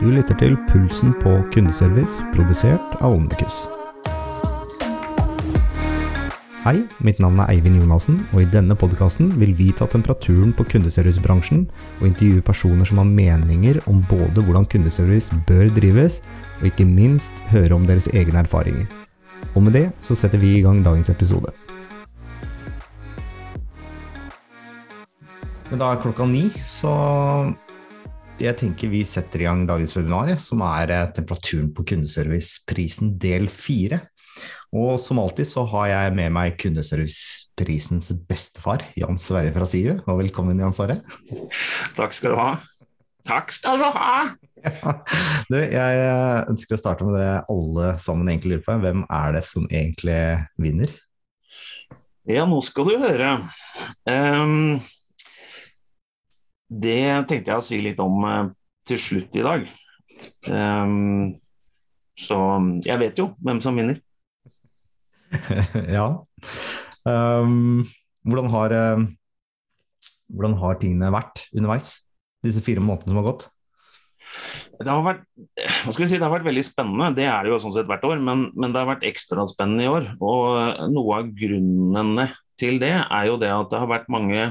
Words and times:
Du 0.00 0.06
lytter 0.08 0.32
til 0.40 0.54
Pulsen 0.64 1.10
på 1.20 1.28
kundeservice, 1.52 2.22
produsert 2.32 2.94
av 3.04 3.12
Omnikus. 3.12 3.66
Hei, 6.64 6.78
mitt 7.04 7.20
navn 7.20 7.42
er 7.44 7.52
Eivind 7.52 7.76
Jonassen, 7.76 8.22
og 8.32 8.40
i 8.40 8.48
denne 8.48 8.72
podkasten 8.80 9.28
vil 9.36 9.52
vi 9.58 9.68
ta 9.76 9.84
temperaturen 9.92 10.56
på 10.56 10.64
kundeservicebransjen 10.72 11.66
og 11.98 12.08
intervjue 12.08 12.40
personer 12.48 12.88
som 12.88 13.02
har 13.02 13.12
meninger 13.12 13.82
om 13.92 14.00
både 14.08 14.40
hvordan 14.40 14.64
kundeservice 14.72 15.36
bør 15.44 15.68
drives, 15.76 16.22
og 16.62 16.70
ikke 16.72 16.88
minst 16.88 17.44
høre 17.52 17.76
om 17.76 17.84
deres 17.84 18.08
egne 18.16 18.40
erfaringer. 18.40 18.88
Og 19.52 19.68
med 19.68 19.76
det 19.76 19.90
så 20.00 20.16
setter 20.16 20.40
vi 20.40 20.56
i 20.56 20.64
gang 20.64 20.80
dagens 20.80 21.12
episode. 21.12 21.52
Men 25.68 25.76
da 25.76 25.92
er 25.92 26.00
klokka 26.00 26.24
ni, 26.24 26.48
så 26.48 26.96
jeg 28.40 28.56
tenker 28.56 28.90
vi 28.92 29.02
setter 29.06 29.42
i 29.42 29.46
gang 29.48 29.66
dagens 29.68 29.94
webinar, 29.98 30.32
som 30.40 30.62
er 30.64 30.92
eh, 30.94 31.08
temperaturen 31.16 31.70
på 31.76 31.84
kundeserviceprisen 31.92 33.14
del 33.20 33.48
fire. 33.52 34.00
Og 34.76 34.94
som 35.02 35.18
alltid 35.20 35.48
så 35.50 35.64
har 35.68 35.88
jeg 35.90 36.14
med 36.16 36.32
meg 36.32 36.56
kundeserviceprisens 36.62 38.12
bestefar, 38.30 38.86
Jan 38.98 39.18
Sverre 39.20 39.52
fra 39.54 39.66
Siu. 39.68 39.98
Og 40.06 40.22
velkommen, 40.22 40.60
Jan 40.62 40.76
Sverre. 40.76 41.00
Takk 41.98 42.16
skal 42.16 42.34
du 42.34 42.40
ha. 42.40 42.52
Takk 43.28 43.52
skal 43.52 43.82
du 43.82 43.88
ha! 43.88 44.14
Ja. 44.60 44.96
Du, 45.50 45.56
jeg 45.58 46.02
ønsker 46.46 46.76
å 46.76 46.78
starte 46.78 47.06
med 47.08 47.16
det 47.18 47.40
alle 47.50 47.86
sammen 47.98 48.28
egentlig 48.30 48.52
lurer 48.52 48.66
på. 48.68 48.74
Hvem 48.84 49.00
er 49.10 49.32
det 49.34 49.40
som 49.48 49.64
egentlig 49.66 50.18
vinner? 50.62 50.92
Ja, 52.30 52.44
nå 52.46 52.60
skal 52.62 52.86
du 52.86 53.00
høre. 53.02 53.32
Um, 54.06 54.78
det 56.70 57.26
tenkte 57.28 57.50
jeg 57.50 57.58
å 57.58 57.66
si 57.66 57.80
litt 57.82 58.00
om 58.02 58.24
uh, 58.24 58.50
til 58.86 59.00
slutt 59.00 59.38
i 59.38 59.44
dag. 59.44 59.66
Um, 60.46 61.36
så 62.18 62.38
jeg 62.84 63.00
vet 63.00 63.20
jo 63.20 63.30
hvem 63.42 63.62
som 63.64 63.78
vinner. 63.78 63.98
ja. 65.96 66.06
Um, 67.06 67.86
hvordan, 68.26 68.50
har, 68.52 68.74
uh, 68.74 70.10
hvordan 70.30 70.58
har 70.60 70.78
tingene 70.82 71.14
vært 71.14 71.46
underveis, 71.54 71.94
disse 72.44 72.62
fire 72.64 72.82
månedene 72.84 73.14
som 73.14 73.22
har 73.22 73.32
gått? 73.32 73.48
Det 74.80 74.88
har 74.88 75.02
vært 75.04 75.24
si, 75.90 76.16
det 76.16 76.22
har 76.22 76.32
vært 76.32 76.46
veldig 76.46 76.62
spennende, 76.64 77.10
det 77.16 77.26
er 77.28 77.44
det 77.44 77.50
jo 77.52 77.58
sånn 77.60 77.74
sett 77.74 77.88
hvert 77.90 78.04
år, 78.06 78.20
men, 78.22 78.46
men, 78.54 78.70
det 78.72 78.80
har 78.80 78.88
vært 78.88 79.06
ekstra 79.08 79.44
spennende 79.48 79.84
i 79.84 79.90
år. 79.90 80.06
Og 80.24 80.86
noe 80.94 81.18
av 81.18 81.32
grunnene 81.36 82.30
til 82.60 82.78
det 82.80 82.94
er 83.02 83.26
jo 83.28 83.38
det 83.40 83.50
at 83.52 83.72
det 83.72 83.80
har 83.82 83.90
vært 83.90 84.10
mange 84.12 84.46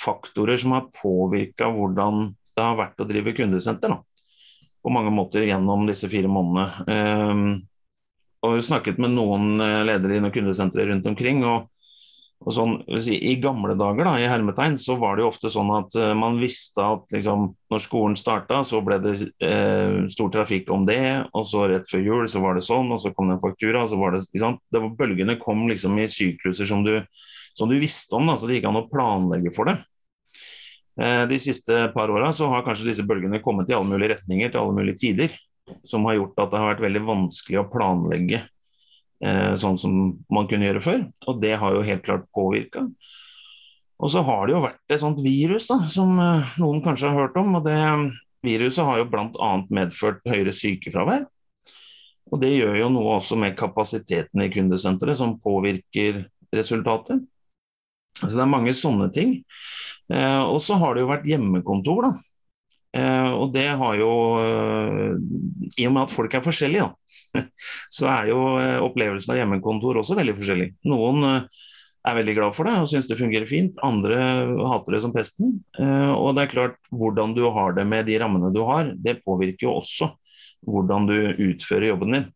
faktorer 0.00 0.56
som 0.60 0.76
har 0.76 0.88
påvirka 0.94 1.68
hvordan 1.72 2.30
det 2.56 2.64
har 2.64 2.78
vært 2.78 3.00
å 3.00 3.08
drive 3.08 3.34
kundesenter. 3.36 3.94
Da. 3.94 4.68
På 4.82 4.92
mange 4.92 5.12
måter 5.14 5.46
gjennom 5.46 5.86
disse 5.88 6.10
fire 6.12 6.30
månedene. 6.30 6.86
Um, 6.88 7.44
og 8.42 8.62
snakket 8.66 8.98
med 8.98 9.14
noen 9.14 9.60
eh, 9.62 9.84
ledere 9.86 10.16
i 10.16 10.22
noen 10.22 10.34
kundesentre 10.34 10.88
rundt 10.88 11.06
omkring. 11.06 11.44
og, 11.46 11.68
og 12.42 12.54
sånn, 12.56 12.72
si, 12.98 13.14
I 13.30 13.36
gamle 13.38 13.76
dager 13.78 14.08
da, 14.08 14.16
i 14.18 14.26
hermetegn, 14.26 14.74
så 14.82 14.96
var 14.98 15.14
det 15.14 15.22
jo 15.22 15.28
ofte 15.30 15.50
sånn 15.52 15.70
at 15.76 15.94
uh, 15.94 16.10
man 16.18 16.40
visste 16.42 16.82
at 16.82 17.14
liksom, 17.14 17.52
når 17.70 17.84
skolen 17.84 18.18
starta, 18.18 18.64
så 18.66 18.82
ble 18.82 18.98
det 19.04 19.14
uh, 19.46 20.02
stor 20.10 20.32
trafikk 20.34 20.72
om 20.74 20.88
det. 20.88 21.04
Og 21.38 21.46
så 21.46 21.68
rett 21.70 21.86
før 21.86 22.02
jul 22.02 22.26
så 22.26 22.42
var 22.42 22.58
det 22.58 22.66
sånn, 22.66 22.90
og 22.90 22.98
så 23.04 23.14
kom 23.14 23.30
det 23.30 23.38
en 23.38 23.44
faktura. 23.46 23.86
så 23.86 24.00
var 24.02 24.18
det, 24.18 24.24
det 24.34 24.82
var, 24.82 24.90
Bølgene 24.98 25.38
kom 25.38 25.68
liksom 25.70 26.02
i 26.02 26.10
sykluser 26.10 26.66
som 26.66 26.82
du, 26.82 26.96
som 27.58 27.70
du 27.70 27.76
visste 27.80 28.16
om, 28.18 28.26
da, 28.28 28.36
så 28.38 28.48
det 28.48 28.58
gikk 28.58 28.68
an 28.70 28.80
å 28.80 28.88
planlegge 28.90 29.52
for 29.54 29.70
det. 29.70 29.78
Uh, 31.00 31.24
de 31.30 31.38
siste 31.40 31.86
par 31.94 32.10
åra 32.12 32.28
har 32.32 32.66
kanskje 32.66 32.90
disse 32.90 33.06
bølgene 33.08 33.40
kommet 33.44 33.70
i 33.70 33.76
alle 33.76 33.88
mulige 33.88 34.12
retninger 34.16 34.52
til 34.52 34.60
alle 34.60 34.76
mulige 34.76 35.00
tider 35.06 35.36
som 35.84 36.04
har 36.04 36.14
gjort 36.18 36.38
at 36.42 36.52
det 36.52 36.60
har 36.60 36.72
vært 36.74 36.84
veldig 36.84 37.02
vanskelig 37.06 37.60
å 37.60 37.68
planlegge 37.72 38.40
eh, 39.24 39.52
sånn 39.58 39.78
som 39.80 39.98
man 40.32 40.48
kunne 40.50 40.68
gjøre 40.68 40.84
før. 40.84 41.04
Og 41.30 41.42
det 41.42 41.54
har 41.60 41.76
jo 41.76 41.86
helt 41.86 42.04
klart 42.06 42.28
påvirka. 42.34 42.86
Og 44.02 44.10
så 44.10 44.24
har 44.26 44.46
det 44.46 44.56
jo 44.56 44.64
vært 44.64 44.94
et 44.94 45.02
sånt 45.02 45.22
virus 45.22 45.68
da, 45.70 45.78
som 45.90 46.16
eh, 46.18 46.54
noen 46.62 46.82
kanskje 46.84 47.12
har 47.12 47.26
hørt 47.26 47.38
om. 47.40 47.54
og 47.58 47.66
det 47.68 47.78
Viruset 48.42 48.82
har 48.82 48.98
jo 48.98 49.06
bl.a. 49.06 49.50
medført 49.70 50.24
høyere 50.26 50.54
sykefravær. 50.56 51.28
Og 52.32 52.40
det 52.42 52.56
gjør 52.56 52.80
jo 52.80 52.88
noe 52.90 53.18
også 53.20 53.36
med 53.38 53.54
kapasiteten 53.58 54.42
i 54.42 54.48
kundesenteret, 54.50 55.18
som 55.20 55.36
påvirker 55.38 56.24
resultatet. 56.50 57.20
Så 58.20 58.34
det 58.34 58.44
er 58.44 58.52
mange 58.52 58.74
sånne 58.76 59.08
ting. 59.14 59.38
Eh, 60.12 60.42
og 60.44 60.60
så 60.62 60.76
har 60.80 60.94
det 60.94 61.04
jo 61.04 61.10
vært 61.10 61.26
hjemmekontor, 61.28 62.08
da. 62.08 62.12
Eh, 62.92 63.30
og 63.32 63.52
det 63.54 63.68
har 63.80 63.96
jo 63.96 64.12
eh, 64.42 65.12
I 65.80 65.86
og 65.88 65.94
med 65.94 66.02
at 66.02 66.12
folk 66.12 66.34
er 66.36 66.44
forskjellige, 66.44 66.84
da, 66.84 67.44
så 67.96 68.10
er 68.12 68.32
jo 68.32 68.40
opplevelsen 68.84 69.32
av 69.32 69.40
hjemmekontor 69.40 70.02
også 70.02 70.18
veldig 70.18 70.36
forskjellig. 70.36 70.68
Noen 70.92 71.24
er 72.02 72.16
veldig 72.18 72.34
glad 72.34 72.56
for 72.56 72.66
det 72.66 72.74
og 72.82 72.88
syns 72.90 73.06
det 73.08 73.16
fungerer 73.20 73.46
fint, 73.46 73.78
andre 73.86 74.18
hater 74.66 74.96
det 74.96 75.04
som 75.04 75.12
pesten. 75.14 75.60
Og 75.78 76.32
det 76.34 76.42
er 76.42 76.50
klart, 76.50 76.80
hvordan 76.90 77.30
du 77.36 77.44
har 77.54 77.76
det 77.76 77.84
med 77.86 78.08
de 78.10 78.16
rammene 78.18 78.50
du 78.50 78.58
har, 78.66 78.90
det 78.98 79.20
påvirker 79.22 79.68
jo 79.68 79.76
også 79.78 80.10
hvordan 80.66 81.06
du 81.06 81.14
utfører 81.46 81.92
jobben 81.92 82.16
din. 82.16 82.26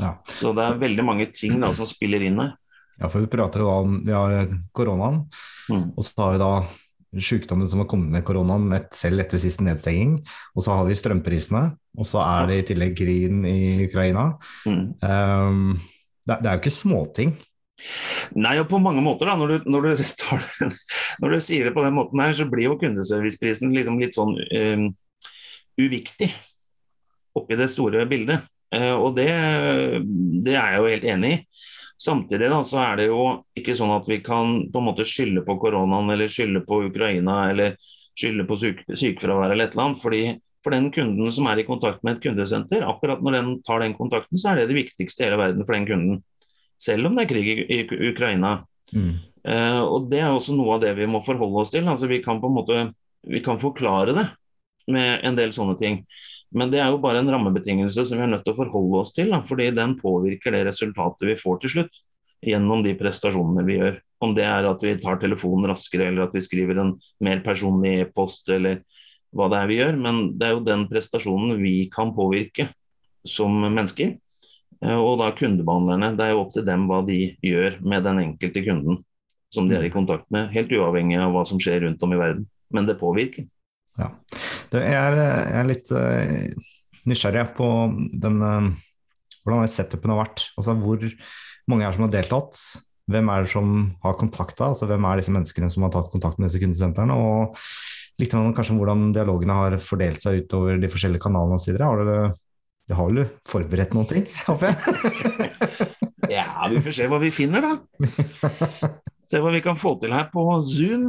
Ja. 0.00 0.16
Så 0.24 0.54
det 0.56 0.64
er 0.64 0.80
veldig 0.80 1.04
mange 1.06 1.28
ting 1.36 1.60
da 1.60 1.68
som 1.76 1.88
spiller 1.88 2.24
inn 2.24 2.40
her. 2.40 2.54
Ja, 3.00 3.08
for 3.10 3.24
vi 3.24 3.30
prater 3.32 3.64
jo 3.64 3.70
om 3.72 4.00
ja, 4.06 4.22
koronaen, 4.76 5.24
mm. 5.70 5.86
og 5.96 6.04
så 6.06 6.14
har 6.22 6.34
vi 6.34 6.42
da 6.42 6.52
sykdommen 7.20 7.68
som 7.68 7.82
har 7.82 7.88
kommet 7.90 8.10
med 8.10 8.24
koronaen 8.26 8.72
selv 8.94 9.22
etter 9.22 9.40
siste 9.42 9.64
nedstenging. 9.66 10.18
Og 10.54 10.66
så 10.66 10.74
har 10.78 10.86
vi 10.88 10.96
strømprisene, 10.98 11.64
og 11.98 12.08
så 12.08 12.22
er 12.24 12.48
det 12.50 12.60
i 12.60 12.68
tillegg 12.72 12.96
krigen 12.98 13.44
i 13.46 13.86
Ukraina. 13.86 14.32
Mm. 14.66 14.86
Um, 15.02 15.74
det, 16.26 16.38
det, 16.40 16.48
er 16.48 16.56
jo 16.56 16.62
ikke 16.62 16.74
småting. 16.74 17.34
Nei, 18.38 18.56
og 18.62 18.68
på 18.70 18.80
mange 18.82 19.02
måter, 19.04 19.28
da, 19.28 19.36
når 19.38 19.52
du, 19.52 19.70
når, 19.74 19.88
du 19.90 20.02
tar, 20.22 20.48
når 21.22 21.36
du, 21.36 21.38
sier 21.44 21.68
det 21.68 21.74
på 21.76 21.84
den 21.84 21.96
måten 21.98 22.22
her, 22.22 22.34
så 22.36 22.48
blir 22.50 22.70
jo 22.70 22.78
kundeserviceprisen 22.80 23.74
liksom 23.76 24.00
litt 24.02 24.16
sånn 24.16 24.34
um, 24.34 24.90
uviktig 25.80 26.30
oppi 27.34 27.58
det 27.58 27.70
store 27.72 28.06
bildet. 28.10 28.50
Uh, 28.74 28.96
og 28.98 29.14
det, 29.18 29.30
det, 30.42 30.56
er 30.56 30.74
jeg 30.74 30.80
jo 30.80 30.90
helt 30.90 31.10
enig 31.14 31.34
i. 31.34 31.42
Samtidig 32.04 32.50
da, 32.52 32.60
så 32.66 32.80
er 32.82 32.98
det 33.00 33.08
jo 33.08 33.20
ikke 33.56 33.74
sånn 33.76 33.94
at 33.94 34.08
vi 34.10 34.18
kan 34.24 34.56
på 34.72 34.80
en 34.80 34.88
måte 34.90 35.06
skylde 35.08 35.44
på 35.46 35.56
koronaen 35.62 36.10
eller 36.12 36.28
skylde 36.28 36.64
på 36.66 36.82
Ukraina 36.90 37.46
eller 37.52 37.78
skylde 38.18 38.44
på 38.48 38.58
syk 38.60 38.82
sykefravær 38.92 39.54
eller 39.54 39.68
et 39.68 39.76
eller 39.76 39.88
annet. 39.88 40.02
fordi 40.02 40.24
for 40.64 40.72
den 40.72 40.90
kunden 40.92 41.32
som 41.32 41.48
er 41.48 41.60
i 41.60 41.66
kontakt 41.68 42.00
med 42.04 42.16
et 42.16 42.24
kundesenter, 42.24 42.84
akkurat 42.88 43.20
når 43.24 43.36
den 43.36 43.50
tar 43.66 43.82
den 43.84 43.96
kontakten, 43.96 44.40
så 44.40 44.50
er 44.50 44.62
det 44.62 44.70
det 44.70 44.78
viktigste 44.78 45.22
i 45.22 45.26
hele 45.28 45.40
verden 45.40 45.66
for 45.66 45.76
den 45.76 45.88
kunden. 45.88 46.22
Selv 46.80 47.08
om 47.08 47.16
det 47.16 47.26
er 47.26 47.32
krig 47.32 47.50
i, 47.68 47.80
Ukraina. 48.10 48.54
Mm. 48.92 49.18
Uh, 49.44 49.82
og 49.84 50.08
Det 50.08 50.22
er 50.24 50.32
også 50.32 50.56
noe 50.56 50.78
av 50.78 50.84
det 50.84 50.94
vi 50.96 51.08
må 51.08 51.20
forholde 51.24 51.60
oss 51.60 51.74
til. 51.74 51.84
altså 51.88 52.08
Vi 52.08 52.22
kan 52.24 52.40
på 52.40 52.48
en 52.48 52.56
måte 52.56 52.86
vi 53.24 53.40
kan 53.44 53.60
forklare 53.60 54.12
det 54.16 54.24
med 54.92 55.24
en 55.24 55.36
del 55.36 55.52
sånne 55.56 55.76
ting. 55.80 56.02
Men 56.54 56.70
det 56.70 56.80
er 56.80 56.92
jo 56.92 57.00
bare 57.02 57.20
en 57.22 57.30
rammebetingelse 57.34 58.04
som 58.06 58.20
vi 58.20 58.26
er 58.26 58.30
nødt 58.30 58.44
til 58.46 58.54
å 58.54 58.60
forholde 58.62 59.00
oss 59.02 59.14
til. 59.16 59.32
Da, 59.34 59.42
fordi 59.46 59.70
den 59.74 59.96
påvirker 59.98 60.54
det 60.54 60.64
resultatet 60.68 61.26
vi 61.32 61.38
får 61.40 61.62
til 61.62 61.72
slutt, 61.76 62.02
gjennom 62.44 62.84
de 62.84 62.94
prestasjonene 62.98 63.64
vi 63.66 63.78
gjør. 63.80 64.00
Om 64.24 64.34
det 64.36 64.44
er 64.46 64.68
at 64.68 64.84
vi 64.84 64.94
tar 65.02 65.18
telefonen 65.22 65.72
raskere, 65.72 66.08
eller 66.10 66.28
at 66.28 66.36
vi 66.36 66.44
skriver 66.44 66.80
en 66.80 66.94
mer 67.24 67.42
personlig 67.44 67.96
e-post, 68.04 68.48
eller 68.54 68.84
hva 69.34 69.48
det 69.50 69.60
er 69.60 69.70
vi 69.70 69.80
gjør. 69.80 69.98
Men 70.06 70.20
det 70.38 70.48
er 70.48 70.54
jo 70.54 70.66
den 70.66 70.86
prestasjonen 70.90 71.58
vi 71.62 71.76
kan 71.92 72.14
påvirke 72.16 72.68
som 73.26 73.56
mennesker. 73.64 74.14
Eh, 74.84 74.98
og 74.98 75.18
da 75.22 75.32
kundebehandlerne. 75.36 76.14
Det 76.18 76.28
er 76.28 76.34
jo 76.34 76.44
opp 76.44 76.54
til 76.54 76.66
dem 76.68 76.86
hva 76.90 77.02
de 77.06 77.18
gjør 77.42 77.80
med 77.82 78.06
den 78.06 78.22
enkelte 78.28 78.64
kunden 78.66 79.02
som 79.54 79.68
de 79.70 79.76
er 79.78 79.86
i 79.86 79.92
kontakt 79.94 80.26
med, 80.34 80.48
helt 80.50 80.72
uavhengig 80.74 81.20
av 81.22 81.30
hva 81.34 81.44
som 81.46 81.60
skjer 81.62 81.84
rundt 81.84 82.02
om 82.02 82.14
i 82.14 82.18
verden. 82.18 82.46
Men 82.74 82.88
det 82.88 82.98
påvirker. 82.98 83.46
Ja. 84.00 84.08
Jeg 84.80 84.96
er, 84.98 85.18
jeg 85.20 85.58
er 85.60 85.68
litt 85.68 85.92
uh, 85.94 86.70
nysgjerrig 87.10 87.44
på 87.58 87.68
den, 88.24 88.40
uh, 88.42 88.70
hvordan 89.44 89.70
setupen 89.70 90.14
har 90.14 90.22
vært. 90.24 90.48
Altså 90.58 90.76
Hvor 90.80 91.04
mange 91.70 91.84
er 91.84 91.92
det 91.92 91.98
som 91.98 92.06
har 92.06 92.14
deltatt? 92.14 92.62
Hvem 93.10 93.28
er 93.28 93.44
det 93.44 93.52
som 93.52 93.74
har 94.04 94.16
kontakta? 94.20 94.70
Altså, 94.72 94.88
hvem 94.88 95.04
er 95.04 95.20
disse 95.20 95.34
menneskene 95.34 95.68
som 95.72 95.84
har 95.84 95.92
tatt 95.92 96.08
kontakt 96.12 96.40
med 96.40 96.48
disse 96.48 96.62
kundesentrene? 96.62 97.18
Og 97.20 97.58
litt 98.22 98.32
kanskje 98.32 98.78
hvordan 98.78 99.10
dialogene 99.12 99.58
har 99.58 99.76
fordelt 99.82 100.22
seg 100.24 100.44
utover 100.44 100.80
de 100.80 100.88
forskjellige 100.88 101.26
kanalene 101.26 101.58
osv. 101.60 101.76
Har 101.82 102.00
du 102.00 102.08
det 102.84 102.96
har 102.98 103.08
vel 103.08 103.24
forberedt 103.48 103.94
noen 103.96 104.08
ting, 104.10 104.26
håper 104.44 104.68
jeg? 104.68 105.48
ja, 106.36 106.44
vi 106.68 106.82
får 106.84 106.96
se 106.98 107.06
hva 107.08 107.20
vi 107.22 107.30
finner, 107.32 107.64
da. 107.64 107.72
Se 109.30 109.40
hva 109.40 109.54
vi 109.54 109.62
kan 109.64 109.78
få 109.80 109.94
til 110.02 110.12
her 110.12 110.26
på 110.28 110.42
Zoom. 110.60 111.06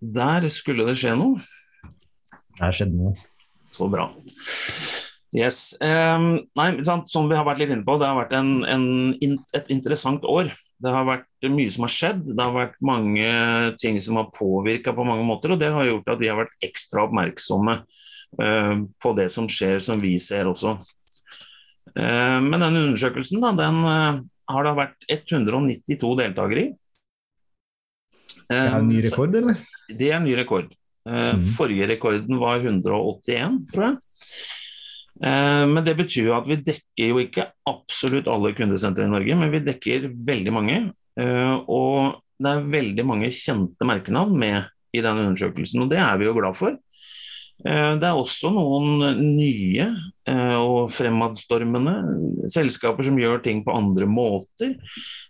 Der 0.00 0.48
skulle 0.52 0.86
det 0.88 0.96
skje 1.00 1.14
noe. 1.18 1.40
Der 2.58 2.74
skjedde 2.76 2.98
noe. 2.98 3.14
Så 3.72 3.88
bra. 3.92 4.08
Yes. 5.32 5.72
Um, 5.80 6.42
nei, 6.58 6.68
sant, 6.84 7.08
som 7.08 7.30
vi 7.30 7.38
har 7.38 7.46
vært 7.48 7.62
litt 7.62 7.72
inne 7.72 7.86
på, 7.86 7.96
det 8.00 8.08
har 8.08 8.18
vært 8.18 8.34
en, 8.36 8.50
en, 8.68 8.84
et 9.56 9.70
interessant 9.72 10.24
år. 10.28 10.50
Det 10.82 10.92
har 10.92 11.06
vært 11.08 11.46
mye 11.48 11.72
som 11.72 11.86
har 11.86 11.94
skjedd. 11.94 12.24
Det 12.34 12.42
har 12.42 12.56
vært 12.56 12.76
mange 12.84 13.28
ting 13.80 13.96
som 14.02 14.18
har 14.20 14.32
påvirka 14.34 14.92
på 14.96 15.06
mange 15.08 15.24
måter, 15.24 15.54
og 15.54 15.62
det 15.62 15.70
har 15.72 15.88
gjort 15.88 16.12
at 16.12 16.20
vi 16.20 16.28
har 16.28 16.40
vært 16.42 16.66
ekstra 16.66 17.06
oppmerksomme 17.06 17.78
uh, 17.80 18.74
på 19.00 19.14
det 19.16 19.30
som 19.32 19.48
skjer, 19.48 19.80
som 19.84 20.02
vi 20.02 20.18
ser 20.20 20.50
også. 20.50 20.76
Uh, 21.96 22.38
men 22.44 22.58
denne 22.58 22.84
undersøkelsen 22.90 23.40
da, 23.44 23.54
den 23.56 23.80
uh, 23.86 24.20
har 24.52 24.68
det 24.68 24.76
vært 24.82 25.08
192 25.16 26.12
deltakere 26.20 26.66
i. 26.66 26.70
Det 28.52 28.62
er 28.62 28.78
en 28.78 28.88
ny 28.90 29.02
rekord, 29.04 29.36
eller? 29.42 29.60
Det 29.90 30.08
er 30.10 30.18
en 30.20 30.26
ny 30.28 30.36
rekord. 30.38 30.72
Mm. 31.02 31.40
Forrige 31.56 31.88
rekorden 31.90 32.38
var 32.38 32.62
181, 32.62 33.56
tror 33.72 33.88
jeg. 33.88 33.96
Eh, 35.22 35.64
men 35.70 35.84
det 35.86 35.94
betyr 35.98 36.30
jo 36.30 36.36
at 36.36 36.48
vi 36.50 36.58
dekker 36.58 37.12
jo 37.12 37.20
ikke 37.22 37.46
absolutt 37.70 38.30
alle 38.30 38.54
kundesentre 38.58 39.06
i 39.06 39.12
Norge, 39.12 39.38
men 39.38 39.52
vi 39.54 39.62
dekker 39.62 40.08
veldig 40.26 40.54
mange. 40.54 40.78
Eh, 41.20 41.56
og 41.70 42.22
det 42.42 42.52
er 42.52 42.70
veldig 42.72 43.04
mange 43.06 43.30
kjente 43.34 43.86
merkenavn 43.86 44.34
med 44.38 44.70
i 44.92 45.02
den 45.04 45.20
undersøkelsen, 45.26 45.84
og 45.84 45.92
det 45.92 46.00
er 46.02 46.18
vi 46.20 46.28
jo 46.28 46.36
glad 46.36 46.58
for. 46.58 46.76
Eh, 47.66 47.92
det 48.00 48.08
er 48.08 48.18
også 48.18 48.52
noen 48.54 49.18
nye 49.22 49.90
og 50.22 50.86
fremadstormende 50.94 52.46
selskaper 52.54 53.02
som 53.08 53.16
gjør 53.18 53.40
ting 53.42 53.64
på 53.66 53.74
andre 53.74 54.06
måter. 54.06 54.76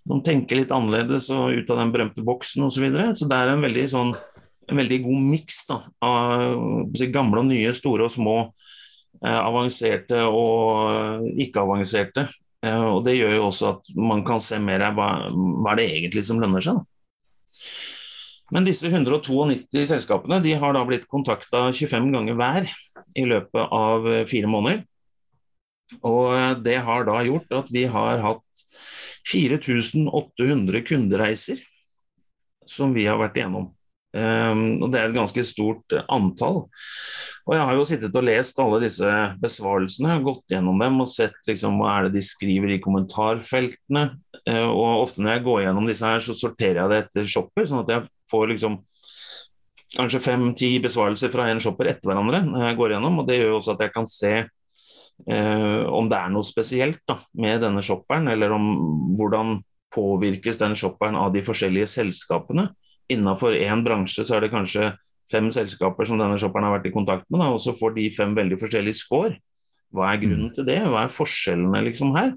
De 0.05 0.19
tenker 0.27 0.59
litt 0.59 0.75
annerledes 0.75 1.31
og 1.33 1.57
ut 1.57 1.73
av 1.73 1.81
den 1.81 1.95
berømte 1.95 2.25
boksen 2.27 2.67
osv. 2.67 2.77
Så, 2.77 2.83
videre. 2.85 3.07
så 3.17 3.29
det 3.31 3.39
er 3.39 3.55
en 3.55 3.65
veldig, 3.65 3.87
sånn, 3.89 4.13
en 4.69 4.83
veldig 4.83 4.99
god 5.07 5.23
miks 5.31 5.63
av 5.73 7.09
gamle 7.15 7.41
og 7.41 7.49
nye, 7.49 7.73
store 7.79 8.11
og 8.11 8.13
små 8.13 8.37
Eh, 9.23 9.39
avanserte 9.39 10.19
og 10.35 11.29
ikke-avanserte. 11.39 12.27
Eh, 12.67 12.85
og 12.91 13.05
Det 13.07 13.15
gjør 13.15 13.37
jo 13.37 13.47
også 13.47 13.69
at 13.77 13.91
man 13.95 14.25
kan 14.27 14.43
se 14.43 14.59
mer 14.59 14.83
av 14.89 14.97
hva, 14.99 15.11
hva 15.31 15.75
er 15.75 15.79
det 15.79 15.91
egentlig 15.91 16.25
som 16.27 16.41
lønner 16.43 16.65
seg. 16.65 16.81
Da. 16.81 16.87
Men 18.53 18.67
disse 18.69 18.91
192 18.91 19.87
selskapene 19.89 20.41
de 20.45 20.55
har 20.61 20.77
da 20.77 20.85
blitt 20.89 21.09
kontakta 21.11 21.71
25 21.73 22.11
ganger 22.13 22.37
hver 22.39 22.69
i 23.17 23.27
løpet 23.29 23.77
av 23.77 24.09
eh, 24.13 24.25
fire 24.29 24.51
måneder. 24.51 24.83
Og 26.09 26.63
det 26.65 26.79
har 26.87 27.05
da 27.05 27.19
gjort 27.27 27.53
at 27.57 27.71
vi 27.73 27.85
har 27.91 28.23
hatt 28.25 28.65
4800 29.29 30.83
kundereiser 30.89 31.61
som 32.69 32.95
vi 32.97 33.07
har 33.09 33.21
vært 33.21 33.39
igjennom. 33.39 33.71
Um, 34.13 34.83
og 34.85 34.91
Det 34.93 34.99
er 35.01 35.09
et 35.09 35.17
ganske 35.17 35.45
stort 35.47 35.95
antall. 36.13 36.67
Og 37.49 37.55
Jeg 37.57 37.65
har 37.67 37.77
jo 37.77 37.87
sittet 37.89 38.17
og 38.19 38.27
lest 38.29 38.61
alle 38.61 38.81
disse 38.83 39.13
besvarelsene, 39.43 40.21
gått 40.25 40.53
gjennom 40.53 40.79
dem 40.81 41.01
og 41.03 41.09
sett 41.11 41.39
liksom, 41.49 41.81
hva 41.81 41.97
er 41.97 42.07
det 42.07 42.19
de 42.19 42.25
skriver 42.25 42.75
i 42.75 42.81
kommentarfeltene. 42.85 44.05
Uh, 44.51 44.71
og 44.71 45.05
Ofte 45.05 45.23
når 45.23 45.37
jeg 45.37 45.45
går 45.47 45.61
gjennom 45.67 45.87
disse 45.87 46.09
her, 46.09 46.25
så 46.25 46.35
sorterer 46.35 46.83
jeg 46.83 46.93
det 46.93 47.01
etter 47.05 47.31
shopper, 47.31 47.69
sånn 47.69 47.85
at 47.85 47.93
jeg 47.95 48.09
får 48.33 48.49
liksom 48.55 48.81
kanskje 49.93 50.23
fem-ti 50.25 50.71
besvarelser 50.83 51.31
fra 51.33 51.51
en 51.53 51.61
shopper 51.63 51.91
etter 51.91 52.11
hverandre. 52.11 52.41
når 52.49 52.71
jeg 52.71 52.79
går 52.81 52.95
gjennom, 52.97 53.21
og 53.21 53.29
Det 53.29 53.39
gjør 53.39 53.53
jo 53.53 53.59
også 53.61 53.75
at 53.77 53.85
jeg 53.85 53.93
kan 53.93 54.09
se 54.09 54.33
eh, 54.41 55.83
om 55.85 56.09
det 56.09 56.17
er 56.19 56.33
noe 56.33 56.49
spesielt 56.49 57.03
da, 57.09 57.19
med 57.37 57.61
denne 57.61 57.85
shopperen, 57.85 58.31
eller 58.33 58.55
om 58.57 58.71
hvordan 59.19 59.59
påvirkes 59.93 60.63
den 60.63 60.75
shopperen 60.81 61.19
av 61.21 61.35
de 61.35 61.45
forskjellige 61.45 61.91
selskapene 61.93 62.71
innafor 63.13 63.57
én 63.57 63.83
bransje 63.85 64.25
så 64.25 64.39
er 64.39 64.47
det 64.47 64.53
kanskje 64.55 64.93
fem 65.31 65.49
selskaper 65.55 66.09
som 66.09 66.21
denne 66.21 66.39
shopperen 66.41 66.67
har 66.67 66.77
vært 66.79 66.89
i 66.91 66.95
kontakt 66.95 67.27
med, 67.29 67.41
da, 67.43 67.51
og 67.53 67.61
så 67.63 67.75
får 67.77 67.97
de 67.99 68.09
fem 68.15 68.35
veldig 68.37 68.59
forskjellige 68.61 68.99
score. 68.99 69.37
Hva 69.93 70.09
er 70.09 70.23
grunnen 70.23 70.49
mm. 70.49 70.55
til 70.57 70.67
det? 70.69 70.79
Hva 70.89 71.05
er 71.05 71.13
forskjellene 71.13 71.83
liksom 71.89 72.15
her? 72.17 72.33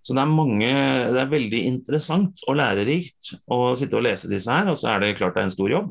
Så 0.00 0.16
det 0.16 0.22
er, 0.22 0.32
mange, 0.32 0.68
det 1.12 1.20
er 1.20 1.32
veldig 1.32 1.60
interessant 1.68 2.40
og 2.48 2.56
lærerikt 2.56 3.34
å 3.52 3.74
sitte 3.76 3.98
og 3.98 4.06
lese 4.06 4.30
disse 4.30 4.52
her. 4.52 4.70
Og 4.72 4.78
så 4.80 4.94
er 4.94 5.02
det 5.02 5.16
klart 5.18 5.36
det 5.36 5.44
er 5.44 5.50
en 5.50 5.54
stor 5.54 5.72
jobb, 5.72 5.90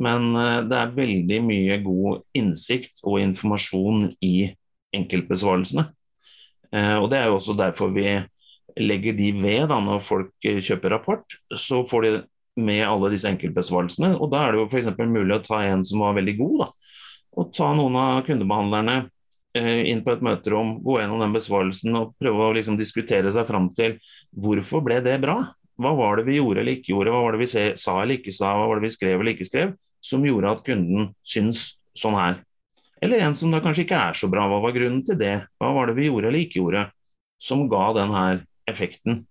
men 0.00 0.30
eh, 0.40 0.58
det 0.70 0.78
er 0.78 0.94
veldig 0.96 1.40
mye 1.44 1.78
god 1.84 2.22
innsikt 2.38 3.02
og 3.04 3.20
informasjon 3.20 4.08
i 4.24 4.36
enkeltbesvarelsene. 4.96 5.86
Eh, 6.72 6.96
og 6.96 7.10
Det 7.12 7.20
er 7.20 7.28
jo 7.28 7.38
også 7.38 7.56
derfor 7.58 7.92
vi 7.92 8.08
legger 8.80 9.16
de 9.18 9.32
ved 9.36 9.68
da, 9.68 9.80
når 9.84 10.00
folk 10.00 10.32
kjøper 10.40 10.96
rapport. 10.96 11.36
Så 11.52 11.82
får 11.90 12.06
de 12.06 12.12
med 12.62 12.84
alle 12.86 13.12
disse 13.12 13.28
enkeltbesvarelsene. 13.28 14.14
Og 14.16 14.30
Da 14.32 14.46
er 14.46 14.52
det 14.52 14.62
jo 14.62 14.68
f.eks. 14.70 14.92
mulig 15.04 15.36
å 15.36 15.44
ta 15.44 15.62
en 15.66 15.84
som 15.84 16.04
var 16.04 16.16
veldig 16.16 16.36
god, 16.40 16.62
da. 16.64 16.70
og 17.40 17.52
ta 17.56 17.72
noen 17.76 17.96
av 17.96 18.24
kundebehandlerne 18.26 18.96
eh, 19.02 19.10
inn 19.58 20.00
på 20.04 20.14
et 20.14 20.22
møterom, 20.24 20.78
gå 20.84 20.98
gjennom 21.00 21.20
den 21.20 21.34
besvarelsen 21.34 21.98
og 21.98 22.14
prøve 22.20 22.46
å 22.46 22.54
liksom 22.56 22.78
diskutere 22.80 23.32
seg 23.34 23.48
fram 23.50 23.68
til 23.76 23.98
hvorfor 24.32 24.84
ble 24.86 25.00
det 25.04 25.18
bra? 25.24 25.42
Hva 25.80 25.92
var 25.98 26.18
det 26.18 26.26
vi 26.28 26.38
gjorde 26.38 26.62
eller 26.62 26.78
ikke 26.78 26.94
gjorde, 26.94 27.12
hva 27.12 27.24
var 27.26 27.36
det 27.36 27.42
vi 27.42 27.50
sa 27.50 27.96
eller 28.02 28.16
ikke 28.16 28.34
sa, 28.34 28.54
hva 28.56 28.70
var 28.70 28.80
det 28.80 28.86
vi 28.86 28.94
skrev 28.94 29.20
eller 29.20 29.34
ikke 29.34 29.48
skrev, 29.48 29.74
som 30.02 30.24
gjorde 30.24 30.54
at 30.56 30.64
kunden 30.66 31.12
syns 31.26 31.66
sånn 31.98 32.16
her. 32.16 32.40
Eller 33.02 33.24
en 33.26 33.34
som 33.34 33.52
da 33.52 33.60
kanskje 33.62 33.84
ikke 33.86 33.98
er 33.98 34.16
så 34.16 34.28
bra, 34.30 34.46
hva 34.48 34.60
var 34.62 34.74
grunnen 34.76 35.02
til 35.06 35.18
det? 35.18 35.34
Hva 35.60 35.72
var 35.74 35.90
det 35.90 35.96
vi 35.98 36.06
gjorde 36.08 36.30
eller 36.30 36.44
ikke 36.44 36.60
gjorde 36.60 36.86
som 37.42 37.66
ga 37.70 37.88
den 37.96 38.12
her 38.14 38.44
effekten. 38.70 39.24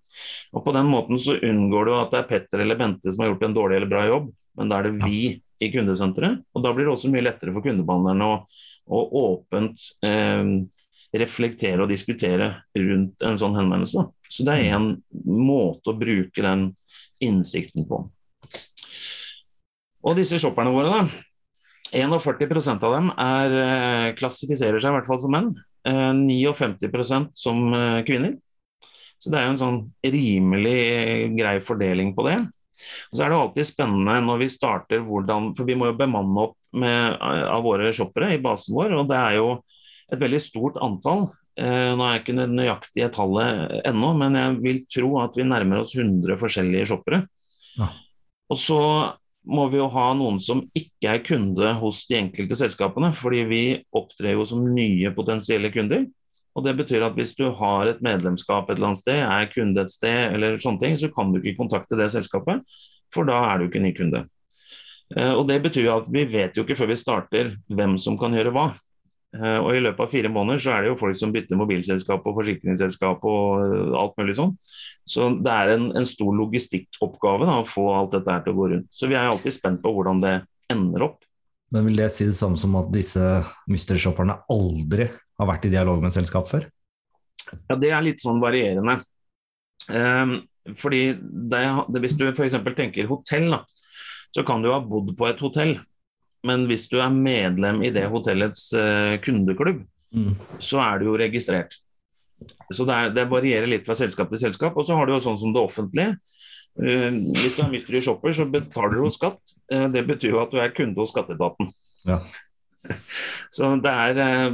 Og 0.52 0.66
På 0.66 0.74
den 0.76 0.90
måten 0.92 1.20
så 1.20 1.38
unngår 1.40 1.88
du 1.88 1.94
at 1.96 2.12
det 2.12 2.20
er 2.20 2.28
Petter 2.30 2.64
eller 2.66 2.80
Bente 2.80 3.12
som 3.12 3.24
har 3.24 3.32
gjort 3.32 3.46
en 3.48 3.56
dårlig 3.56 3.80
eller 3.80 3.92
bra 3.92 4.04
jobb, 4.10 4.28
men 4.60 4.72
da 4.72 4.80
er 4.80 4.90
det 4.90 5.06
vi 5.06 5.22
i 5.62 5.70
kundesenteret. 5.72 6.42
Og 6.52 6.66
da 6.66 6.74
blir 6.76 6.90
det 6.90 6.96
også 6.96 7.12
mye 7.14 7.24
lettere 7.24 7.54
for 7.56 7.64
kundebehandlerne 7.64 8.28
å, 8.28 8.42
å 8.88 9.02
åpent 9.22 9.90
eh, 10.06 10.44
reflektere 11.18 11.84
og 11.84 11.92
diskutere 11.92 12.54
rundt 12.78 13.26
en 13.28 13.40
sånn 13.40 13.58
henvendelse. 13.58 14.06
Så 14.32 14.46
det 14.48 14.58
er 14.58 14.78
en 14.78 14.94
måte 15.26 15.92
å 15.92 16.00
bruke 16.00 16.46
den 16.46 16.70
innsikten 17.24 17.88
på. 17.90 18.06
Og 20.02 20.16
disse 20.18 20.40
shopperne 20.42 20.74
våre, 20.74 20.94
da. 21.02 21.04
41% 21.92 22.86
av 22.88 22.94
dem 22.96 23.12
er, 23.20 23.58
eh, 23.60 24.14
klassifiserer 24.16 24.80
seg 24.80 24.94
i 24.94 24.96
hvert 24.96 25.10
fall 25.10 25.20
som 25.20 25.36
menn. 25.36 25.52
59 25.86 26.48
eh, 26.48 27.28
som 27.34 27.74
eh, 27.74 28.04
kvinner. 28.08 28.38
Så 29.20 29.30
det 29.30 29.38
er 29.38 29.46
jo 29.46 29.54
en 29.54 29.62
sånn 29.62 29.82
rimelig 30.02 31.36
grei 31.38 31.60
fordeling 31.62 32.16
på 32.16 32.26
det. 32.30 32.40
Og 33.10 33.18
så 33.18 33.26
er 33.26 33.32
det 33.32 33.40
alltid 33.40 33.68
spennende 33.68 34.18
når 34.26 34.42
vi 34.42 34.50
starter 34.52 35.04
hvordan 35.06 35.52
For 35.58 35.68
vi 35.68 35.76
må 35.80 35.92
jo 35.92 36.00
bemanne 36.00 36.48
opp 36.48 36.58
med, 36.72 37.20
av 37.20 37.64
våre 37.66 37.92
shoppere 37.96 38.32
i 38.36 38.42
basen 38.44 38.78
vår, 38.78 38.96
og 38.96 39.10
det 39.10 39.20
er 39.20 39.38
jo 39.40 39.48
et 40.12 40.20
veldig 40.22 40.42
stort 40.44 40.80
antall. 40.84 41.26
Eh, 41.60 41.92
nå 41.96 42.06
er 42.06 42.16
jeg 42.16 42.24
ikke 42.24 42.38
det 42.38 42.48
nøyaktige 42.52 43.10
tallet 43.16 43.82
ennå, 43.90 44.14
men 44.20 44.38
jeg 44.40 44.60
vil 44.64 44.80
tro 44.92 45.10
at 45.24 45.36
vi 45.40 45.48
nærmer 45.48 45.84
oss 45.84 45.96
100 45.98 46.40
forskjellige 46.40 46.88
shoppere. 46.94 47.26
Ja. 47.80 47.90
Og 48.52 48.60
så 48.60 48.80
må 49.52 49.66
vi 49.72 49.80
jo 49.80 49.90
ha 49.92 50.12
noen 50.18 50.40
som 50.44 50.62
ikke 50.78 51.16
er 51.16 51.24
kunde 51.26 51.74
hos 51.80 52.04
de 52.10 52.20
enkelte 52.20 52.58
selskapene, 52.60 53.12
fordi 53.18 53.46
vi 53.50 53.64
opptrer 53.98 54.36
jo 54.36 54.46
som 54.48 54.66
nye 54.76 55.12
potensielle 55.18 55.72
kunder. 55.74 56.06
Og 56.56 56.66
Det 56.66 56.76
betyr 56.82 57.06
at 57.08 57.16
hvis 57.16 57.34
du 57.38 57.46
har 57.56 57.88
et 57.88 58.02
medlemskap 58.04 58.70
et 58.70 58.76
eller 58.76 58.92
annet 58.92 59.02
sted, 59.02 59.22
er 59.24 59.50
kunde 59.54 59.86
et 59.86 59.94
sted, 59.94 60.36
eller 60.36 60.60
sånne 60.60 60.84
ting, 60.84 60.98
så 61.00 61.12
kan 61.14 61.32
du 61.32 61.40
ikke 61.40 61.62
kontakte 61.64 62.00
det 62.00 62.10
selskapet, 62.12 62.64
for 63.14 63.28
da 63.28 63.40
er 63.48 63.60
du 63.60 63.70
ikke 63.70 63.84
ny 63.84 63.94
kunde. 63.96 64.26
Eh, 65.16 65.34
og 65.34 65.48
Det 65.48 65.62
betyr 65.64 65.92
at 65.94 66.08
vi 66.12 66.26
vet 66.28 66.56
jo 66.56 66.66
ikke 66.66 66.78
før 66.80 66.92
vi 66.92 67.00
starter 67.00 67.54
hvem 67.72 67.98
som 68.00 68.20
kan 68.20 68.36
gjøre 68.36 68.54
hva. 68.56 68.70
Eh, 69.32 69.60
og 69.64 69.72
I 69.76 69.84
løpet 69.86 70.04
av 70.04 70.12
fire 70.12 70.32
måneder 70.32 70.60
så 70.60 70.76
er 70.76 70.84
det 70.84 70.92
jo 70.92 71.00
folk 71.00 71.16
som 71.16 71.32
bytter 71.32 71.60
mobilselskap 71.60 72.26
og 72.28 72.38
forsikringsselskap 72.42 73.24
og 73.32 73.64
eh, 73.64 73.98
alt 74.02 74.16
mulig 74.20 74.36
sånn. 74.40 74.54
Så 75.08 75.32
det 75.40 75.56
er 75.56 75.76
en, 75.78 75.90
en 75.96 76.08
stor 76.08 76.36
logistikkoppgave 76.36 77.48
da, 77.48 77.62
å 77.62 77.68
få 77.68 77.88
alt 77.96 78.16
dette 78.18 78.36
her 78.36 78.44
til 78.44 78.56
å 78.56 78.60
gå 78.60 78.72
rundt. 78.76 78.92
Så 78.92 79.08
vi 79.12 79.16
er 79.16 79.32
alltid 79.32 79.56
spent 79.56 79.84
på 79.84 79.96
hvordan 79.96 80.20
det 80.24 80.36
ender 80.72 81.08
opp. 81.08 81.22
Men 81.72 81.88
vil 81.88 82.02
det 82.02 82.10
si 82.12 82.28
det 82.28 82.36
samme 82.36 82.60
som 82.60 82.76
at 82.76 82.92
disse 82.92 83.24
mystery-shopperne 83.72 84.42
aldri 84.52 85.08
har 85.42 85.50
vært 85.50 85.68
i 85.68 85.74
dialog 85.74 86.04
med 86.04 86.14
selskap 86.14 86.50
før? 86.50 86.68
Ja, 87.68 87.76
Det 87.76 87.92
er 87.92 88.06
litt 88.06 88.22
sånn 88.22 88.42
varierende. 88.42 89.00
Um, 89.90 90.38
fordi 90.78 91.16
det, 91.18 91.62
det, 91.90 92.02
Hvis 92.04 92.18
du 92.20 92.28
f.eks. 92.30 92.58
tenker 92.78 93.10
hotell, 93.10 93.50
da, 93.56 93.64
så 94.36 94.44
kan 94.48 94.62
du 94.64 94.72
ha 94.72 94.80
bodd 94.84 95.16
på 95.18 95.30
et 95.30 95.42
hotell. 95.42 95.78
Men 96.48 96.66
hvis 96.70 96.88
du 96.90 96.98
er 97.02 97.14
medlem 97.14 97.82
i 97.86 97.92
det 97.94 98.08
hotellets 98.10 98.72
uh, 98.74 99.18
kundeklubb, 99.22 99.84
mm. 100.16 100.36
så 100.62 100.82
er 100.86 101.02
du 101.02 101.12
jo 101.12 101.18
registrert. 101.20 101.78
Så 102.74 102.88
det, 102.88 102.94
er, 102.96 103.12
det, 103.14 103.28
varierer 103.30 103.70
litt 103.70 103.86
fra 103.86 103.98
selskap 103.98 104.32
til 104.32 104.42
selskap. 104.42 104.78
Og 104.78 104.88
så 104.88 104.98
har 104.98 105.06
du 105.06 105.16
jo 105.16 105.22
sånn 105.22 105.38
som 105.42 105.54
det 105.54 105.62
offentlige. 105.62 106.16
Uh, 106.80 107.20
hvis 107.42 107.58
du 107.58 107.66
er 107.66 107.74
mystery 107.74 108.02
shopper, 108.06 108.34
så 108.38 108.48
betaler 108.50 108.98
du 108.98 109.04
jo 109.06 109.14
skatt. 109.14 109.42
Uh, 109.74 109.88
det 109.94 110.06
betyr 110.10 110.38
jo 110.38 110.42
at 110.46 110.54
du 110.54 110.62
er 110.62 110.74
kunde 110.78 110.98
hos 111.02 111.14
skatteetaten. 111.14 111.70
Ja. 112.10 112.22
Så 113.56 113.70
det 113.84 113.92
er, 113.92 114.20
eh, 114.24 114.48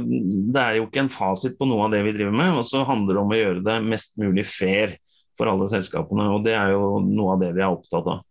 det 0.52 0.62
er, 0.62 0.78
jo 0.78 0.88
ikke 0.88 1.04
en 1.04 1.12
fasit 1.12 1.58
på 1.58 1.68
noe 1.68 1.86
av 1.86 1.94
det 1.94 2.02
vi 2.06 2.14
driver 2.16 2.36
med. 2.36 2.58
Og 2.60 2.66
så 2.68 2.84
handler 2.88 3.16
det 3.16 3.22
om 3.22 3.34
å 3.34 3.40
gjøre 3.40 3.64
det 3.66 3.78
mest 3.86 4.18
mulig 4.20 4.46
fair 4.48 4.96
for 5.38 5.50
alle 5.50 5.68
selskapene. 5.70 6.28
Og 6.34 6.44
det 6.46 6.56
er 6.58 6.74
jo 6.74 6.98
noe 7.06 7.36
av 7.36 7.42
det 7.44 7.52
vi 7.56 7.64
er 7.64 7.72
opptatt 7.72 8.12
av. 8.14 8.22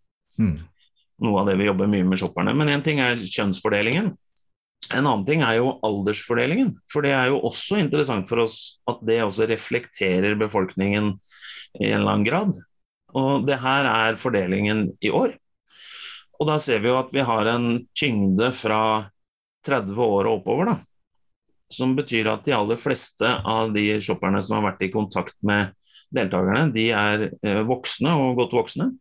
Mm. 0.42 0.56
Noe 1.25 1.42
av 1.42 1.50
det 1.50 1.58
vi 1.60 1.70
jobber 1.70 1.92
mye 1.92 2.08
med 2.08 2.22
shopperne. 2.22 2.54
Men 2.58 2.72
én 2.75 2.86
ting 2.86 3.01
er 3.04 3.18
kjønnsfordelingen. 3.18 4.13
En 4.96 5.04
annen 5.04 5.25
ting 5.27 5.42
er 5.44 5.58
jo 5.58 5.74
aldersfordelingen. 5.84 6.72
For 6.92 7.04
det 7.04 7.16
er 7.16 7.32
jo 7.32 7.42
også 7.48 7.80
interessant 7.82 8.30
for 8.30 8.46
oss 8.46 8.77
at 8.88 9.01
det 9.08 9.20
også 9.25 9.50
reflekterer 9.50 10.38
befolkningen 10.39 11.12
i 11.82 11.89
en 11.89 12.01
eller 12.01 12.13
annen 12.13 12.27
grad. 12.27 12.56
Og 13.18 13.48
det 13.48 13.60
her 13.63 13.88
er 13.89 14.20
fordelingen 14.20 14.92
i 15.04 15.12
år. 15.12 15.34
Og 16.38 16.50
da 16.50 16.58
ser 16.62 16.84
vi 16.84 16.92
jo 16.92 17.00
at 17.00 17.10
vi 17.16 17.24
har 17.25 17.50
en 17.50 17.70
tyngde 17.98 18.51
fra 18.54 18.82
30 19.68 20.00
år 20.04 20.30
og 20.30 20.40
oppover, 20.40 20.72
da. 20.72 20.78
Som 21.74 21.98
betyr 21.98 22.30
at 22.32 22.46
de 22.48 22.56
aller 22.56 22.80
fleste 22.80 23.28
av 23.28 23.74
de 23.76 23.90
shopperne 24.04 24.40
som 24.44 24.58
har 24.58 24.70
vært 24.70 24.88
i 24.88 24.94
kontakt 24.94 25.36
med 25.46 25.74
deltakerne, 26.16 26.70
de 26.76 26.88
er 26.96 27.28
eh, 27.44 27.64
voksne 27.68 28.14
og 28.16 28.40
godt 28.40 28.56
voksne. 28.56 28.92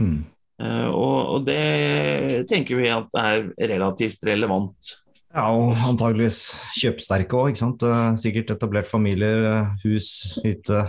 Mm. 0.00 0.18
Eh, 0.60 0.88
og, 0.92 1.46
det 1.46 2.44
tenker 2.50 2.80
vi 2.80 2.90
at 2.92 3.16
er 3.16 3.46
relativt 3.72 4.26
relevant. 4.28 4.96
Ja, 5.30 5.46
og 5.54 5.78
antageligvis 5.86 6.40
kjøpsterke 6.80 7.38
òg, 7.38 7.52
ikke 7.52 7.62
sant. 7.62 7.84
Eh, 7.86 8.08
sikkert 8.20 8.56
etablert 8.56 8.90
familier, 8.90 9.46
hus, 9.84 10.10
hytte, 10.44 10.82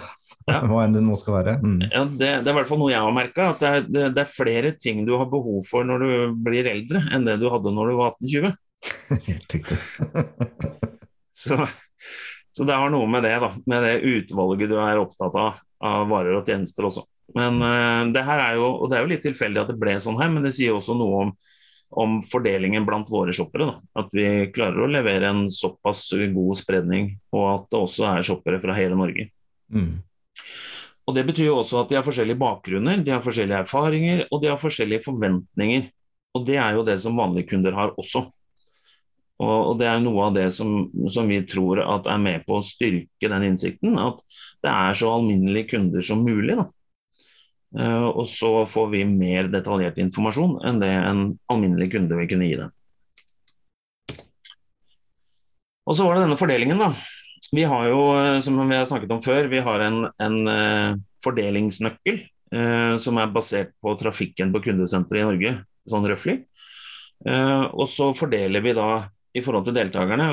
ja. 0.50 0.64
hva 0.70 0.84
enn 0.84 0.98
det 0.98 1.04
nå 1.06 1.16
skal 1.20 1.38
være. 1.40 1.60
Mm. 1.62 1.78
Ja, 1.86 2.04
det, 2.10 2.32
det, 2.42 2.50
er 2.50 2.56
i 2.56 2.58
hvert 2.60 2.72
fall 2.72 2.82
noe 2.82 2.92
jeg 2.94 3.06
har 3.06 3.16
merka. 3.16 3.52
At 3.54 3.62
det 3.62 3.72
er, 3.72 3.88
det, 3.88 4.10
det 4.18 4.26
er, 4.26 4.34
flere 4.34 4.74
ting 4.76 5.06
du 5.08 5.16
har 5.20 5.30
behov 5.32 5.62
for 5.70 5.88
når 5.88 6.04
du 6.04 6.42
blir 6.50 6.70
eldre, 6.72 7.06
enn 7.14 7.28
det 7.28 7.38
du 7.42 7.48
hadde 7.54 7.76
når 7.76 7.94
du 7.94 7.98
var 8.02 8.18
18-20. 8.18 8.58
Helt 9.28 9.56
riktig. 9.56 9.78
så, 11.44 11.58
så, 12.52 12.66
det 12.66 12.78
har 12.78 12.92
noe 12.94 13.08
med 13.12 13.26
det, 13.28 13.36
da. 13.44 13.52
Med 13.70 13.86
det 13.86 13.96
utvalget 14.02 14.72
du 14.72 14.78
er 14.82 15.02
opptatt 15.02 15.38
av, 15.40 15.62
av 15.86 16.10
varer 16.12 16.40
og 16.40 16.48
tjenester 16.48 16.90
også. 16.90 17.06
Men 17.38 17.62
uh, 17.64 18.12
det 18.12 18.26
her 18.28 18.44
er 18.50 18.60
jo, 18.60 18.68
og 18.82 18.92
det 18.92 18.98
er 18.98 19.06
jo 19.06 19.12
litt 19.14 19.26
tilfeldig 19.26 19.64
at 19.64 19.72
det 19.72 19.80
ble 19.80 19.96
sånn 20.04 20.20
her, 20.20 20.32
men 20.34 20.44
det 20.44 20.56
sier 20.58 20.76
også 20.76 20.98
noe 20.98 21.26
om 21.28 21.36
om 21.92 22.22
fordelingen 22.24 22.86
blant 22.88 23.10
våre 23.12 23.34
shoppere. 23.36 23.68
Da. 23.68 24.04
At 24.04 24.14
vi 24.16 24.26
klarer 24.56 24.86
å 24.86 24.92
levere 24.92 25.28
en 25.32 25.46
såpass 25.52 26.06
god 26.34 26.60
spredning, 26.60 27.16
og 27.36 27.48
at 27.50 27.66
det 27.72 27.82
også 27.82 28.08
er 28.14 28.28
shoppere 28.28 28.62
fra 28.64 28.76
hele 28.78 28.98
Norge. 29.00 29.28
Mm. 29.72 29.98
Og 31.10 31.16
Det 31.18 31.26
betyr 31.28 31.50
jo 31.50 31.58
også 31.60 31.82
at 31.82 31.90
de 31.92 31.98
har 31.98 32.06
forskjellige 32.06 32.40
bakgrunner, 32.40 33.02
de 33.04 33.12
har 33.12 33.24
forskjellige 33.26 33.64
erfaringer 33.66 34.22
og 34.30 34.44
de 34.44 34.52
har 34.52 34.62
forskjellige 34.62 35.04
forventninger. 35.04 35.90
Og 36.38 36.46
Det 36.48 36.56
er 36.56 36.78
jo 36.78 36.86
det 36.88 37.00
som 37.04 37.18
vanlige 37.20 37.52
kunder 37.52 37.76
har 37.76 37.92
også. 38.00 38.24
Og, 39.42 39.78
Det 39.80 39.88
er 39.90 40.02
noe 40.04 40.28
av 40.28 40.36
det 40.36 40.50
som, 40.54 40.86
som 41.10 41.30
vi 41.30 41.40
tror 41.50 41.82
er 41.82 42.22
med 42.22 42.46
på 42.46 42.60
å 42.60 42.66
styrke 42.66 43.32
den 43.32 43.48
innsikten. 43.48 43.98
At 43.98 44.22
det 44.62 44.70
er 44.72 44.98
så 44.98 45.10
alminnelige 45.16 45.74
kunder 45.76 46.06
som 46.06 46.24
mulig. 46.26 46.60
da. 46.60 46.68
Uh, 47.72 48.10
og 48.10 48.26
så 48.28 48.66
får 48.68 48.90
vi 48.92 49.06
mer 49.08 49.48
detaljert 49.48 49.96
informasjon 50.04 50.58
enn 50.68 50.82
det 50.82 50.90
en 50.92 51.22
alminnelig 51.54 51.94
kunde 51.94 52.18
vil 52.20 52.28
kunne 52.28 52.50
gi 52.50 52.58
dem. 52.60 52.74
Og 55.88 55.96
så 55.98 56.06
var 56.06 56.18
det 56.18 56.26
denne 56.26 56.40
fordelingen, 56.40 56.82
da. 56.84 56.92
Vi 57.52 57.64
har 57.68 57.88
jo, 57.90 58.04
eh, 58.16 58.38
som 58.44 58.60
vi 58.60 58.76
har 58.78 58.86
snakket 58.88 59.12
om 59.12 59.24
før, 59.24 59.48
vi 59.52 59.60
har 59.64 59.82
en, 59.84 60.04
en 60.24 60.38
uh, 60.48 61.00
fordelingsnøkkel 61.26 62.22
eh, 62.56 62.94
som 63.02 63.18
er 63.20 63.34
basert 63.34 63.74
på 63.82 63.96
trafikken 64.00 64.54
på 64.54 64.62
kundesenteret 64.68 65.24
i 65.24 65.28
Norge, 65.28 65.54
sånn 65.90 66.08
røftlig. 66.08 66.38
Eh, 67.28 67.64
og 67.72 67.90
så 67.90 68.12
fordeler 68.18 68.64
vi 68.64 68.76
da 68.78 68.88
i 69.38 69.44
forhold 69.44 69.68
til 69.68 69.78
deltakerne 69.78 70.28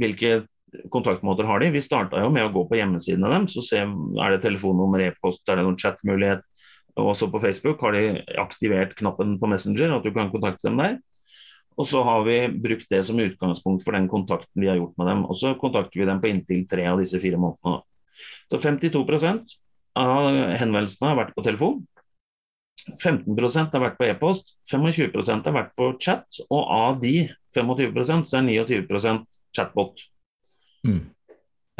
hvilke 0.00 0.42
kontaktmåter 0.92 1.46
har 1.48 1.60
de. 1.60 1.70
Vi 1.74 1.84
starta 1.84 2.22
jo 2.22 2.30
med 2.32 2.46
å 2.46 2.52
gå 2.52 2.64
på 2.68 2.78
hjemmesidene 2.78 3.30
deres 3.32 3.58
og 3.60 3.66
se 3.66 3.82
er 3.82 4.34
det 4.34 4.42
telefonnummer, 4.44 5.04
e-post, 5.08 5.44
er 5.48 5.60
det 5.60 5.66
noen 5.66 5.78
chatmulighet. 5.80 6.44
Og 7.00 7.12
også 7.14 7.30
på 7.32 7.40
Facebook 7.40 7.80
har 7.84 7.96
de 7.96 8.20
aktivert 8.40 8.94
knappen 8.98 9.38
på 9.40 9.48
Messenger, 9.48 9.94
at 9.96 10.04
du 10.04 10.12
kan 10.12 10.32
kontakte 10.32 10.68
dem 10.68 10.80
der. 10.80 10.98
Og 11.80 11.88
så 11.88 12.02
har 12.04 12.24
vi 12.26 12.36
brukt 12.62 12.90
det 12.92 13.00
som 13.08 13.20
utgangspunkt 13.20 13.84
for 13.84 13.96
den 13.96 14.08
kontakten 14.12 14.60
vi 14.60 14.68
har 14.68 14.76
gjort 14.76 14.98
med 15.00 15.08
dem. 15.08 15.22
Og 15.24 15.38
så 15.40 15.54
kontakter 15.60 16.02
vi 16.02 16.08
dem 16.08 16.20
på 16.20 16.28
inntil 16.28 16.66
tre 16.68 16.84
av 16.90 17.00
disse 17.00 17.20
fire 17.22 17.40
månedene. 17.40 17.80
Så 18.52 18.60
52% 18.60 19.56
av 20.00 20.28
henvendelsene 20.60 21.12
har 21.12 21.20
vært 21.22 21.32
på 21.36 21.44
telefon. 21.46 21.80
15% 22.98 23.76
har 23.76 23.84
vært 23.84 23.96
på 24.00 24.08
e-post, 24.08 24.56
25% 24.68 25.48
har 25.48 25.54
vært 25.54 25.72
på 25.78 25.92
chat, 26.02 26.26
og 26.50 26.66
av 26.74 26.98
de 27.00 27.28
25 27.54 28.24
så 28.28 28.38
er 28.38 28.48
29% 28.48 29.40
chatbot. 29.56 30.06
Mm. 30.86 31.02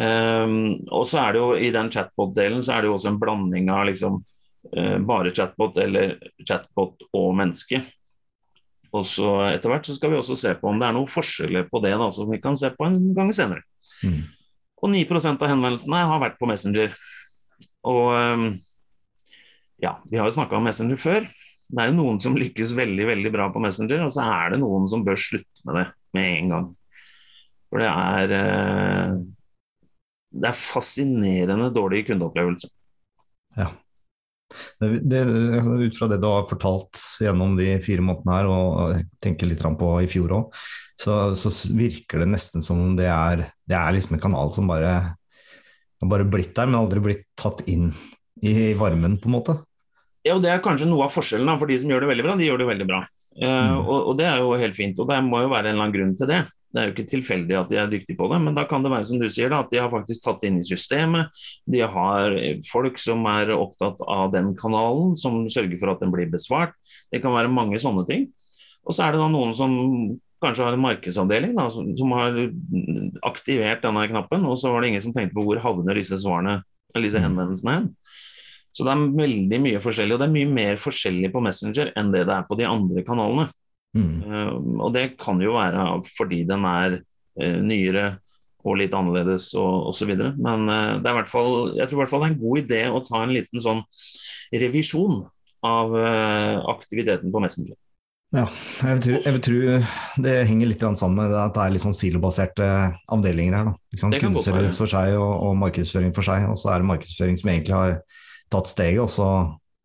Um, 0.03 0.55
og 0.89 1.05
så 1.07 1.21
er 1.21 1.35
det 1.35 1.43
jo 1.43 1.49
i 1.57 1.73
den 1.75 1.91
chatbot-delen 1.93 2.63
så 2.65 2.75
er 2.75 2.83
det 2.83 2.89
jo 2.91 2.95
også 2.97 3.11
en 3.13 3.19
blanding 3.21 3.69
av 3.71 3.85
liksom 3.91 4.23
uh, 4.23 4.99
bare 5.07 5.35
chatbot 5.37 5.77
eller 5.85 6.17
chatbot 6.49 7.05
og 7.13 7.35
menneske. 7.39 7.83
Og 8.93 9.07
så 9.09 9.29
Etter 9.49 9.73
hvert 9.73 9.89
så 9.89 9.97
skal 9.97 10.13
vi 10.13 10.21
også 10.21 10.37
se 10.37 10.55
på 10.59 10.69
om 10.69 10.81
det 10.81 10.89
er 10.89 10.97
noen 10.97 11.11
forskjeller 11.11 11.69
på 11.71 11.81
det, 11.85 11.95
da, 12.01 12.09
som 12.13 12.29
vi 12.33 12.41
kan 12.43 12.57
se 12.59 12.73
på 12.75 12.89
en 12.89 12.99
gang 13.17 13.33
senere. 13.37 13.65
Mm. 14.05 14.21
Og 14.83 14.91
9% 14.93 15.45
av 15.45 15.53
henvendelsene 15.53 16.03
har 16.11 16.21
vært 16.21 16.41
på 16.41 16.49
Messenger. 16.51 16.93
Og 17.89 18.13
um, 18.13 18.51
ja, 19.83 19.97
vi 20.11 20.19
har 20.19 20.29
jo 20.29 20.35
snakka 20.37 20.59
om 20.59 20.67
Messenger 20.67 21.01
før. 21.01 21.29
Det 21.73 21.81
er 21.81 21.89
jo 21.89 21.97
noen 21.97 22.19
som 22.21 22.37
lykkes 22.37 22.75
veldig 22.77 23.07
veldig 23.09 23.33
bra 23.33 23.49
på 23.53 23.61
Messenger, 23.65 24.05
og 24.05 24.13
så 24.13 24.27
er 24.29 24.53
det 24.53 24.61
noen 24.61 24.85
som 24.91 25.05
bør 25.07 25.17
slutte 25.19 25.65
med 25.69 25.81
det 25.81 25.87
med 26.17 26.33
en 26.37 26.53
gang. 26.53 26.67
For 27.73 27.81
det 27.81 27.89
er 27.89 28.35
uh, 28.37 29.15
Det 30.33 30.49
er 30.51 30.59
fascinerende 30.59 31.71
dårlig 31.73 32.05
kundeopplevelse. 32.11 32.69
Ja. 33.57 33.71
Det, 34.83 35.21
altså, 35.23 35.79
ut 35.81 35.97
fra 35.97 36.09
det 36.13 36.19
du 36.21 36.29
har 36.29 36.45
fortalt 36.49 37.01
gjennom 37.25 37.57
de 37.57 37.71
fire 37.85 38.05
månedene 38.05 38.37
her, 38.37 38.53
og 38.53 39.03
tenker 39.23 39.49
litt 39.49 39.65
på 39.81 39.91
i 40.05 40.09
fjor 40.11 40.37
òg, 40.37 40.63
så, 41.01 41.19
så, 41.39 41.53
virker 41.77 42.23
det 42.23 42.31
nesten 42.35 42.65
som 42.65 42.81
om 42.85 42.97
det 42.99 43.09
er, 43.09 43.47
det 43.69 43.79
er 43.79 43.97
liksom 43.97 44.19
en 44.19 44.25
kanal 44.25 44.53
som 44.55 44.69
bare 44.69 44.93
har 46.03 46.11
bare 46.11 46.29
blitt 46.29 46.55
der, 46.57 46.69
men 46.69 46.81
aldri 46.83 47.01
blitt 47.01 47.29
tatt 47.39 47.65
inn 47.71 47.93
i 48.43 48.73
varmen, 48.79 49.17
på 49.23 49.31
en 49.31 49.37
måte. 49.37 49.57
Ja, 50.23 50.37
og 50.37 50.43
Det 50.45 50.51
er 50.53 50.63
kanskje 50.63 50.87
noe 50.87 51.09
av 51.09 51.15
forskjellen, 51.15 51.49
da, 51.51 51.59
for 51.59 51.71
de 51.71 51.77
som 51.83 51.91
gjør 51.91 52.05
det 52.05 52.13
veldig 52.13 52.25
bra, 52.29 52.35
de 52.39 52.47
gjør 52.47 52.63
det 52.63 52.71
veldig 52.71 52.89
bra. 52.89 53.05
Uh, 53.33 53.47
mm. 53.47 53.79
og, 53.83 53.97
og, 53.99 54.13
Det 54.21 54.27
er 54.29 54.43
jo 54.43 54.59
helt 54.61 54.77
fint, 54.79 55.01
og 55.03 55.09
det 55.11 55.23
må 55.27 55.41
jo 55.43 55.51
være 55.51 55.71
en 55.71 55.75
eller 55.75 55.87
annen 55.87 55.97
grunn 55.97 56.13
til 56.21 56.31
det. 56.31 56.43
Det 56.73 56.81
er 56.81 56.87
jo 56.89 56.95
ikke 56.95 57.11
tilfeldig 57.11 57.57
at 57.59 57.69
de 57.69 57.79
er 57.83 57.91
dyktige 57.91 58.17
på 58.17 58.29
det, 58.33 58.39
men 58.41 58.55
da 58.57 58.65
kan 58.69 58.85
det 58.85 58.93
være 58.95 59.09
som 59.11 59.21
du 59.21 59.27
sier 59.29 59.51
da, 59.53 59.61
at 59.61 59.73
de 59.75 59.81
har 59.83 59.91
faktisk 59.93 60.25
tatt 60.25 60.39
det 60.41 60.49
inn 60.49 60.61
i 60.63 60.65
systemet. 60.65 61.43
De 61.69 61.83
har 61.85 62.37
folk 62.71 62.97
som 63.03 63.27
er 63.29 63.53
opptatt 63.53 64.01
av 64.09 64.31
den 64.33 64.55
kanalen, 64.57 65.13
som 65.21 65.43
sørger 65.53 65.77
for 65.83 65.93
at 65.93 66.01
den 66.01 66.15
blir 66.15 66.31
besvart. 66.33 66.73
Det 67.13 67.21
kan 67.21 67.35
være 67.35 67.53
mange 67.53 67.81
sånne 67.83 68.07
ting. 68.09 68.31
Og 68.89 68.97
så 68.97 69.05
er 69.05 69.13
det 69.13 69.21
da 69.21 69.29
noen 69.31 69.53
som 69.59 69.75
kanskje 70.43 70.67
har 70.67 70.77
en 70.77 70.83
markedsavdeling 70.83 71.55
da, 71.59 71.69
som, 71.71 71.93
som, 71.99 72.17
har 72.17 72.41
aktivert 73.29 73.85
denne 73.85 74.09
knappen, 74.11 74.49
og 74.49 74.59
så 74.59 74.73
var 74.73 74.83
det 74.83 74.93
ingen 74.93 75.05
som 75.05 75.15
tenkte 75.15 75.37
på 75.37 75.45
hvor 75.47 75.61
havner 75.63 75.99
disse 75.99 76.19
svarene, 76.25 76.61
eller 76.95 77.09
disse 77.09 77.23
henvendelsene 77.23 77.77
hen. 77.77 77.89
Så 78.73 78.87
det 78.87 78.93
er 78.93 79.17
veldig 79.19 79.59
mye 79.67 79.81
forskjellig, 79.85 80.17
og 80.17 80.23
det 80.23 80.29
er 80.29 80.37
mye 80.37 80.53
mer 80.53 80.79
forskjellig 80.81 81.29
på 81.35 81.43
Messenger 81.45 81.93
enn 81.99 82.13
det 82.15 82.25
det 82.29 82.37
er 82.39 82.47
på 82.49 82.57
de 82.57 82.69
andre 82.69 83.05
kanalene. 83.05 83.47
Mm. 83.93 84.23
Uh, 84.25 84.53
og 84.87 84.95
det 84.95 85.11
kan 85.21 85.41
jo 85.45 85.59
være 85.59 85.85
fordi 86.09 86.43
den 86.49 86.65
er 86.65 86.97
uh, 87.03 87.59
nyere 87.61 88.07
og 88.63 88.79
litt 88.79 88.95
annerledes 88.97 89.51
og 89.59 89.91
osv. 89.91 90.15
Men 90.17 90.67
uh, 90.71 90.97
det 91.03 91.11
er 91.11 91.19
hvert 91.19 91.31
fall, 91.31 91.75
jeg 91.77 91.91
tror 91.91 91.99
i 91.99 92.03
hvert 92.03 92.15
fall 92.15 92.25
det 92.25 92.31
er 92.31 92.35
en 92.35 92.43
god 92.47 92.65
idé 92.65 92.83
å 92.89 93.05
ta 93.05 93.23
en 93.23 93.37
liten 93.37 93.65
sånn 93.65 93.85
revisjon 94.63 95.23
av 95.63 95.93
aktiviteten 96.73 97.31
på 97.31 97.39
Messenger. 97.39 97.77
Ja, 98.33 98.47
jeg 98.81 98.97
vil, 98.97 99.03
tro, 99.05 99.13
jeg 99.21 99.35
vil, 99.37 99.43
tro, 99.45 100.23
det 100.25 100.33
henger 100.49 100.71
litt 100.71 100.83
sammen 100.97 101.19
med 101.21 101.35
at 101.37 101.53
det 101.53 101.63
er 101.63 101.75
litt 101.75 101.85
sånn 101.85 101.95
silobaserte 101.95 102.67
avdelinger 103.13 103.59
her. 103.59 103.69
Kundeservice 104.17 104.79
for 104.81 104.91
seg 104.91 105.19
og, 105.19 105.33
og, 105.37 105.53
markedsføring 105.61 106.15
for 106.17 106.25
seg, 106.25 106.49
og 106.49 106.57
så 106.59 106.73
er 106.73 106.81
det 106.81 106.89
markedsføring 106.89 107.37
som 107.39 107.53
egentlig 107.53 107.77
har 107.77 107.95
tatt 108.53 108.71
steget, 108.71 109.03
og 109.03 109.11
så 109.13 109.29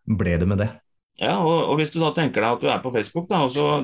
ble 0.07 0.37
det 0.39 0.47
med 0.49 0.61
det. 0.63 0.69
Ja, 1.17 1.39
og, 1.41 1.71
og, 1.71 1.75
Hvis 1.79 1.93
du 1.95 1.99
da 2.01 2.11
tenker 2.13 2.43
deg 2.43 2.57
at 2.57 2.63
du 2.63 2.69
er 2.69 2.81
på 2.83 2.93
Facebook, 2.93 3.25
da, 3.31 3.41
og 3.47 3.53
så 3.53 3.81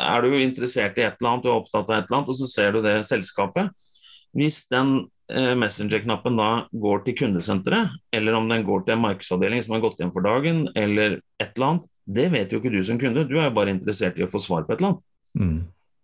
er 0.00 0.24
du 0.24 0.36
interessert 0.40 0.96
i 0.96 1.04
et 1.04 1.18
eller 1.20 1.34
annet, 1.34 1.44
du 1.44 1.50
er 1.50 1.58
opptatt 1.58 1.90
av 1.90 1.98
et 1.98 2.06
eller 2.06 2.20
annet, 2.22 2.30
og 2.32 2.38
så 2.38 2.48
ser 2.48 2.72
du 2.72 2.80
det 2.84 2.94
selskapet. 3.08 3.90
Hvis 4.32 4.62
den 4.72 4.94
eh, 5.28 5.52
Messenger-knappen 5.60 6.40
da 6.40 6.48
går 6.72 7.04
til 7.04 7.18
kundesenteret, 7.20 7.92
eller 8.16 8.38
om 8.38 8.48
den 8.48 8.64
går 8.64 8.86
til 8.86 8.96
en 8.96 9.04
markedsavdeling 9.04 9.64
som 9.64 9.76
har 9.76 9.84
gått 9.84 10.00
hjem 10.00 10.14
for 10.14 10.24
dagen, 10.24 10.64
eller 10.72 11.20
et 11.42 11.52
eller 11.52 11.68
annet, 11.68 11.88
det 12.12 12.30
vet 12.32 12.52
jo 12.52 12.58
ikke 12.62 12.72
du 12.72 12.80
som 12.86 12.98
kunde. 12.98 13.28
Du 13.28 13.36
er 13.36 13.50
jo 13.50 13.56
bare 13.60 13.74
interessert 13.74 14.16
i 14.18 14.24
å 14.24 14.32
få 14.32 14.40
svar 14.42 14.64
på 14.64 14.72
et 14.74 14.80
eller 14.80 14.94
annet. 14.94 15.06
Mm. 15.38 15.58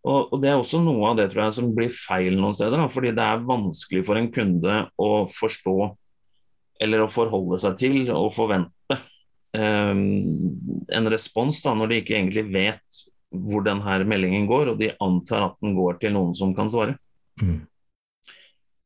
Og, 0.09 0.21
og, 0.33 0.37
Det 0.43 0.51
er 0.51 0.61
også 0.61 0.83
noe 0.85 1.09
av 1.11 1.17
det 1.19 1.31
tror 1.33 1.47
jeg 1.47 1.57
som 1.57 1.73
blir 1.77 1.91
feil 1.93 2.37
noen 2.37 2.57
steder. 2.57 2.79
Da, 2.79 2.93
fordi 2.93 3.15
det 3.17 3.25
er 3.25 3.49
vanskelig 3.49 4.05
for 4.07 4.21
en 4.21 4.31
kunde 4.35 4.83
å 5.01 5.11
forstå 5.33 5.79
eller 6.81 7.05
å 7.05 7.11
forholde 7.11 7.59
seg 7.61 7.79
til 7.81 8.11
og 8.15 8.33
forvente 8.37 8.99
Ehm, 9.57 10.03
en 10.93 11.09
respons 11.11 11.63
da, 11.65 11.73
når 11.77 11.93
de 11.93 12.03
ikke 12.03 12.19
egentlig 12.19 12.45
vet 12.53 13.01
hvor 13.29 13.65
denne 13.65 13.99
meldingen 14.09 14.47
går, 14.49 14.73
og 14.73 14.81
de 14.81 14.93
antar 15.05 15.51
at 15.51 15.59
den 15.65 15.77
går 15.77 15.99
til 16.03 16.15
noen 16.17 16.37
som 16.37 16.55
kan 16.57 16.71
svare. 16.73 16.97
Mm. 17.41 17.61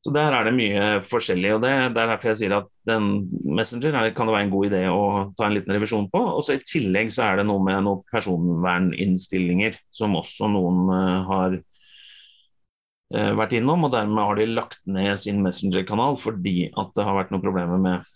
Så 0.03 0.11
Der 0.11 0.35
er 0.35 0.45
det 0.45 0.55
mye 0.57 0.87
forskjellig. 1.07 1.53
og 1.55 1.61
Det, 1.63 1.71
det 1.95 2.01
er 2.03 2.09
derfor 2.11 2.33
jeg 2.33 2.39
sier 2.41 2.55
at 2.57 2.71
den 2.91 3.05
Messenger 3.55 3.95
er, 3.95 4.11
kan 4.11 4.27
det 4.27 4.35
være 4.35 4.47
en 4.49 4.55
god 4.55 4.67
idé 4.67 4.81
å 4.91 5.03
ta 5.39 5.47
en 5.47 5.55
liten 5.55 5.75
revisjon 5.77 6.09
på. 6.11 6.19
og 6.19 6.43
så 6.43 6.57
I 6.57 6.65
tillegg 6.67 7.13
så 7.15 7.29
er 7.29 7.39
det 7.39 7.47
noe 7.47 7.63
med 7.63 7.85
noen 7.87 8.03
personverninnstillinger 8.11 9.79
som 9.95 10.19
også 10.19 10.51
noen 10.51 10.91
uh, 10.91 11.23
har 11.29 11.55
vært 13.13 13.55
innom. 13.59 13.85
og 13.87 13.93
Dermed 13.93 14.25
har 14.25 14.39
de 14.39 14.49
lagt 14.49 14.81
ned 14.89 15.21
sin 15.21 15.43
Messenger-kanal 15.45 16.17
fordi 16.21 16.71
at 16.71 16.93
det 16.97 17.05
har 17.07 17.19
vært 17.19 17.33
noen 17.35 17.45
problemer 17.45 17.81
med, 17.83 18.13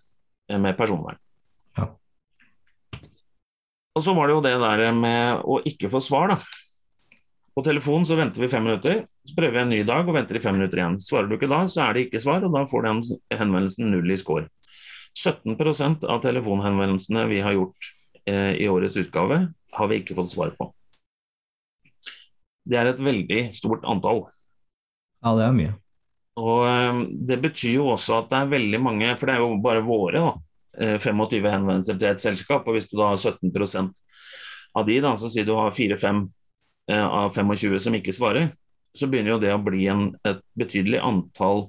med 0.57 0.77
personvern. 0.79 1.21
Og 3.97 4.05
så 4.05 4.13
var 4.13 4.29
det 4.29 4.37
jo 4.37 4.45
det 4.45 4.57
der 4.61 4.93
med 4.93 5.45
å 5.49 5.59
ikke 5.65 5.89
få 5.93 6.03
svar, 6.05 6.35
da. 6.35 6.37
På 7.57 7.63
telefonen 7.65 8.05
så 8.05 8.19
venter 8.19 8.43
vi 8.45 8.51
fem 8.53 8.67
minutter, 8.67 8.99
så 9.25 9.37
prøver 9.39 9.55
vi 9.55 9.61
en 9.63 9.71
ny 9.73 9.79
dag 9.89 10.05
og 10.05 10.19
venter 10.19 10.37
i 10.37 10.43
fem 10.45 10.59
minutter 10.59 10.83
igjen. 10.83 10.99
Svarer 11.01 11.31
du 11.31 11.39
ikke 11.39 11.49
da, 11.49 11.63
så 11.73 11.87
er 11.87 11.97
det 11.97 12.03
ikke 12.05 12.21
svar, 12.21 12.45
og 12.45 12.53
da 12.53 12.67
får 12.69 12.85
den 12.85 13.01
henvendelsen 13.33 13.89
null 13.95 14.13
i 14.13 14.19
score. 14.21 14.45
17% 15.17 16.05
av 16.13 16.21
telefonhenvendelsene 16.27 17.23
vi 17.31 17.41
har 17.41 17.57
gjort 17.57 17.89
eh, 18.29 18.59
i 18.61 18.69
årets 18.69 18.99
utgave, 19.01 19.47
har 19.49 19.89
vi 19.89 20.03
ikke 20.03 20.19
fått 20.19 20.35
svar 20.35 20.53
på. 20.59 20.69
Det 22.69 22.77
er 22.77 22.91
et 22.91 23.01
veldig 23.01 23.41
stort 23.57 23.89
antall. 23.89 24.27
Ja, 25.27 25.35
det 25.35 25.45
er 25.49 25.55
mye. 25.59 25.75
Og 26.39 26.63
eh, 26.71 27.03
Det 27.33 27.41
betyr 27.43 27.81
jo 27.81 27.91
også 27.97 28.21
at 28.21 28.31
det 28.31 28.39
er 28.39 28.55
veldig 28.55 28.83
mange, 28.85 29.13
for 29.19 29.27
det 29.27 29.35
er 29.37 29.43
jo 29.43 29.59
bare 29.65 29.83
våre, 29.83 30.23
da, 30.23 30.33
25 31.03 31.41
eh, 31.43 31.51
henvendelser 31.51 31.99
til 31.99 32.13
et 32.13 32.23
selskap. 32.23 32.67
og 32.69 32.79
Hvis 32.79 32.87
du 32.93 32.99
da 33.01 33.11
har 33.11 33.19
17% 33.19 34.03
av 34.77 34.87
de, 34.87 34.99
da, 35.03 35.17
så 35.19 35.33
sier 35.33 35.49
du 35.49 35.57
har 35.59 35.75
4-5 35.75 36.27
Eh, 36.93 37.07
av 37.07 37.31
25 37.35 37.79
som 37.79 37.95
ikke 37.99 38.15
svarer, 38.15 38.53
så 38.95 39.09
begynner 39.11 39.35
jo 39.35 39.41
det 39.43 39.55
å 39.55 39.63
bli 39.63 39.89
en, 39.91 40.13
et 40.29 40.43
betydelig 40.59 41.01
antall 41.03 41.67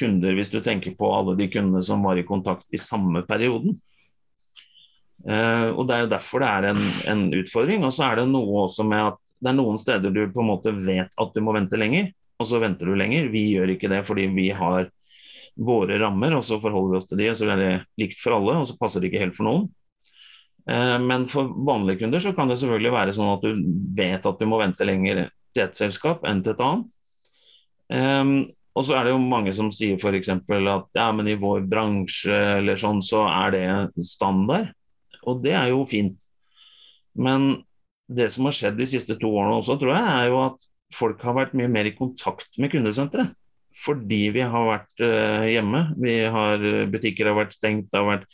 kunder, 0.00 0.32
hvis 0.34 0.50
du 0.54 0.62
tenker 0.64 0.96
på 0.98 1.10
alle 1.12 1.36
de 1.38 1.50
kundene 1.52 1.84
som 1.84 2.02
var 2.02 2.18
i 2.18 2.24
kontakt 2.26 2.72
i 2.72 2.80
samme 2.80 3.22
perioden. 3.28 3.76
Eh, 5.28 5.68
og 5.68 5.84
Det 5.88 5.96
er 5.96 6.04
jo 6.04 6.12
derfor 6.14 6.40
det 6.40 6.48
er 6.48 6.70
en, 6.72 6.80
en, 7.12 7.22
utfordring. 7.42 7.84
Og 7.84 7.92
så 7.92 8.08
er 8.08 8.22
det 8.22 8.26
noe 8.32 8.64
også 8.64 8.88
med 8.88 9.04
at 9.12 9.34
det 9.38 9.52
er 9.52 9.58
noen 9.60 9.80
steder 9.80 10.12
du 10.12 10.24
på 10.32 10.40
en 10.40 10.50
måte 10.54 10.72
vet 10.78 11.12
at 11.20 11.36
du 11.36 11.44
må 11.44 11.54
vente 11.56 11.80
lenger, 11.80 12.08
og 12.40 12.48
så 12.48 12.60
venter 12.62 12.90
du 12.90 12.96
lenger. 12.98 13.30
Vi 13.32 13.46
gjør 13.54 13.74
ikke 13.74 13.90
det 13.92 14.02
fordi 14.08 14.28
vi 14.34 14.48
har 14.54 14.90
våre 15.54 15.98
rammer, 16.02 16.34
og 16.34 16.42
så 16.46 16.58
forholder 16.62 16.94
vi 16.94 16.98
oss 16.98 17.08
til 17.10 17.20
de, 17.20 17.30
og 17.30 17.38
så 17.38 17.48
er 17.54 17.60
det 17.60 17.72
likt 18.00 18.18
for 18.18 18.36
alle, 18.36 18.56
og 18.58 18.68
så 18.68 18.78
passer 18.80 19.02
det 19.02 19.12
ikke 19.12 19.22
helt 19.22 19.36
for 19.38 19.46
noen. 19.46 19.68
Eh, 20.70 20.98
men 21.04 21.28
for 21.30 21.52
vanlige 21.66 22.02
kunder 22.02 22.22
så 22.24 22.34
kan 22.34 22.50
det 22.50 22.58
selvfølgelig 22.60 22.92
være 22.94 23.14
sånn 23.14 23.32
at 23.36 23.46
du 23.46 23.64
vet 23.98 24.26
at 24.26 24.40
du 24.40 24.50
må 24.50 24.58
vente 24.62 24.88
lenger 24.88 25.26
til 25.54 25.64
et 25.66 25.78
selskap 25.78 26.24
enn 26.26 26.42
til 26.42 26.56
et 26.56 26.64
annet. 26.64 27.00
Um, 27.94 28.38
og 28.74 28.86
så 28.88 28.96
er 28.96 29.06
det 29.06 29.12
jo 29.12 29.20
mange 29.22 29.52
som 29.54 29.68
sier 29.74 30.00
f.eks. 30.00 30.30
at 30.32 30.96
ja, 30.98 31.08
men 31.14 31.28
i 31.30 31.36
vår 31.38 31.66
bransje 31.70 32.38
eller 32.56 32.78
sånn, 32.80 33.02
så 33.04 33.22
er 33.28 33.54
det 33.54 33.66
standard. 34.02 34.72
Og 35.30 35.44
det 35.44 35.52
er 35.54 35.68
jo 35.70 35.84
fint. 35.86 36.24
Men 37.14 37.52
det 38.10 38.32
som 38.34 38.48
har 38.48 38.56
skjedd 38.56 38.80
de 38.80 38.88
siste 38.88 39.14
to 39.20 39.30
årene 39.30 39.60
også, 39.60 39.76
tror 39.78 39.94
jeg, 39.94 40.08
er 40.16 40.32
jo 40.32 40.40
at 40.48 40.66
folk 40.94 41.22
har 41.26 41.36
vært 41.36 41.56
mye 41.58 41.70
mer 41.72 41.88
i 41.88 41.96
kontakt 41.96 42.58
med 42.62 42.72
kundesenteret. 42.74 43.34
Fordi 43.74 44.28
vi 44.30 44.42
har 44.46 44.68
vært 44.68 45.00
uh, 45.02 45.44
hjemme. 45.50 45.80
Vi 45.98 46.20
har, 46.30 46.62
butikker 46.92 47.30
har 47.30 47.40
vært 47.40 47.56
stengt, 47.56 47.88
det 47.90 47.98
har 47.98 48.06
vært 48.06 48.28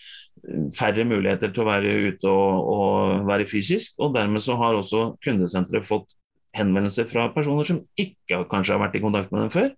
færre 0.76 1.05
muligheter 1.05 1.52
til 1.52 1.64
å 1.64 1.69
være 1.69 1.95
ute 2.11 2.29
og, 2.31 2.71
og 2.75 3.29
være 3.29 3.49
fysisk. 3.49 3.97
Og 4.05 4.14
dermed 4.17 4.45
så 4.45 4.59
har 4.61 4.76
også 4.76 5.14
kundesenteret 5.25 5.88
fått 5.88 6.12
henvendelser 6.57 7.07
fra 7.09 7.29
personer 7.35 7.67
som 7.69 7.81
ikke 8.00 8.43
kanskje 8.50 8.76
har 8.76 8.85
vært 8.85 8.99
i 8.99 9.05
kontakt 9.05 9.33
med 9.33 9.47
dem 9.47 9.52
før. 9.55 9.69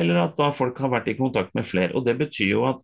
Eller 0.00 0.22
at 0.22 0.38
da 0.38 0.50
folk 0.54 0.78
har 0.80 0.92
vært 0.92 1.10
i 1.12 1.18
kontakt 1.18 1.54
med 1.54 1.68
flere. 1.68 1.94
Og 1.94 2.06
det 2.06 2.16
betyr 2.20 2.54
jo 2.54 2.64
at 2.70 2.82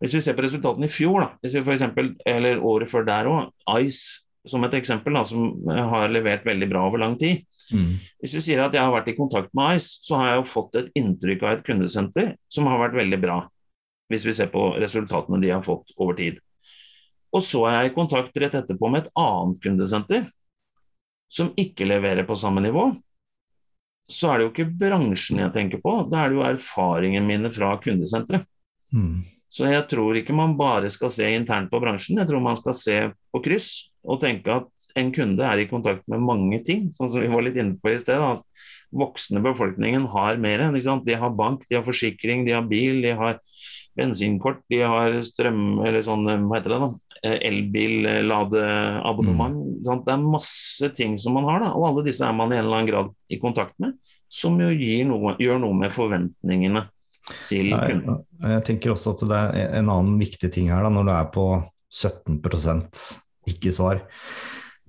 hvis 0.00 0.16
vi 0.16 0.22
ser 0.24 0.36
på 0.36 0.44
resultatene 0.46 0.88
i 0.88 0.92
fjor, 0.92 1.20
da, 1.20 1.28
hvis 1.44 1.58
vi 1.58 1.64
for 1.66 1.76
eksempel, 1.76 2.14
eller 2.28 2.62
året 2.64 2.88
før 2.88 3.04
der 3.04 3.28
òg, 3.28 3.50
Ice 3.82 4.24
som 4.48 4.64
et 4.64 4.74
eksempel, 4.78 5.14
da, 5.16 5.24
som 5.26 5.68
har 5.68 6.08
levert 6.12 6.46
veldig 6.48 6.68
bra 6.70 6.86
over 6.88 7.02
lang 7.02 7.16
tid. 7.20 7.42
Mm. 7.76 7.92
Hvis 8.22 8.36
vi 8.38 8.44
sier 8.44 8.62
at 8.64 8.74
jeg 8.74 8.82
har 8.82 8.94
vært 8.94 9.10
i 9.12 9.16
kontakt 9.18 9.52
med 9.56 9.76
Ice, 9.76 10.00
så 10.06 10.20
har 10.20 10.30
jeg 10.30 10.40
jo 10.40 10.52
fått 10.52 10.78
et 10.80 10.92
inntrykk 10.98 11.44
av 11.44 11.52
et 11.54 11.66
kundesenter 11.66 12.30
som 12.52 12.68
har 12.70 12.80
vært 12.86 13.00
veldig 13.02 13.20
bra 13.22 13.40
hvis 14.10 14.24
vi 14.26 14.32
ser 14.34 14.48
på 14.50 14.72
resultatene 14.82 15.38
de 15.38 15.52
har 15.52 15.62
fått 15.62 15.92
over 16.02 16.16
tid. 16.18 16.40
Og 17.30 17.44
så 17.46 17.62
er 17.68 17.76
jeg 17.76 17.90
i 17.92 17.94
kontakt 17.94 18.38
rett 18.42 18.56
etterpå 18.58 18.88
med 18.90 19.04
et 19.04 19.12
annet 19.22 19.60
kundesenter 19.62 20.24
som 21.30 21.52
ikke 21.60 21.86
leverer 21.86 22.26
på 22.26 22.34
samme 22.38 22.62
nivå. 22.64 22.88
Så 24.10 24.32
er 24.32 24.40
det 24.40 24.48
jo 24.48 24.50
ikke 24.50 24.72
bransjen 24.80 25.38
jeg 25.44 25.54
tenker 25.54 25.78
på, 25.84 25.92
da 26.10 26.24
er 26.24 26.32
det 26.32 26.40
jo 26.40 26.48
erfaringene 26.48 27.28
mine 27.28 27.52
fra 27.54 27.76
kundesenteret. 27.84 28.48
Mm. 28.90 29.22
Så 29.50 29.66
jeg 29.66 29.82
tror 29.90 30.14
ikke 30.14 30.36
man 30.36 30.52
bare 30.58 30.90
skal 30.94 31.10
se 31.10 31.26
internt 31.34 31.72
på 31.72 31.80
bransjen, 31.82 32.20
jeg 32.20 32.28
tror 32.28 32.42
man 32.44 32.58
skal 32.58 32.76
se 32.78 32.98
på 33.34 33.40
kryss 33.42 33.70
og 34.06 34.20
tenke 34.22 34.60
at 34.60 34.68
en 34.98 35.10
kunde 35.14 35.44
er 35.46 35.62
i 35.62 35.68
kontakt 35.70 36.06
med 36.10 36.22
mange 36.22 36.60
ting, 36.66 36.90
sånn 36.94 37.10
som 37.12 37.24
vi 37.24 37.30
var 37.32 37.42
litt 37.44 37.58
inne 37.58 37.78
på 37.82 37.92
i 37.92 37.98
sted. 38.00 38.22
At 38.22 38.42
voksne 38.90 39.42
befolkningen 39.44 40.06
har 40.10 40.36
mer. 40.42 40.58
De 40.72 41.14
har 41.18 41.36
bank, 41.36 41.66
de 41.68 41.78
har 41.78 41.86
forsikring, 41.86 42.46
de 42.46 42.52
har 42.56 42.66
bil, 42.70 43.02
de 43.04 43.12
har 43.18 43.38
bensinkort, 43.98 44.60
de 44.70 44.80
har 44.86 45.22
strøm 45.26 45.80
eller 45.84 46.02
sånn, 46.06 46.24
hva 46.46 46.56
heter 46.56 46.70
det 46.74 46.80
da, 46.84 46.90
eh, 47.24 47.38
elbilladeabonnement. 47.50 49.56
Mm. 49.56 50.04
Det 50.06 50.12
er 50.14 50.24
masse 50.24 50.86
ting 50.96 51.12
som 51.18 51.32
man 51.38 51.48
har, 51.50 51.58
da, 51.66 51.70
og 51.74 51.86
alle 51.90 52.06
disse 52.06 52.24
er 52.26 52.36
man 52.36 52.52
i 52.52 52.58
en 52.58 52.64
eller 52.64 52.76
annen 52.78 52.90
grad 52.90 53.08
i 53.28 53.40
kontakt 53.42 53.74
med. 53.82 53.90
Som 54.30 54.52
jo 54.62 54.70
noe, 55.10 55.36
gjør 55.42 55.58
noe 55.62 55.74
med 55.74 55.90
forventningene 55.94 56.82
til 57.46 57.72
kunden. 57.74 58.22
Jeg, 58.44 58.64
tenker 58.68 58.94
også 58.94 59.14
at 59.14 59.26
det 59.28 59.40
er 59.62 59.76
en 59.80 59.90
annen 59.92 60.16
viktig 60.20 60.50
ting 60.52 60.70
her, 60.72 60.84
da, 60.86 60.92
når 60.92 61.08
du 61.08 61.12
er 61.14 61.30
på 61.34 61.46
17 61.90 62.40
ikke-svar. 63.50 64.02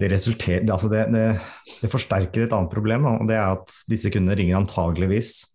Det, 0.02 0.10
altså 0.12 0.90
det, 0.90 1.02
det, 1.14 1.26
det, 1.82 1.90
forsterker 1.92 2.48
et 2.48 2.54
annet 2.58 2.74
problem, 2.74 3.06
og 3.06 3.28
det 3.30 3.38
er 3.38 3.54
at 3.54 3.74
disse 3.90 4.10
kundene 4.14 4.38
ringer 4.40 4.62
antageligvis 4.62 5.52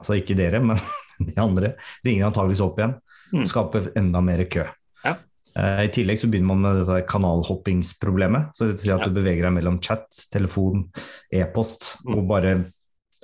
Altså 0.00 0.16
ikke 0.18 0.34
dere, 0.36 0.58
men 0.60 0.80
de 1.28 1.34
andre 1.40 1.74
ringer 2.04 2.26
antageligvis 2.26 2.62
opp 2.64 2.80
igjen. 2.80 2.96
Mm. 3.30 3.44
Skaper 3.48 3.86
enda 3.96 4.20
mer 4.26 4.42
kø. 4.50 4.64
Ja. 5.04 5.12
Uh, 5.54 5.84
I 5.86 5.90
tillegg 5.94 6.18
så 6.18 6.28
begynner 6.28 6.50
man 6.50 6.64
med 6.64 6.80
dette 6.82 7.06
kanalhoppingsproblemet. 7.08 8.50
Så 8.52 8.66
det 8.66 8.74
vil 8.74 8.80
si 8.82 8.90
at 8.90 9.04
ja. 9.04 9.08
du 9.08 9.14
beveger 9.14 9.46
deg 9.46 9.54
mellom 9.54 9.78
chat, 9.80 10.08
telefon, 10.34 10.88
e-post. 11.32 11.86
Mm. 12.02 12.16
og 12.18 12.26
bare 12.28 12.56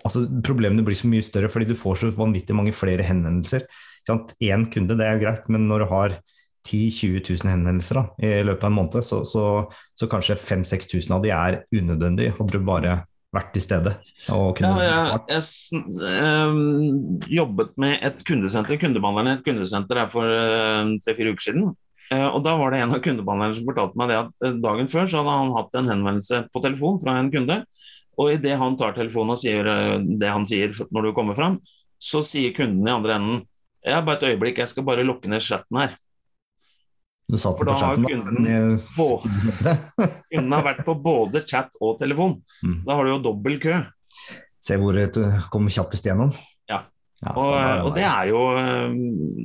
altså 0.04 0.24
Problemene 0.46 0.84
blir 0.86 0.98
så 0.98 1.10
mye 1.10 1.24
større 1.24 1.50
fordi 1.52 1.70
du 1.70 1.78
får 1.78 2.02
så 2.02 2.12
vanvittig 2.16 2.56
mange 2.56 2.74
flere 2.76 3.06
henvendelser. 3.06 3.66
Én 4.10 4.66
kunde 4.72 4.96
det 4.98 5.06
er 5.06 5.18
jo 5.18 5.24
greit, 5.26 5.48
men 5.52 5.68
når 5.68 5.84
du 5.84 5.90
har 5.92 6.16
10 6.66 6.88
000-20 6.90 7.44
000 7.44 7.50
henvendelser 7.50 8.00
da, 8.00 8.04
i 8.20 8.32
løpet 8.44 8.64
av 8.66 8.70
en 8.70 8.76
måned, 8.76 9.04
så, 9.04 9.22
så, 9.24 9.44
så 9.96 10.08
kanskje 10.10 10.36
5000-6000 10.40 11.14
av 11.16 11.22
de 11.24 11.32
er 11.34 11.60
unødvendige. 11.72 12.34
Hadde 12.36 12.58
du 12.58 12.66
bare 12.66 12.96
vært 13.34 13.52
til 13.54 13.64
stede? 13.64 13.94
ja, 14.82 14.96
jeg, 15.30 15.44
jeg 15.70 16.50
um, 16.50 17.20
jobbet 17.30 17.76
med 17.80 18.02
et 18.06 18.24
kundesenter, 18.26 18.80
kundebehandleren 18.82 19.30
i 19.30 19.36
et 19.38 19.46
kundesenter 19.46 20.02
her 20.02 20.10
for 20.12 20.26
uh, 20.26 20.90
tre-fire 21.04 21.34
uker 21.34 21.46
siden. 21.48 21.70
Uh, 22.10 22.26
og 22.26 22.42
Da 22.44 22.56
var 22.58 22.74
det 22.74 22.82
en 22.82 22.96
av 22.96 23.02
kundebehandlerne 23.04 23.56
som 23.56 23.70
fortalte 23.70 24.00
meg 24.00 24.10
det 24.10 24.20
at 24.24 24.60
dagen 24.64 24.90
før 24.92 25.08
så 25.08 25.22
hadde 25.22 25.38
han 25.38 25.56
hatt 25.56 25.80
en 25.80 25.92
henvendelse 25.94 26.44
på 26.50 26.64
telefon 26.66 27.00
fra 27.02 27.16
en 27.20 27.32
kunde. 27.32 27.62
Og 28.18 28.32
idet 28.34 28.58
han 28.58 28.76
tar 28.80 28.96
telefonen 28.96 29.36
og 29.36 29.40
sier 29.40 29.68
det 30.20 30.32
han 30.32 30.46
sier 30.48 30.74
når 30.90 31.08
du 31.08 31.14
kommer 31.16 31.38
fram, 31.38 31.60
så 32.00 32.22
sier 32.24 32.54
kunden 32.56 32.88
i 32.88 32.92
andre 32.92 33.16
enden 33.20 33.42
ja, 33.86 34.00
bare 34.04 34.18
et 34.18 34.34
øyeblikk, 34.34 34.60
jeg 34.60 34.68
skal 34.68 34.84
bare 34.84 35.04
lukke 35.06 35.30
ned 35.30 35.40
chatten 35.40 35.78
her. 35.80 35.94
Du 37.30 37.38
satt 37.38 37.56
For 37.56 37.68
da 37.68 37.76
har 37.78 37.96
kunden, 37.96 38.46
kunden 40.32 40.54
har 40.56 40.64
vært 40.66 40.82
på 40.86 40.96
både 41.00 41.42
chat 41.48 41.76
og 41.80 41.98
telefon. 42.00 42.36
Mm. 42.66 42.80
Da 42.86 42.96
har 42.98 43.06
du 43.06 43.12
jo 43.14 43.20
dobbel 43.30 43.60
kø. 43.62 43.76
Se 44.60 44.76
hvor 44.80 44.96
du 44.98 45.20
kommer 45.52 45.72
kjappest 45.72 46.10
gjennom. 46.10 46.32
Ja. 46.68 46.82
ja 47.22 47.32
og, 47.32 47.52
og 47.86 47.92
det, 47.96 48.04
er 48.04 48.32
jo, 48.32 48.42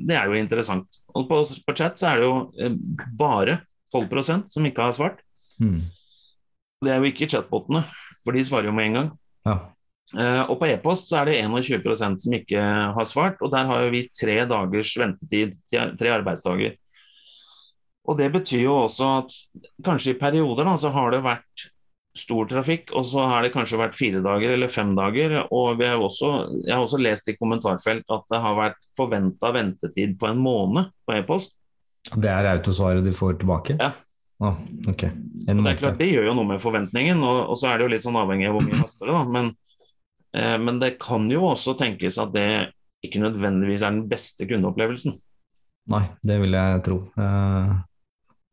det, 0.10 0.18
er 0.18 0.32
jo, 0.32 0.40
interessant. 0.40 1.00
Og 1.14 1.30
på, 1.30 1.44
på, 1.46 1.78
chat 1.78 2.02
så 2.02 2.12
er 2.12 2.20
det 2.20 2.28
jo 2.28 2.34
eh, 2.60 2.80
bare 3.16 3.62
12% 3.96 4.50
som 4.52 4.68
ikke 4.68 4.90
har 4.90 4.98
svart. 4.98 5.22
Mm. 5.62 5.86
Det 6.84 6.92
er 6.92 7.00
jo 7.00 7.14
ikke 7.14 7.30
chatbotene, 7.32 7.86
for 8.26 8.36
de 8.36 8.44
svarer 8.46 8.70
jo 8.70 8.76
med 8.76 8.90
en 8.90 9.00
gang. 9.00 9.12
Ja. 9.46 9.56
Uh, 10.14 10.44
og 10.54 10.60
på 10.62 10.68
e-post 10.70 11.10
så 11.10 11.22
er 11.22 11.32
det 11.32 11.40
21% 11.42 12.26
som 12.26 12.34
ikke 12.38 12.62
har 12.98 13.08
svart, 13.10 13.40
og 13.42 13.54
der 13.54 13.70
har 13.70 13.88
vi 13.94 14.06
tre 14.14 14.42
dagers 14.50 14.92
ventetid, 15.02 15.56
tre 15.72 16.12
arbeidsdager. 16.14 16.76
Og 18.06 18.20
Det 18.20 18.28
betyr 18.34 18.68
jo 18.68 18.76
også 18.84 19.08
at 19.24 19.38
kanskje 19.86 20.14
i 20.14 20.20
perioder 20.20 20.68
da, 20.68 20.76
så 20.78 20.92
har 20.94 21.10
det 21.14 21.24
vært 21.26 21.66
stor 22.16 22.48
trafikk, 22.48 22.94
og 22.96 23.04
så 23.08 23.26
har 23.28 23.44
det 23.44 23.52
kanskje 23.56 23.80
vært 23.82 23.98
fire 23.98 24.22
dager 24.24 24.54
eller 24.56 24.72
fem 24.72 24.94
dager. 24.96 25.40
og 25.52 25.82
har 25.84 26.00
også, 26.00 26.62
Jeg 26.66 26.74
har 26.76 26.84
også 26.84 27.02
lest 27.02 27.30
i 27.30 27.36
kommentarfelt 27.36 28.06
at 28.10 28.24
det 28.32 28.40
har 28.40 28.56
vært 28.56 28.80
forventa 28.96 29.52
ventetid 29.52 30.20
på 30.20 30.30
en 30.30 30.40
måned 30.40 30.92
på 31.06 31.18
e-post. 31.18 31.58
Det 32.16 32.30
er 32.30 32.46
autosvaret 32.46 33.04
du 33.04 33.12
får 33.12 33.42
tilbake? 33.42 33.78
Ja. 33.82 33.92
Ah, 34.44 34.58
okay. 34.92 35.14
det 35.48 35.54
er 35.56 35.78
klart, 35.80 36.00
det 36.00 36.10
gjør 36.12 36.26
jo 36.28 36.34
noe 36.36 36.50
med 36.50 36.60
forventningen, 36.60 37.22
og, 37.24 37.38
og, 37.54 37.56
så 37.60 37.70
er 37.70 37.80
det 37.80 37.86
jo 37.86 37.92
litt 37.94 38.04
sånn 38.04 38.18
avhengig 38.20 38.50
av 38.50 38.58
hvor 38.58 38.66
mye 38.66 38.80
haster 38.82 39.08
det. 39.08 39.16
da, 39.16 39.22
men, 39.32 39.52
eh, 40.36 40.58
men 40.60 40.82
det 40.82 40.98
kan 41.00 41.30
jo 41.32 41.46
også 41.54 41.78
tenkes 41.80 42.20
at 42.20 42.34
det 42.36 42.50
ikke 43.06 43.22
nødvendigvis 43.24 43.86
er 43.86 43.96
den 43.96 44.10
beste 44.12 44.48
kundeopplevelsen. 44.50 45.16
Nei, 45.94 46.04
det 46.26 46.40
vil 46.42 46.58
jeg 46.58 46.84
tro. 46.88 47.00
Eh, 47.22 47.72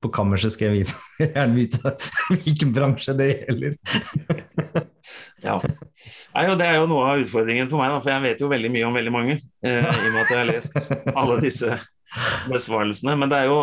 på 0.02 0.10
kammerset 0.14 0.54
skal 0.54 0.70
jeg 0.70 0.82
vite, 0.82 0.96
gjerne 1.22 1.56
vite 1.56 1.94
hvilken 2.32 2.74
bransje 2.76 3.14
det 3.18 3.30
gjelder. 3.32 3.78
ja. 5.46 5.56
Nei, 6.32 6.44
det 6.58 6.68
er 6.68 6.78
jo 6.80 6.90
noe 6.90 7.08
av 7.12 7.24
utfordringen 7.24 7.70
for 7.70 7.82
meg, 7.82 7.94
da, 7.94 8.02
for 8.02 8.14
jeg 8.14 8.24
vet 8.26 8.44
jo 8.44 8.52
veldig 8.52 8.70
mye 8.74 8.86
om 8.88 9.00
veldig 9.00 9.14
mange. 9.14 9.40
Eh, 9.64 9.82
I 9.82 10.06
og 10.08 10.14
med 10.14 10.22
at 10.22 10.32
jeg 10.32 10.40
har 10.40 10.52
lest 10.52 10.94
alle 11.14 11.40
disse 11.42 11.76
besvarelsene. 12.50 13.14
Men 13.18 13.30
det 13.32 13.40
er 13.40 13.48
jo, 13.48 13.58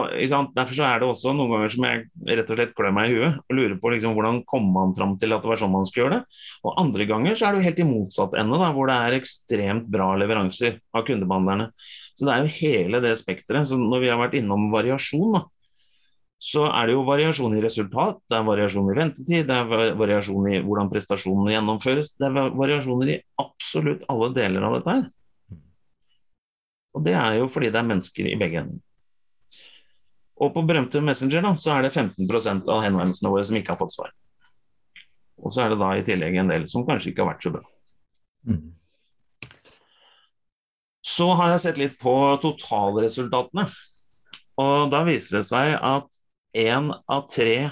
derfor 0.55 0.75
så 0.75 0.87
er 0.87 1.01
det 1.01 1.09
også 1.09 1.33
noen 1.35 1.53
ganger 1.53 1.73
som 1.73 1.85
jeg 1.85 2.05
rett 2.39 2.49
og 2.49 2.57
slett 2.59 2.73
klør 2.77 2.95
meg 2.95 3.11
i 3.11 3.17
huet 3.17 3.37
og 3.37 3.57
lurer 3.57 3.75
på 3.81 3.93
liksom, 3.93 4.15
hvordan 4.17 4.41
kom 4.49 4.69
man 4.73 4.95
fram 4.97 5.15
til 5.21 5.35
at 5.35 5.45
det 5.45 5.51
var 5.51 5.61
sånn 5.61 5.73
man 5.73 5.87
skulle 5.87 6.07
gjøre 6.07 6.19
det. 6.19 6.41
Og 6.65 6.81
andre 6.81 7.07
ganger 7.09 7.37
så 7.37 7.47
er 7.47 7.55
det 7.55 7.61
jo 7.61 7.69
helt 7.69 7.83
i 7.83 7.87
motsatt 7.89 8.37
ende, 8.41 8.61
da, 8.61 8.71
hvor 8.75 8.89
det 8.89 8.97
er 8.97 9.17
ekstremt 9.19 9.89
bra 9.93 10.11
leveranser 10.19 10.79
av 10.95 11.05
kundebehandlerne. 11.07 11.69
Så 12.17 12.27
det 12.27 12.35
er 12.35 12.43
jo 12.43 12.57
hele 12.57 13.03
det 13.03 13.15
spekteret. 13.19 13.69
Når 13.79 14.03
vi 14.03 14.11
har 14.11 14.19
vært 14.19 14.35
innom 14.39 14.69
variasjon, 14.73 15.37
da, 15.37 15.45
så 16.39 16.63
er 16.71 16.87
det 16.87 16.93
jo 16.95 17.03
variasjon 17.03 17.53
i 17.57 17.61
resultat, 17.63 18.21
det 18.31 18.37
er 18.37 18.45
variasjon 18.47 18.87
i 18.87 18.95
ventetid, 18.95 19.47
det 19.49 19.55
er 19.59 19.95
variasjon 19.99 20.45
i 20.47 20.59
hvordan 20.63 20.87
prestasjonene 20.91 21.51
gjennomføres. 21.51 22.13
Det 22.15 22.29
er 22.29 22.53
variasjoner 22.55 23.11
i 23.11 23.17
absolutt 23.43 24.05
alle 24.11 24.29
deler 24.37 24.63
av 24.63 24.77
dette 24.77 24.93
her. 24.95 25.09
Og 26.95 27.03
det 27.03 27.17
er 27.19 27.41
jo 27.41 27.49
fordi 27.51 27.73
det 27.73 27.81
er 27.81 27.89
mennesker 27.89 28.29
i 28.31 28.37
begge 28.39 28.63
ender. 28.63 28.79
Og 30.39 30.53
på 30.55 30.63
berømte 30.63 31.01
Messenger 31.03 31.43
da, 31.43 31.51
så 31.59 31.75
er 31.75 31.85
det 31.85 31.91
15% 31.91 32.71
av 32.71 32.85
henvendelsene 32.85 33.31
våre 33.33 33.43
som 33.43 33.59
ikke 33.59 33.75
har 33.75 33.81
fått 33.81 33.97
svar. 33.97 34.15
Og 35.43 35.51
så 35.51 35.65
er 35.65 35.73
det 35.73 35.81
da 35.81 35.91
i 35.95 36.05
tillegg 36.07 36.39
en 36.39 36.51
del 36.51 36.67
som 36.71 36.87
kanskje 36.87 37.11
ikke 37.11 37.25
har 37.25 37.33
vært 37.33 37.43
så 37.43 37.51
bra. 37.57 37.65
Mm. 38.47 38.63
Så 41.03 41.27
har 41.35 41.51
jeg 41.51 41.63
sett 41.65 41.83
litt 41.83 41.99
på 41.99 42.15
totalresultatene. 42.43 43.67
Og 44.59 44.89
da 44.91 45.03
viser 45.07 45.39
det 45.39 45.47
seg 45.51 45.75
at 45.75 46.18
én 46.57 46.89
av 47.07 47.27
tre 47.29 47.69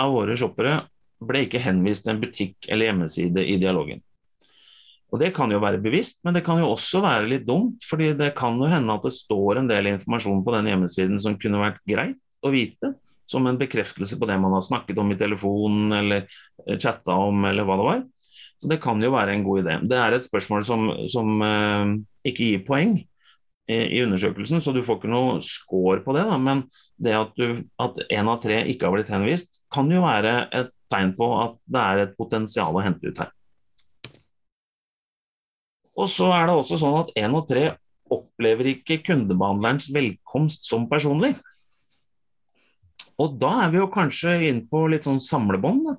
av 0.00 0.10
våre 0.14 0.36
shoppere 0.38 0.80
ble 1.24 1.44
ikke 1.46 1.62
henvist 1.62 2.04
til 2.04 2.14
en 2.14 2.20
butikk 2.22 2.68
eller 2.68 2.90
hjemmeside 2.90 3.44
i 3.46 3.56
dialogen. 3.62 4.02
Og 5.14 5.20
Det 5.20 5.30
kan 5.30 5.52
jo 5.52 5.60
være 5.62 5.78
bevisst, 5.78 6.24
men 6.26 6.34
det 6.34 6.42
kan 6.42 6.58
jo 6.58 6.72
også 6.74 6.98
være 7.04 7.28
litt 7.30 7.46
dumt. 7.46 7.78
fordi 7.86 8.12
det 8.18 8.34
kan 8.34 8.58
jo 8.58 8.66
hende 8.66 8.92
at 8.92 9.04
det 9.06 9.14
står 9.14 9.60
en 9.60 9.68
del 9.70 9.86
informasjon 9.92 10.42
på 10.42 10.54
den 10.56 10.66
hjemmesiden 10.72 11.20
som 11.22 11.38
kunne 11.38 11.62
vært 11.62 11.78
greit 11.86 12.18
å 12.42 12.50
vite. 12.50 12.96
Som 13.26 13.46
en 13.46 13.56
bekreftelse 13.56 14.18
på 14.18 14.26
det 14.26 14.36
man 14.36 14.52
har 14.52 14.64
snakket 14.66 14.98
om 14.98 15.12
i 15.12 15.16
telefonen 15.16 15.92
eller 15.96 16.26
chatta 16.82 17.14
om, 17.14 17.44
eller 17.46 17.64
hva 17.64 17.78
det 17.78 17.86
var. 17.86 18.02
Så 18.58 18.68
det 18.68 18.82
kan 18.82 19.00
jo 19.00 19.14
være 19.14 19.32
en 19.32 19.44
god 19.46 19.62
idé. 19.62 19.78
Det 19.86 19.96
er 19.96 20.16
et 20.16 20.26
spørsmål 20.26 20.66
som, 20.66 20.90
som 21.08 21.30
uh, 21.40 21.94
ikke 22.26 22.50
gir 22.50 22.66
poeng, 22.66 22.98
i 23.70 24.02
undersøkelsen, 24.04 24.60
så 24.60 24.74
du 24.76 24.82
får 24.84 24.98
ikke 24.98 25.12
noe 25.12 25.38
score 25.44 26.02
på 26.04 26.12
det. 26.16 26.26
Da. 26.28 26.36
Men 26.40 26.64
det 27.00 27.14
at, 27.16 27.32
du, 27.38 27.62
at 27.80 28.00
en 28.12 28.28
av 28.28 28.42
tre 28.42 28.58
ikke 28.68 28.88
har 28.88 28.96
blitt 28.96 29.12
henvist, 29.12 29.62
kan 29.72 29.88
jo 29.92 30.02
være 30.04 30.34
et 30.52 30.74
tegn 30.92 31.14
på 31.16 31.30
at 31.40 31.56
det 31.64 31.84
er 31.84 32.02
et 32.02 32.14
potensial 32.18 32.76
å 32.76 32.84
hente 32.84 33.08
ut 33.08 33.24
her. 33.24 33.32
Og 35.94 36.10
så 36.10 36.28
er 36.34 36.48
det 36.48 36.58
også 36.58 36.78
sånn 36.82 37.00
at 37.04 37.16
en 37.22 37.38
av 37.38 37.48
tre 37.48 37.64
opplever 38.12 38.68
ikke 38.74 39.00
kundebehandlerens 39.06 39.88
velkomst 39.94 40.66
som 40.68 40.88
personlig. 40.90 41.32
Og 43.22 43.36
da 43.40 43.52
er 43.64 43.70
vi 43.72 43.78
jo 43.78 43.92
kanskje 43.94 44.34
inne 44.50 44.66
på 44.70 44.84
litt 44.90 45.06
sånn 45.06 45.22
samlebånd. 45.22 45.92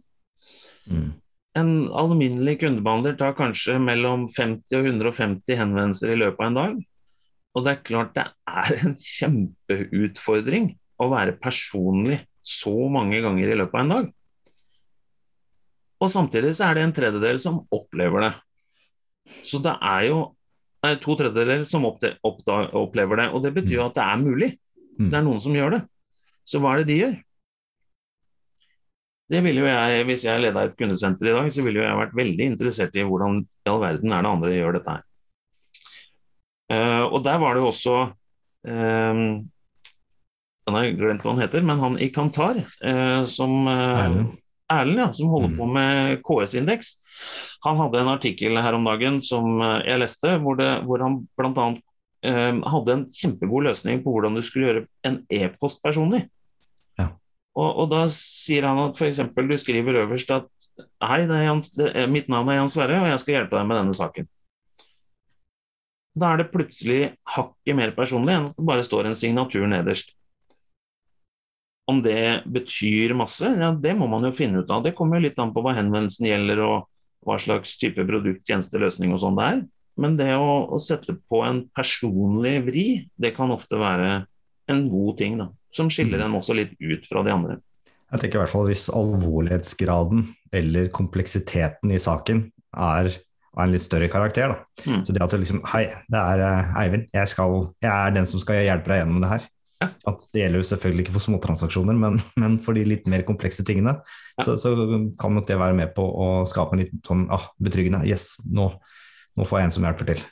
Mm. 0.92 1.14
En 1.56 1.70
alminnelig 1.96 2.60
kundebehandler 2.66 3.16
tar 3.20 3.38
kanskje 3.38 3.78
mellom 3.80 4.28
50 4.28 4.82
og 4.82 4.90
150 4.92 5.62
henvendelser 5.62 6.12
i 6.12 6.20
løpet 6.20 6.44
av 6.44 6.50
en 6.50 6.60
dag. 6.60 6.84
Og 7.56 7.64
det 7.64 7.72
er 7.72 7.86
klart 7.88 8.16
det 8.18 8.26
er 8.52 8.72
en 8.84 8.96
kjempeutfordring 9.00 10.74
å 11.02 11.10
være 11.12 11.38
personlig 11.40 12.20
så 12.46 12.76
mange 12.92 13.22
ganger 13.24 13.52
i 13.52 13.58
løpet 13.58 13.80
av 13.80 13.84
en 13.84 13.94
dag. 13.94 14.10
Og 16.04 16.12
samtidig 16.12 16.52
så 16.58 16.68
er 16.68 16.78
det 16.78 16.86
en 16.86 16.96
tredjedel 16.96 17.40
som 17.42 17.62
opplever 17.74 18.28
det. 18.28 18.34
Så 19.48 19.62
det 19.64 19.74
er 19.80 20.10
jo 20.10 20.20
nei, 20.86 20.94
to 21.02 21.16
tredjedeler 21.18 21.64
som 21.68 21.88
opplever 21.88 23.22
det. 23.22 23.30
Og 23.32 23.42
det 23.46 23.54
betyr 23.56 23.80
jo 23.80 23.88
at 23.88 23.96
det 23.98 24.04
er 24.06 24.22
mulig. 24.22 24.52
Mm. 25.00 25.10
Det 25.10 25.18
er 25.18 25.26
noen 25.26 25.42
som 25.44 25.56
gjør 25.56 25.78
det. 25.78 25.82
Så 26.46 26.62
hva 26.62 26.76
er 26.76 26.84
det 26.84 26.92
de 26.92 27.00
gjør? 27.00 27.16
Det 29.34 29.42
ville 29.42 29.64
jo 29.64 29.66
jeg, 29.66 30.06
Hvis 30.06 30.28
jeg 30.28 30.44
leda 30.44 30.68
et 30.68 30.78
kundesenter 30.78 31.32
i 31.32 31.34
dag, 31.34 31.48
så 31.50 31.64
ville 31.66 31.82
jo 31.82 31.88
jeg 31.88 32.02
vært 32.04 32.18
veldig 32.20 32.50
interessert 32.52 33.00
i 33.00 33.06
hvordan 33.08 33.42
i 33.42 33.72
all 33.72 33.82
verden 33.82 34.14
er 34.14 34.22
det 34.22 34.34
andre 34.36 34.54
gjør 34.54 34.78
dette 34.78 34.98
her. 34.98 35.06
Uh, 36.74 37.04
og 37.14 37.20
der 37.26 37.38
var 37.42 37.54
det 37.54 37.62
jo 37.62 37.70
også 37.70 37.96
uh, 38.66 39.18
Han 40.66 40.78
har 40.78 40.88
glemt 40.98 41.22
hva 41.22 41.36
han 41.36 41.44
heter, 41.44 41.66
men 41.66 41.82
han 41.82 41.98
i 42.02 42.10
Kantar, 42.14 42.58
uh, 42.58 43.22
som 43.30 43.68
Erlend, 44.66 44.98
ja, 44.98 45.12
som 45.14 45.30
holder 45.30 45.52
mm. 45.52 45.58
på 45.60 45.66
med 45.70 46.22
KS-indeks. 46.26 46.88
Han 47.68 47.78
hadde 47.78 48.02
en 48.02 48.10
artikkel 48.16 48.58
her 48.58 48.74
om 48.74 48.88
dagen 48.88 49.20
som 49.22 49.62
jeg 49.86 50.02
leste, 50.02 50.32
hvor, 50.42 50.58
det, 50.58 50.72
hvor 50.90 51.04
han 51.06 51.20
bl.a. 51.38 51.68
Uh, 52.26 52.62
hadde 52.74 52.96
en 52.96 53.06
kjempegod 53.14 53.68
løsning 53.68 54.02
på 54.02 54.16
hvordan 54.16 54.38
du 54.38 54.42
skulle 54.46 54.72
gjøre 54.72 54.86
en 55.06 55.20
e-post 55.30 55.84
personlig. 55.86 56.24
Ja. 56.98 57.12
Og, 57.54 57.70
og, 57.70 57.86
da 57.94 58.08
sier 58.10 58.66
han 58.66 58.82
at 58.88 58.98
f.eks. 58.98 59.22
du 59.22 59.58
skriver 59.62 60.02
øverst 60.02 60.34
at 60.34 60.50
Hei, 61.06 61.22
Jan, 61.24 61.62
det, 61.78 61.92
mitt 62.12 62.26
navn 62.28 62.50
er 62.50 62.58
Jan 62.58 62.72
Sverre, 62.74 62.98
og 63.04 63.08
jeg 63.08 63.22
skal 63.22 63.38
hjelpe 63.38 63.56
deg 63.56 63.70
med 63.70 63.78
denne 63.80 63.94
saken. 63.96 64.28
Da 66.16 66.32
er 66.32 66.42
det 66.42 66.52
plutselig 66.54 67.00
hakket 67.36 67.76
mer 67.76 67.92
personlig 67.96 68.36
enn 68.36 68.48
at 68.50 68.58
det 68.58 68.68
bare 68.68 68.86
står 68.88 69.10
en 69.10 69.18
signatur 69.18 69.68
nederst. 69.68 70.14
Om 71.92 72.00
det 72.02 72.48
betyr 72.50 73.14
masse, 73.18 73.50
ja, 73.60 73.70
det 73.78 73.94
må 74.00 74.08
man 74.10 74.26
jo 74.26 74.34
finne 74.34 74.64
ut 74.64 74.72
av. 74.74 74.82
Det 74.86 74.96
kommer 74.98 75.20
jo 75.20 75.28
litt 75.28 75.40
an 75.42 75.54
på 75.54 75.62
hva 75.62 75.76
henvendelsen 75.78 76.30
gjelder 76.32 76.64
og 76.66 76.88
hva 77.26 77.38
slags 77.42 77.76
type 77.82 78.06
produkt, 78.08 78.46
tjeneste, 78.48 78.80
løsning 78.82 79.14
og 79.14 79.22
sånn 79.22 79.38
det 79.38 79.50
er. 79.52 79.62
Men 80.02 80.18
det 80.20 80.32
å, 80.38 80.66
å, 80.76 80.80
sette 80.82 81.16
på 81.30 81.42
en 81.46 81.64
personlig 81.76 82.56
vri, 82.66 82.88
det 83.16 83.32
kan 83.36 83.54
ofte 83.54 83.80
være 83.80 84.26
en 84.72 84.82
god 84.92 85.22
ting, 85.22 85.38
da. 85.40 85.52
Som 85.76 85.92
skiller 85.92 86.22
mm. 86.22 86.26
en 86.28 86.40
også 86.40 86.56
litt 86.56 86.74
ut 86.80 87.08
fra 87.08 87.24
de 87.26 87.34
andre. 87.34 87.60
Jeg 88.14 88.22
tenker 88.22 88.40
i 88.40 88.42
hvert 88.44 88.54
fall 88.54 88.68
Hvis 88.70 88.86
alvorlighetsgraden 88.96 90.22
eller 90.56 90.92
kompleksiteten 90.94 91.92
i 91.92 92.00
saken 92.00 92.46
er 92.72 93.10
av 93.56 93.64
en 93.66 93.74
litt 93.74 93.84
større 93.84 94.10
karakter. 94.12 94.52
Da. 94.52 94.86
Mm. 94.92 95.02
Så 95.06 95.16
det 95.16 95.24
at 95.24 95.34
det 95.34 95.42
liksom 95.42 95.62
Hei, 95.72 95.86
det 96.12 96.22
er 96.22 96.44
uh, 96.44 96.80
Eivind. 96.82 97.08
Jeg, 97.14 97.32
skal, 97.32 97.58
jeg, 97.84 97.92
er 97.92 98.16
den 98.16 98.28
som 98.30 98.42
skal 98.44 98.64
hjelpe 98.66 98.92
deg 98.92 99.02
gjennom 99.02 99.24
det 99.24 99.32
her. 99.32 99.48
Ja. 99.84 99.90
Det 100.06 100.40
gjelder 100.40 100.62
jo 100.62 100.68
selvfølgelig 100.70 101.06
ikke 101.06 101.16
for 101.18 101.26
småtransaksjoner, 101.26 101.98
men, 102.00 102.20
men 102.42 102.60
for 102.66 102.78
de 102.78 102.86
litt 102.88 103.10
mer 103.12 103.26
komplekse 103.28 103.66
tingene, 103.68 103.98
ja. 104.36 104.46
så, 104.46 104.58
så, 104.62 104.76
kan 105.20 105.36
nok 105.36 105.50
det 105.50 105.60
være 105.60 105.78
med 105.78 105.96
på 105.98 106.04
å 106.06 106.30
skape 106.50 106.76
en 106.76 106.86
litt 106.86 106.96
sånn 107.08 107.28
ah, 107.34 107.50
betryggende 107.62 108.06
Yes, 108.08 108.36
nå, 108.46 108.70
nå, 109.36 109.48
får 109.48 109.62
jeg 109.62 109.70
en 109.70 109.76
som 109.80 109.88
hjelper 109.88 110.14
til. 110.14 110.24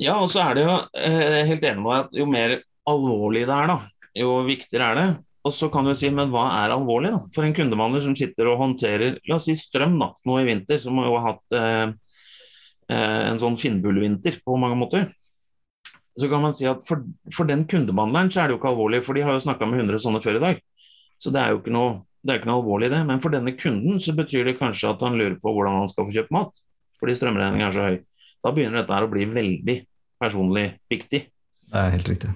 Ja, 0.00 0.16
og 0.16 0.30
så 0.32 0.44
er 0.46 0.56
det 0.56 0.68
jo 0.68 0.76
eh, 0.96 1.40
helt 1.50 1.64
enig 1.68 1.84
med 1.84 1.96
at 1.98 2.14
jo 2.16 2.28
mer 2.28 2.54
alvorlig 2.88 3.44
det 3.48 3.56
er, 3.56 3.74
da, 3.74 3.80
jo 4.16 4.38
viktigere 4.46 4.92
er 4.92 5.00
det. 5.00 5.10
Og 5.48 5.52
så 5.56 5.70
kan 5.72 5.86
du 5.88 5.94
si, 5.96 6.10
men 6.12 6.28
hva 6.32 6.46
er 6.58 6.72
alvorlig, 6.72 7.12
da? 7.14 7.20
For 7.32 7.44
en 7.44 7.54
kundebehandler 7.56 8.02
som 8.04 8.16
sitter 8.16 8.48
og 8.50 8.60
håndterer 8.60 9.16
la 9.28 9.38
oss 9.38 9.46
si 9.48 9.54
strøm 9.56 9.96
da, 10.00 10.10
nå 10.28 10.36
i 10.40 10.46
vinter, 10.48 10.80
som 10.80 10.98
jo 11.00 11.14
har 11.16 11.30
hatt 11.30 11.56
eh, 11.56 11.84
Eh, 11.84 11.92
en 12.90 13.40
sånn 13.40 13.58
finnbullvinter 13.60 14.40
på 14.44 14.58
mange 14.58 14.78
måter. 14.80 15.08
Så 16.18 16.28
kan 16.28 16.42
man 16.42 16.54
si 16.56 16.66
at 16.68 16.82
for, 16.86 17.04
for 17.32 17.48
den 17.48 17.62
kundebehandleren 17.70 18.32
så 18.32 18.42
er 18.42 18.48
det 18.48 18.56
jo 18.56 18.60
ikke 18.60 18.72
alvorlig, 18.72 19.02
for 19.06 19.16
de 19.16 19.24
har 19.24 19.36
jo 19.36 19.44
snakka 19.44 19.68
med 19.68 19.84
100 19.84 20.02
sånne 20.02 20.22
før 20.24 20.40
i 20.40 20.42
dag. 20.42 20.60
Så 21.20 21.32
det 21.34 21.42
er 21.42 21.54
jo 21.54 21.60
ikke 21.60 21.74
noe, 21.74 22.00
det 22.24 22.34
er 22.34 22.40
ikke 22.40 22.50
noe 22.50 22.60
alvorlig, 22.62 22.90
det. 22.92 23.00
Men 23.08 23.22
for 23.22 23.34
denne 23.34 23.54
kunden 23.56 24.02
så 24.02 24.14
betyr 24.18 24.50
det 24.50 24.58
kanskje 24.58 24.90
at 24.90 25.04
han 25.06 25.18
lurer 25.20 25.38
på 25.40 25.54
hvordan 25.54 25.80
han 25.82 25.90
skal 25.92 26.08
få 26.08 26.16
kjøpt 26.18 26.34
mat, 26.34 26.64
fordi 27.00 27.16
strømregninga 27.18 27.68
er 27.68 27.76
så 27.76 27.86
høy. 27.86 27.98
Da 28.40 28.54
begynner 28.56 28.82
dette 28.82 28.96
her 28.96 29.06
å 29.06 29.12
bli 29.12 29.26
veldig 29.30 29.76
personlig 30.20 30.66
viktig. 30.92 31.24
Det 31.70 31.80
er 31.80 31.94
helt 31.94 32.10
riktig. 32.10 32.34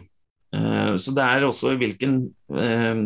Eh, 0.54 0.94
så 1.00 1.14
det 1.16 1.26
er 1.26 1.46
også 1.48 1.74
hvilken, 1.80 2.18
eh, 2.54 3.04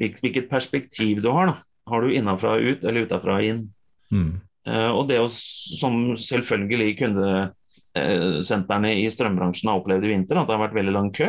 hvilket 0.00 0.50
perspektiv 0.50 1.22
du 1.22 1.30
har. 1.34 1.52
da. 1.52 1.56
Har 1.86 2.02
du 2.02 2.10
innenfra 2.10 2.56
og 2.56 2.66
ut 2.66 2.84
eller 2.84 3.06
utenfra 3.06 3.38
og 3.38 3.46
inn? 3.46 3.62
Mm. 4.10 4.32
Eh, 4.66 4.90
og 4.90 5.06
det 5.10 5.20
som 5.30 6.16
selvfølgelig 6.18 6.96
kundesentrene 7.02 8.94
i 8.98 9.06
strømbransjen 9.12 9.70
har 9.70 9.78
opplevd 9.80 10.06
i 10.08 10.14
vinter, 10.14 10.40
at 10.40 10.48
det 10.48 10.56
har 10.56 10.64
vært 10.64 10.78
veldig 10.78 10.94
lang 10.96 11.12
kø. 11.14 11.28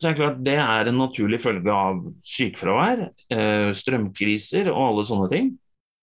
Så 0.00 0.08
er 0.08 0.14
Det 0.14 0.20
klart 0.22 0.44
det 0.44 0.56
er 0.56 0.88
en 0.88 0.96
naturlig 0.98 1.40
følge 1.42 1.72
av 1.72 2.00
sykefravær, 2.24 3.10
eh, 3.30 3.70
strømkriser 3.76 4.70
og 4.72 4.86
alle 4.86 5.04
sånne 5.04 5.28
ting. 5.28 5.58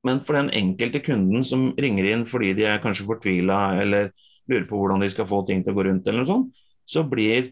Men 0.05 0.21
for 0.21 0.37
den 0.37 0.51
enkelte 0.53 1.01
kunden 1.01 1.43
som 1.43 1.71
ringer 1.75 2.11
inn 2.11 2.25
fordi 2.29 2.53
de 2.53 2.67
er 2.69 2.81
kanskje 2.83 3.07
fortvila 3.07 3.81
eller 3.81 4.11
lurer 4.47 4.67
på 4.69 4.77
hvordan 4.77 5.01
de 5.01 5.09
skal 5.09 5.27
få 5.27 5.41
ting 5.47 5.63
til 5.63 5.73
å 5.73 5.75
gå 5.79 5.87
rundt, 5.89 6.07
eller 6.07 6.21
noe 6.21 6.29
sånt, 6.29 6.61
så 6.87 7.03
blir 7.03 7.49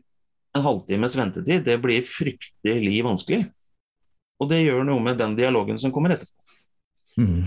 en 0.56 0.64
halvtimes 0.64 1.18
ventetid 1.18 1.66
det 1.66 1.80
blir 1.82 2.06
fryktelig 2.06 3.02
vanskelig. 3.04 3.42
Og 4.40 4.52
det 4.52 4.62
gjør 4.62 4.86
noe 4.86 5.02
med 5.04 5.18
den 5.20 5.36
dialogen 5.36 5.80
som 5.82 5.92
kommer 5.96 6.14
etterpå. 6.16 6.32
Mm. 7.18 7.44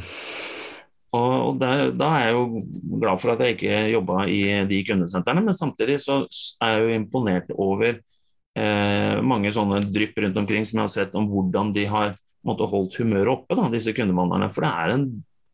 Og, 1.16 1.57
der, 1.61 1.90
Da 1.97 2.11
er 2.18 2.27
jeg 2.27 2.35
jo 2.37 2.99
glad 3.01 3.21
for 3.23 3.33
at 3.33 3.40
jeg 3.40 3.57
ikke 3.57 3.77
jobba 3.94 4.27
i 4.29 4.42
de 4.68 4.83
kundesentrene, 4.85 5.44
men 5.44 5.57
samtidig 5.57 5.97
så 6.05 6.21
er 6.61 6.75
jeg 6.75 6.85
jo 6.85 6.99
imponert 6.99 7.53
over 7.57 7.94
eh, 7.94 9.14
mange 9.25 9.53
sånne 9.55 9.81
drypp 9.88 10.21
rundt 10.21 10.42
omkring 10.42 10.68
som 10.68 10.81
jeg 10.83 10.85
har 10.85 10.92
sett 10.92 11.16
om 11.16 11.31
hvordan 11.33 11.73
de 11.77 11.87
har 11.88 12.12
måtte, 12.47 12.68
holdt 12.68 13.01
humøret 13.01 13.33
oppe, 13.33 13.57
da, 13.57 13.71
disse 13.73 13.94
kundebehandlerne. 13.97 14.51
For 14.53 14.66
det 14.66 14.75
er 14.83 14.94
en 14.94 15.09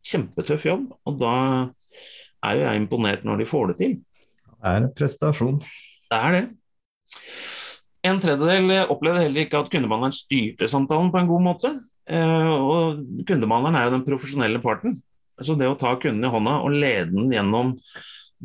kjempetøff 0.05 0.67
jobb, 0.67 0.91
og 1.07 1.17
da 1.23 1.33
er 2.45 2.59
jo 2.59 2.67
jeg 2.67 2.83
imponert 2.83 3.25
når 3.25 3.41
de 3.41 3.49
får 3.49 3.71
det 3.71 3.79
til. 3.79 3.97
Det 4.51 4.75
er 4.75 4.83
en 4.83 4.93
prestasjon. 4.97 5.57
Det 6.11 6.19
er 6.19 6.35
det. 6.35 6.45
En 8.05 8.19
tredjedel 8.21 8.91
opplevde 8.91 9.23
heller 9.23 9.47
ikke 9.47 9.63
at 9.63 9.71
kundebehandleren 9.71 10.13
styrte 10.13 10.69
samtalen 10.69 11.09
på 11.13 11.23
en 11.23 11.29
god 11.31 11.43
måte. 11.47 11.71
Eh, 12.05 12.51
og 12.53 13.01
kundebehandleren 13.25 13.79
er 13.79 13.87
jo 13.87 13.95
den 13.95 14.05
profesjonelle 14.05 14.61
parten. 14.61 14.93
Så 15.41 15.57
det 15.59 15.67
å 15.67 15.77
ta 15.79 15.95
kunden 15.99 16.23
i 16.23 16.31
hånda 16.31 16.59
og 16.63 16.75
lede 16.75 17.11
den 17.11 17.31
gjennom 17.33 17.73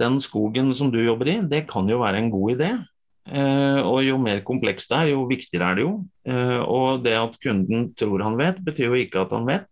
den 0.00 0.16
skogen 0.22 0.72
som 0.74 0.90
du 0.92 0.98
jobber 1.02 1.30
i, 1.30 1.36
det 1.50 1.66
kan 1.70 1.88
jo 1.90 2.00
være 2.02 2.22
en 2.22 2.30
god 2.32 2.56
idé. 2.56 2.70
Eh, 3.30 3.80
og 3.84 4.00
jo 4.02 4.16
mer 4.22 4.40
komplekst 4.46 4.90
det 4.90 4.98
er, 4.98 5.12
jo 5.12 5.28
viktigere 5.30 5.70
er 5.70 5.78
det 5.78 5.84
jo. 5.84 5.92
Eh, 6.26 6.58
og 6.64 7.04
det 7.04 7.14
at 7.18 7.38
kunden 7.42 7.90
tror 7.98 8.24
han 8.26 8.38
vet, 8.40 8.58
betyr 8.66 8.90
jo 8.90 9.00
ikke 9.02 9.24
at 9.26 9.36
han 9.36 9.48
vet. 9.50 9.68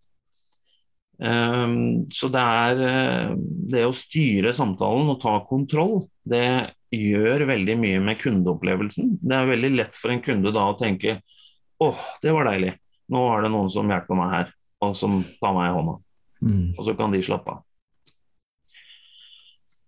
Så 1.19 2.29
det 2.31 2.39
er 2.39 3.33
det 3.73 3.81
å 3.83 3.95
styre 3.97 4.53
samtalen 4.55 5.09
og 5.11 5.17
ta 5.19 5.33
kontroll, 5.49 6.05
det 6.23 6.61
gjør 6.95 7.43
veldig 7.49 7.75
mye 7.81 8.03
med 8.07 8.21
kundeopplevelsen. 8.21 9.17
Det 9.27 9.35
er 9.35 9.51
veldig 9.51 9.73
lett 9.81 9.99
for 9.99 10.15
en 10.15 10.23
kunde 10.23 10.53
da 10.55 10.69
å 10.71 10.77
tenke 10.79 11.17
åh, 11.83 11.99
det 12.23 12.35
var 12.35 12.49
deilig, 12.49 12.73
nå 13.13 13.25
er 13.33 13.45
det 13.45 13.53
noen 13.55 13.71
som 13.73 13.91
hjelper 13.91 14.19
meg 14.19 14.33
her, 14.35 14.53
og 14.85 14.95
som 14.99 15.21
tar 15.39 15.55
meg 15.57 15.71
i 15.71 15.75
hånda. 15.77 15.97
Mm. 16.45 16.75
Og 16.77 16.85
så 16.87 16.95
kan 16.99 17.15
de 17.15 17.23
slappe 17.25 17.57
av. 17.57 17.65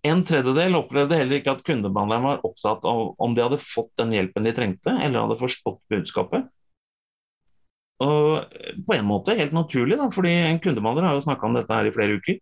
En 0.07 0.23
tredjedel 0.25 0.79
opplevde 0.79 1.19
heller 1.19 1.41
ikke 1.41 1.53
at 1.53 1.65
kundebehandleren 1.67 2.25
var 2.25 2.47
opptatt 2.49 2.87
av 2.89 3.11
om 3.21 3.35
de 3.37 3.45
hadde 3.45 3.61
fått 3.61 3.93
den 4.01 4.15
hjelpen 4.17 4.47
de 4.49 4.55
trengte, 4.57 4.95
eller 4.97 5.27
hadde 5.27 5.41
forstått 5.43 5.83
budskapet. 5.93 6.47
Og 8.01 8.55
på 8.87 8.97
en 8.97 9.05
måte 9.05 9.37
helt 9.37 9.53
naturlig, 9.53 9.99
da, 10.01 10.07
fordi 10.13 10.33
en 10.47 10.61
kundebehandler 10.63 11.11
har 11.11 11.19
jo 11.19 11.27
snakka 11.27 11.51
om 11.51 11.59
dette 11.59 11.77
her 11.77 11.89
i 11.91 11.93
flere 11.93 12.17
uker. 12.17 12.39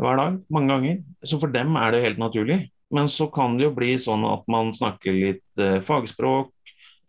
Hver 0.00 0.16
dag, 0.18 0.38
mange 0.50 0.72
ganger. 0.72 1.02
Så 1.22 1.38
for 1.42 1.52
dem 1.52 1.76
er 1.78 1.92
det 1.92 2.04
helt 2.06 2.22
naturlig. 2.22 2.62
Men 2.94 3.10
så 3.12 3.28
kan 3.32 3.58
det 3.58 3.68
jo 3.68 3.74
bli 3.76 3.92
sånn 4.00 4.24
at 4.26 4.48
man 4.50 4.72
snakker 4.76 5.12
litt 5.12 5.60
eh, 5.60 5.82
fagspråk, 5.84 6.52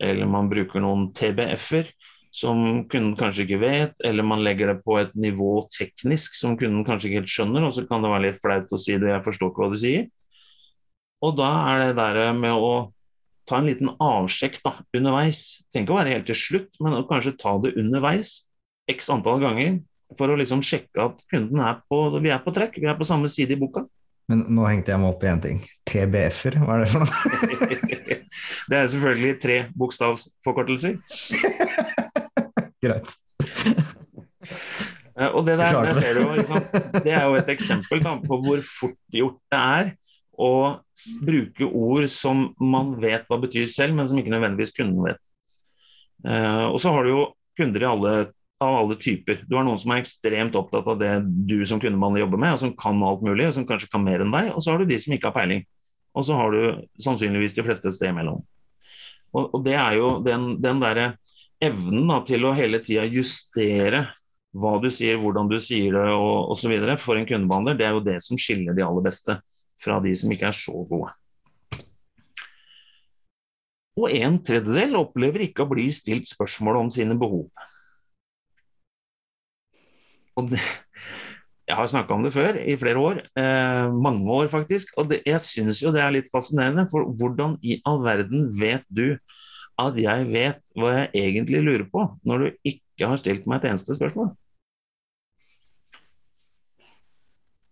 eller 0.04 0.28
man 0.28 0.50
bruker 0.52 0.84
noen 0.84 1.08
TBF-er 1.16 1.88
som 2.36 2.58
kunden 2.90 3.14
kanskje 3.16 3.46
ikke 3.46 3.60
vet, 3.62 3.96
eller 4.04 4.26
man 4.26 4.42
legger 4.44 4.74
det 4.74 4.82
på 4.84 4.98
et 5.00 5.14
nivå 5.16 5.62
teknisk 5.72 6.36
som 6.36 6.56
kunden 6.60 6.84
kanskje 6.84 7.08
ikke 7.08 7.22
helt 7.22 7.32
skjønner, 7.32 7.64
og 7.64 7.72
så 7.72 7.86
kan 7.88 8.04
det 8.04 8.12
være 8.12 8.26
litt 8.26 8.40
flaut 8.42 8.74
å 8.76 8.80
si 8.80 8.98
det, 9.00 9.08
jeg 9.14 9.24
forstår 9.24 9.52
ikke 9.52 9.64
hva 9.64 9.70
du 9.72 9.80
sier. 9.80 10.04
Og 11.24 11.32
da 11.38 11.48
er 11.72 11.86
det 11.86 11.96
der 11.96 12.36
med 12.36 12.52
å 12.52 12.74
ta 13.48 13.60
en 13.60 13.68
liten 13.70 13.88
avsjekk 14.02 14.60
da, 14.64 14.74
underveis. 14.98 15.42
Trenger 15.70 15.86
ikke 15.86 15.94
å 15.94 16.00
være 16.00 16.14
helt 16.16 16.28
til 16.28 16.40
slutt, 16.42 16.70
men 16.82 16.98
å 16.98 17.04
kanskje 17.08 17.36
ta 17.40 17.56
det 17.62 17.76
underveis 17.80 18.34
x 18.90 19.08
antall 19.14 19.40
ganger 19.42 19.80
for 20.18 20.30
å 20.30 20.38
liksom 20.38 20.62
sjekke 20.62 21.08
at 21.08 21.22
kunden 21.32 21.62
er 21.62 21.80
på, 21.88 22.00
vi 22.20 22.30
er 22.34 22.42
på 22.42 22.54
trekk, 22.54 22.78
vi 22.82 22.90
er 22.90 22.98
på 22.98 23.08
samme 23.08 23.30
side 23.32 23.56
i 23.56 23.60
boka. 23.60 23.86
Men 24.30 24.42
nå 24.50 24.66
hengte 24.66 24.92
jeg 24.92 25.00
meg 25.02 25.14
opp 25.14 25.22
i 25.22 25.30
én 25.30 25.42
ting. 25.42 25.58
TBF-er, 25.86 26.58
hva 26.62 26.76
er 26.76 26.84
det 26.84 26.90
for 26.90 27.06
noe? 27.06 27.96
det 28.70 28.78
er 28.80 28.88
selvfølgelig 28.90 29.34
tre 29.42 29.58
bokstavsforkortelser. 29.78 30.98
Greit. 32.84 33.16
Eh, 35.16 35.30
og 35.32 35.46
det 35.46 35.54
der, 35.56 35.72
der 35.80 35.96
ser 35.96 36.18
du 36.18 36.26
jo, 36.26 36.58
det 37.00 37.12
er 37.16 37.22
jo 37.24 37.38
et 37.38 37.48
eksempel 37.48 38.02
da, 38.04 38.18
på 38.20 38.36
hvor 38.44 38.60
fort 38.60 38.98
gjort 39.16 39.38
det 39.48 39.60
er 39.60 39.94
å 40.36 40.50
bruke 41.24 41.68
ord 41.70 42.04
som 42.12 42.50
man 42.60 42.92
vet 43.00 43.24
hva 43.30 43.38
betyr 43.40 43.64
selv, 43.72 43.96
men 43.96 44.08
som 44.10 44.20
ikke 44.20 44.34
nødvendigvis 44.34 44.74
kunden 44.76 45.00
vet. 45.06 45.22
Uh, 46.26 46.68
og 46.68 46.76
så 46.82 46.92
har 46.92 47.06
du 47.06 47.14
jo 47.14 47.22
kunder 47.56 47.86
alle, 47.88 48.12
av 48.60 48.76
alle 48.82 48.98
typer. 49.00 49.40
Du 49.48 49.56
har 49.56 49.64
noen 49.64 49.80
som 49.80 49.94
er 49.94 50.02
ekstremt 50.02 50.56
opptatt 50.58 50.88
av 50.92 51.00
det 51.00 51.14
du 51.48 51.58
som 51.68 51.80
kundemann 51.80 52.18
jobber 52.20 52.40
med, 52.40 52.52
og 52.52 52.60
som 52.60 52.74
kan 52.76 53.00
alt 53.04 53.24
mulig, 53.24 53.48
og 53.48 53.56
som 53.56 53.66
kanskje 53.68 53.90
kan 53.92 54.04
mer 54.04 54.24
enn 54.24 54.34
deg. 54.34 54.52
Og 54.52 54.64
så 54.64 54.74
har 54.74 54.82
du 54.82 54.90
de 54.90 55.00
som 55.00 55.16
ikke 55.16 55.30
har 55.30 55.36
peiling. 55.36 55.64
Og 56.16 56.24
så 56.24 56.36
har 56.36 56.52
du 56.52 56.84
sannsynligvis 57.02 57.56
de 57.56 57.64
fleste 57.64 57.88
et 57.88 57.96
sted 57.96 58.12
imellom. 58.12 58.40
Og, 59.36 59.50
og, 59.50 59.58
det 59.66 59.76
er 59.76 59.98
jo 59.98 60.14
den, 60.24 60.54
den 60.64 60.80
derre 60.80 61.10
evnen 61.64 62.08
da, 62.10 62.20
til 62.26 62.46
å 62.46 62.54
hele 62.56 62.80
tida 62.84 63.06
justere 63.08 64.06
hva 64.56 64.76
du 64.80 64.88
sier, 64.92 65.18
hvordan 65.20 65.50
du 65.50 65.58
sier 65.60 65.92
det 65.92 66.06
og 66.14 66.52
osv. 66.54 66.72
for 67.02 67.18
en 67.18 67.28
kundebehandler, 67.28 67.76
det 67.76 67.86
er 67.86 67.94
jo 67.96 68.04
det 68.04 68.16
som 68.24 68.40
skiller 68.40 68.76
de 68.76 68.84
aller 68.84 69.04
beste 69.04 69.36
fra 69.82 69.98
de 70.00 70.14
som 70.16 70.32
ikke 70.32 70.48
er 70.48 70.56
så 70.56 70.84
gode. 70.88 71.12
Og 73.96 74.12
en 74.12 74.36
tredjedel 74.44 74.96
opplever 74.98 75.46
ikke 75.46 75.64
å 75.64 75.70
bli 75.70 75.86
stilt 75.92 76.28
spørsmål 76.28 76.82
om 76.82 76.90
sine 76.92 77.16
behov. 77.20 77.46
Det, 80.36 80.60
jeg 81.66 81.76
har 81.78 81.88
snakka 81.88 82.12
om 82.14 82.26
det 82.26 82.34
før, 82.34 82.58
i 82.60 82.76
flere 82.76 83.00
år. 83.00 83.22
Eh, 83.40 83.94
mange 84.04 84.28
år, 84.30 84.50
faktisk. 84.52 84.92
Og 85.00 85.08
det, 85.10 85.22
jeg 85.24 85.40
syns 85.40 85.80
jo 85.80 85.94
det 85.94 86.02
er 86.04 86.12
litt 86.12 86.28
fascinerende. 86.28 86.84
For 86.92 87.08
hvordan 87.16 87.56
i 87.64 87.78
all 87.88 88.02
verden 88.04 88.50
vet 88.60 88.84
du 88.92 89.16
at 89.80 89.98
jeg 90.00 90.26
vet 90.32 90.72
hva 90.78 90.92
jeg 90.96 91.10
egentlig 91.20 91.60
lurer 91.64 91.86
på, 91.92 92.06
når 92.24 92.42
du 92.42 92.72
ikke 92.72 93.10
har 93.10 93.20
stilt 93.20 93.46
meg 93.48 93.60
et 93.60 93.70
eneste 93.72 93.96
spørsmål. 93.96 94.32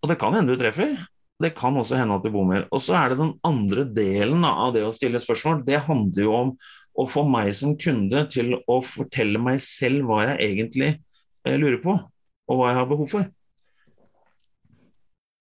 Og 0.05 0.09
det 0.11 0.19
kan 0.21 0.35
hende 0.37 0.53
du 0.53 0.61
treffer. 0.61 0.93
Det 1.41 1.51
kan 1.57 1.75
også 1.75 1.97
hende 1.97 2.15
at 2.15 2.23
du 2.23 2.29
bommer. 2.31 2.67
Og 2.71 2.81
så 2.83 2.93
er 2.99 3.11
det 3.11 3.17
den 3.19 3.33
andre 3.47 3.87
delen 3.89 4.45
av 4.47 4.75
det 4.75 4.85
å 4.85 4.93
stille 4.93 5.19
spørsmål. 5.19 5.63
Det 5.65 5.81
handler 5.87 6.21
jo 6.21 6.35
om 6.37 6.51
å 6.95 7.07
få 7.09 7.25
meg 7.27 7.49
som 7.57 7.73
kunde 7.79 8.21
til 8.31 8.53
å 8.71 8.77
fortelle 8.85 9.41
meg 9.41 9.57
selv 9.63 10.05
hva 10.07 10.21
jeg 10.29 10.37
egentlig 10.45 10.91
eh, 10.93 11.57
lurer 11.57 11.81
på, 11.83 11.97
og 11.97 12.61
hva 12.61 12.69
jeg 12.69 12.79
har 12.79 12.87
behov 12.91 13.09
for. 13.11 13.25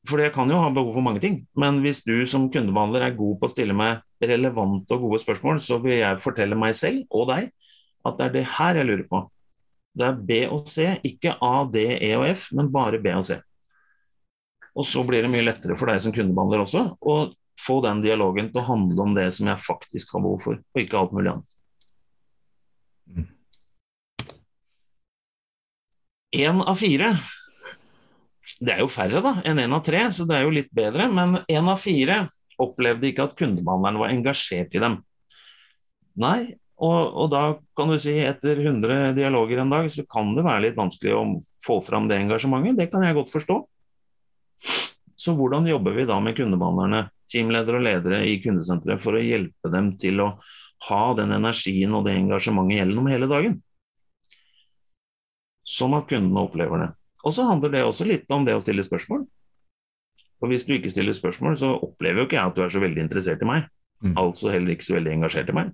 For 0.09 0.21
jeg 0.21 0.35
kan 0.35 0.51
jo 0.51 0.59
ha 0.61 0.73
behov 0.75 0.97
for 0.97 1.05
mange 1.05 1.23
ting, 1.23 1.39
men 1.57 1.79
hvis 1.85 2.03
du 2.09 2.17
som 2.29 2.51
kundebehandler 2.53 3.07
er 3.07 3.17
god 3.17 3.39
på 3.41 3.49
å 3.49 3.53
stille 3.53 3.77
meg 3.77 4.03
relevante 4.31 4.97
og 4.97 5.07
gode 5.09 5.21
spørsmål, 5.23 5.61
så 5.63 5.79
vil 5.83 5.99
jeg 5.99 6.23
fortelle 6.23 6.59
meg 6.59 6.77
selv 6.79 7.05
og 7.11 7.29
deg 7.33 7.51
at 8.05 8.19
det 8.19 8.27
er 8.27 8.35
det 8.35 8.45
her 8.59 8.81
jeg 8.81 8.89
lurer 8.89 9.07
på. 9.09 9.23
Det 9.95 10.07
er 10.09 10.23
B 10.29 10.39
og 10.51 10.69
C, 10.69 10.89
ikke 11.07 11.37
A, 11.45 11.55
D, 11.71 11.85
E 12.03 12.13
og 12.19 12.27
F, 12.29 12.49
men 12.57 12.73
bare 12.75 13.01
B 13.03 13.13
og 13.15 13.25
C. 13.27 13.39
Og 14.75 14.87
så 14.87 15.05
blir 15.07 15.23
det 15.23 15.31
mye 15.31 15.47
lettere 15.47 15.77
for 15.79 15.91
deg 15.91 16.03
som 16.03 16.15
kundebehandler 16.15 16.65
også 16.65 16.87
å 16.99 17.19
få 17.61 17.79
den 17.85 18.03
dialogen 18.03 18.51
til 18.51 18.61
å 18.61 18.67
handle 18.67 19.07
om 19.07 19.15
det 19.15 19.29
som 19.37 19.47
jeg 19.49 19.63
faktisk 19.63 20.17
har 20.17 20.25
behov 20.25 20.43
for, 20.43 20.59
og 20.59 20.83
ikke 20.83 20.99
alt 20.99 21.15
mulig 21.15 21.31
annet. 21.37 21.55
Én 26.35 26.59
av 26.59 26.75
fire 26.75 27.13
det 28.65 28.75
er 28.75 28.83
jo 28.83 28.91
færre 28.91 29.23
da, 29.25 29.37
enn 29.47 29.61
én 29.63 29.75
av 29.75 29.83
tre, 29.85 30.01
så 30.13 30.27
det 30.29 30.37
er 30.37 30.45
jo 30.45 30.55
litt 30.55 30.71
bedre. 30.75 31.07
Men 31.13 31.39
én 31.51 31.69
av 31.71 31.81
fire 31.81 32.25
opplevde 32.63 33.09
ikke 33.11 33.27
at 33.29 33.37
kundebehandleren 33.39 34.01
var 34.03 34.13
engasjert 34.15 34.75
i 34.77 34.83
dem. 34.83 34.99
Nei, 36.21 36.55
og, 36.83 37.15
og, 37.15 37.29
da 37.31 37.43
kan 37.79 37.91
du 37.91 37.97
si 38.01 38.17
etter 38.23 38.59
100 38.59 39.15
dialoger 39.17 39.63
en 39.63 39.71
dag, 39.71 39.87
så 39.91 40.05
kan 40.11 40.33
det 40.35 40.45
være 40.47 40.67
litt 40.67 40.79
vanskelig 40.79 41.15
å 41.15 41.23
få 41.65 41.79
fram 41.87 42.09
det 42.11 42.19
engasjementet. 42.23 42.81
Det 42.81 42.89
kan 42.93 43.07
jeg 43.07 43.17
godt 43.19 43.33
forstå. 43.35 43.61
Så 45.15 45.35
hvordan 45.39 45.69
jobber 45.71 45.95
vi 45.97 46.07
da 46.09 46.19
med 46.23 46.37
kundebehandlerne, 46.39 47.07
teamledere 47.31 47.79
og 47.79 47.87
ledere 47.87 48.25
i 48.27 48.41
kundesenteret 48.43 49.03
for 49.03 49.17
å 49.17 49.23
hjelpe 49.23 49.71
dem 49.73 49.95
til 50.01 50.21
å 50.25 50.33
ha 50.89 51.05
den 51.17 51.33
energien 51.37 51.95
og 51.97 52.05
det 52.09 52.17
engasjementet 52.19 52.83
gjennom 52.83 53.09
hele 53.09 53.31
dagen? 53.31 53.57
Sånn 55.65 55.95
at 55.97 56.11
kundene 56.11 56.43
opplever 56.45 56.83
det. 56.83 56.91
Og 57.25 57.33
så 57.33 57.47
handler 57.49 57.73
det 57.73 57.87
også 57.87 58.05
litt 58.09 58.29
om 58.35 58.45
det 58.45 58.59
å 58.59 58.63
stille 58.63 58.85
spørsmål. 58.85 59.25
For 60.45 60.53
Hvis 60.53 60.67
du 60.69 60.75
ikke 60.75 60.91
stiller 60.93 61.15
spørsmål, 61.17 61.55
så 61.57 61.71
opplever 61.73 62.21
jo 62.21 62.27
ikke 62.27 62.37
jeg 62.37 62.51
at 62.51 62.59
du 62.59 62.61
er 62.61 62.73
så 62.75 62.83
veldig 62.83 63.01
interessert 63.01 63.41
i 63.41 63.47
meg. 63.49 63.63
Mm. 64.05 64.11
Altså 64.21 64.51
heller 64.53 64.75
ikke 64.75 64.85
så 64.85 64.99
veldig 64.99 65.15
engasjert 65.15 65.49
i 65.49 65.55
meg. 65.57 65.71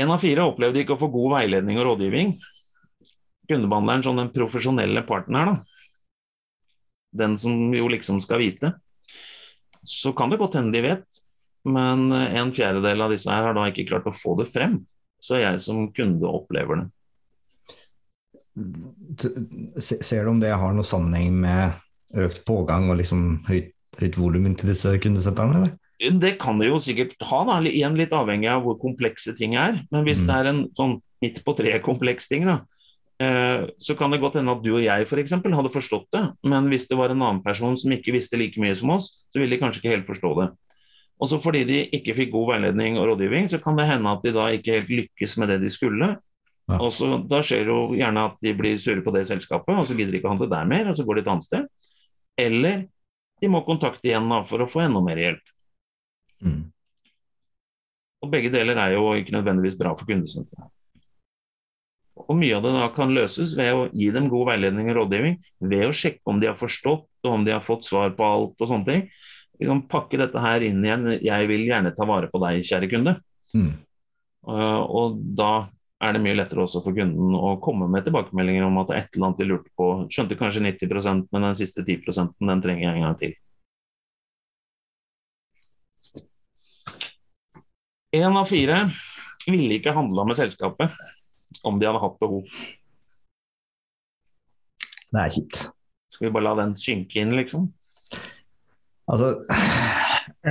En 0.00 0.14
av 0.14 0.24
fire 0.24 0.46
opplevde 0.48 0.80
ikke 0.80 0.96
å 0.96 1.02
få 1.02 1.10
god 1.12 1.34
veiledning 1.34 1.76
og 1.76 1.90
rådgivning. 1.90 2.32
Kundebehandleren 3.52 4.06
som 4.06 4.16
den 4.16 4.32
profesjonelle 4.32 5.04
parten 5.04 5.36
her, 5.36 5.52
da. 5.52 5.92
Den 7.20 7.36
som 7.38 7.76
jo 7.76 7.92
liksom 7.92 8.16
skal 8.24 8.40
vite. 8.40 8.72
Så 9.84 10.14
kan 10.16 10.32
det 10.32 10.40
godt 10.40 10.56
hende 10.56 10.72
de 10.72 10.86
vet, 10.88 11.20
men 11.68 12.08
en 12.16 12.56
fjerdedel 12.56 13.04
av 13.04 13.12
disse 13.12 13.28
her 13.28 13.50
har 13.50 13.60
da 13.60 13.68
ikke 13.68 13.84
klart 13.92 14.08
å 14.08 14.16
få 14.16 14.38
det 14.40 14.48
frem 14.48 14.80
så 15.24 15.38
jeg 15.40 15.60
som 15.64 15.86
kunde 15.96 16.28
opplever 16.28 16.82
det. 16.82 16.88
Ser 19.78 20.24
du 20.24 20.30
om 20.30 20.42
det 20.42 20.52
har 20.54 20.74
noen 20.74 20.86
sammenheng 20.86 21.40
med 21.42 22.20
økt 22.24 22.44
pågang 22.46 22.90
og 22.92 23.00
liksom 23.00 23.40
høyt, 23.48 23.72
høyt 24.00 24.18
volum 24.18 24.52
til 24.54 24.70
disse 24.70 24.92
kundesentrene, 25.02 25.58
eller? 25.58 25.72
Det 26.20 26.34
kan 26.42 26.58
det 26.58 26.68
jo 26.68 26.78
sikkert 26.82 27.14
ha, 27.24 27.40
da, 27.48 27.56
igjen 27.70 27.96
litt 27.98 28.12
avhengig 28.14 28.50
av 28.50 28.64
hvor 28.64 28.76
komplekse 28.80 29.34
ting 29.38 29.54
er. 29.58 29.78
Men 29.94 30.06
hvis 30.06 30.24
mm. 30.24 30.28
det 30.28 30.36
er 30.36 30.48
en 30.50 30.62
sånn 30.76 30.96
midt 31.24 31.40
på 31.46 31.54
tre-kompleks 31.56 32.28
ting, 32.30 32.44
da, 32.48 32.58
eh, 33.22 33.64
så 33.78 33.96
kan 33.98 34.12
det 34.12 34.20
godt 34.22 34.40
hende 34.40 34.52
at 34.56 34.64
du 34.64 34.72
og 34.74 34.82
jeg 34.84 35.06
for 35.10 35.22
eksempel, 35.22 35.54
hadde 35.56 35.72
forstått 35.72 36.10
det. 36.14 36.24
Men 36.50 36.68
hvis 36.72 36.88
det 36.90 36.98
var 36.98 37.14
en 37.14 37.22
annen 37.22 37.42
person 37.46 37.78
som 37.80 37.94
ikke 37.94 38.14
visste 38.16 38.40
like 38.40 38.60
mye 38.60 38.74
som 38.78 38.92
oss, 38.96 39.26
så 39.30 39.40
ville 39.40 39.54
de 39.54 39.62
kanskje 39.62 39.82
ikke 39.82 39.94
helt 39.94 40.10
forstå 40.10 40.34
det. 40.42 40.50
Også 41.22 41.38
fordi 41.40 41.62
de 41.68 41.80
ikke 41.94 42.16
fikk 42.18 42.34
god 42.34 42.56
veiledning 42.56 42.98
og 42.98 43.12
rådgivning, 43.12 43.46
så 43.48 43.62
kan 43.62 43.78
det 43.78 43.88
hende 43.88 44.10
at 44.10 44.24
de 44.26 44.34
da 44.34 44.50
ikke 44.52 44.80
helt 44.80 44.90
lykkes 44.92 45.38
med 45.40 45.54
det 45.54 45.60
de 45.62 45.70
skulle. 45.72 46.14
Ja. 46.64 46.78
Og 46.80 46.88
så 46.96 47.18
Da 47.28 47.42
skjer 47.44 47.66
det 47.66 47.74
jo 47.74 47.80
gjerne 47.92 48.28
at 48.30 48.38
de 48.40 48.54
blir 48.56 48.78
sure 48.80 49.02
på 49.04 49.12
det 49.12 49.26
selskapet, 49.28 49.74
og 49.76 49.88
så 49.88 49.96
gidder 49.96 50.14
de 50.14 50.20
ikke 50.20 50.30
å 50.30 50.34
handle 50.34 50.50
der 50.52 50.70
mer, 50.70 50.86
og 50.90 50.96
så 50.96 51.04
går 51.04 51.18
de 51.18 51.24
et 51.24 51.32
annet 51.32 51.46
sted. 51.46 51.90
Eller 52.40 52.86
de 53.42 53.50
må 53.52 53.60
kontakte 53.66 54.08
igjen 54.08 54.30
da, 54.30 54.40
for 54.48 54.64
å 54.64 54.68
få 54.70 54.86
enda 54.86 55.02
mer 55.04 55.20
hjelp. 55.20 55.52
Mm. 56.44 56.62
Og 58.24 58.32
begge 58.32 58.52
deler 58.52 58.80
er 58.80 58.96
jo 58.96 59.12
ikke 59.18 59.36
nødvendigvis 59.36 59.76
bra 59.80 59.92
for 59.98 60.08
kundesenteret. 60.08 60.72
Og 62.24 62.36
mye 62.38 62.54
av 62.56 62.62
det 62.64 62.72
da 62.76 62.86
kan 62.94 63.12
løses 63.12 63.56
ved 63.58 63.74
å 63.74 63.86
gi 63.92 64.08
dem 64.14 64.30
god 64.32 64.52
veiledning 64.52 64.88
og 64.92 65.00
rådgivning, 65.00 65.36
ved 65.66 65.88
å 65.88 65.94
sjekke 65.94 66.22
om 66.30 66.40
de 66.40 66.48
har 66.48 66.58
forstått, 66.58 67.08
og 67.26 67.30
om 67.30 67.44
de 67.44 67.52
har 67.52 67.64
fått 67.64 67.88
svar 67.88 68.14
på 68.16 68.24
alt 68.24 68.54
og 68.62 68.70
sånne 68.70 68.88
ting. 68.88 69.06
Liksom 69.60 69.84
pakke 69.90 70.20
dette 70.22 70.40
her 70.40 70.64
inn 70.66 70.82
igjen. 70.84 71.08
Jeg 71.22 71.50
vil 71.50 71.66
gjerne 71.66 71.92
ta 71.94 72.06
vare 72.08 72.30
på 72.30 72.40
deg, 72.42 72.62
kjære 72.66 72.90
kunde. 72.90 73.16
Mm. 73.54 73.72
Uh, 74.46 74.80
og 74.82 75.18
da 75.36 75.66
er 76.02 76.12
det 76.14 76.22
mye 76.24 76.36
lettere 76.36 76.64
også 76.64 76.82
for 76.84 76.96
kunden 76.96 77.36
å 77.38 77.54
komme 77.62 77.86
med 77.90 78.04
tilbakemeldinger 78.06 78.66
om 78.66 78.78
at 78.82 78.90
det 78.90 78.96
er 78.96 79.04
et 79.04 79.16
eller 79.16 79.28
annet 79.28 79.40
de 79.40 79.48
lurte 79.48 79.70
på. 79.78 79.88
Skjønte 80.12 80.38
kanskje 80.38 80.64
90% 80.66 81.28
men 81.32 81.46
den 81.48 81.58
siste 81.58 81.84
10 81.86 82.34
den 82.40 82.62
trenger 82.64 82.88
jeg 82.88 82.94
en 82.98 83.06
gang 83.06 83.18
til. 83.20 83.34
Én 88.14 88.38
av 88.38 88.46
fire 88.46 88.84
ville 89.50 89.78
ikke 89.78 89.94
handla 89.94 90.24
med 90.26 90.38
selskapet 90.38 90.92
om 91.66 91.78
de 91.80 91.88
hadde 91.88 92.02
hatt 92.02 92.20
behov. 92.22 92.44
Det 95.14 95.22
er 95.22 95.32
kjipt. 95.34 95.64
Skal 96.10 96.28
vi 96.28 96.34
bare 96.34 96.46
la 96.46 96.54
den 96.62 96.76
synke 96.78 97.22
inn, 97.22 97.34
liksom? 97.38 97.68
Altså 99.10 99.34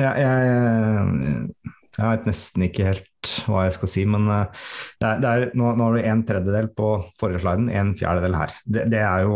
jeg, 0.00 0.14
jeg, 0.24 1.50
jeg 1.96 2.06
vet 2.06 2.26
nesten 2.28 2.62
ikke 2.66 2.84
helt 2.86 3.30
hva 3.50 3.60
jeg 3.66 3.74
skal 3.76 3.90
si, 3.92 4.02
men 4.08 4.22
eh, 4.30 4.46
det 5.02 5.08
er, 5.08 5.16
det 5.22 5.28
er, 5.30 5.40
nå, 5.58 5.64
nå 5.76 5.82
har 5.86 5.92
du 5.96 6.00
en 6.12 6.26
tredjedel 6.28 6.66
på 6.76 6.88
forrige 7.20 7.42
sliden, 7.44 7.66
en 7.74 7.90
fjerdedel 7.98 8.34
her. 8.38 8.50
Det, 8.64 8.82
det, 8.92 9.02
er 9.04 9.20
jo 9.26 9.34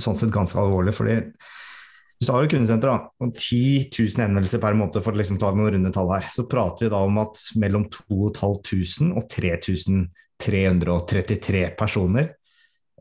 sånn 0.00 0.18
sett 0.18 0.34
ganske 0.34 0.58
alvorlig, 0.60 0.94
fordi 0.96 1.14
hvis 1.24 2.26
du 2.28 2.32
har 2.32 2.40
et 2.44 2.52
kundesenter 2.54 2.88
da, 2.92 2.98
og 3.24 3.30
10 3.32 3.90
000 3.90 4.22
henvendelser 4.22 4.60
per 4.62 4.74
måned, 4.78 5.02
for 5.04 5.12
å 5.12 5.18
liksom 5.20 5.38
ta 5.42 5.48
noen 5.52 5.72
runde 5.74 5.92
tall 5.94 6.14
her, 6.14 6.24
så 6.30 6.42
prater 6.50 6.82
vi 6.86 6.94
da 6.94 7.00
om 7.04 7.16
at 7.24 7.34
mellom 7.60 7.84
2500 7.92 9.18
og 9.18 9.24
3333 9.34 11.62
personer, 11.78 12.26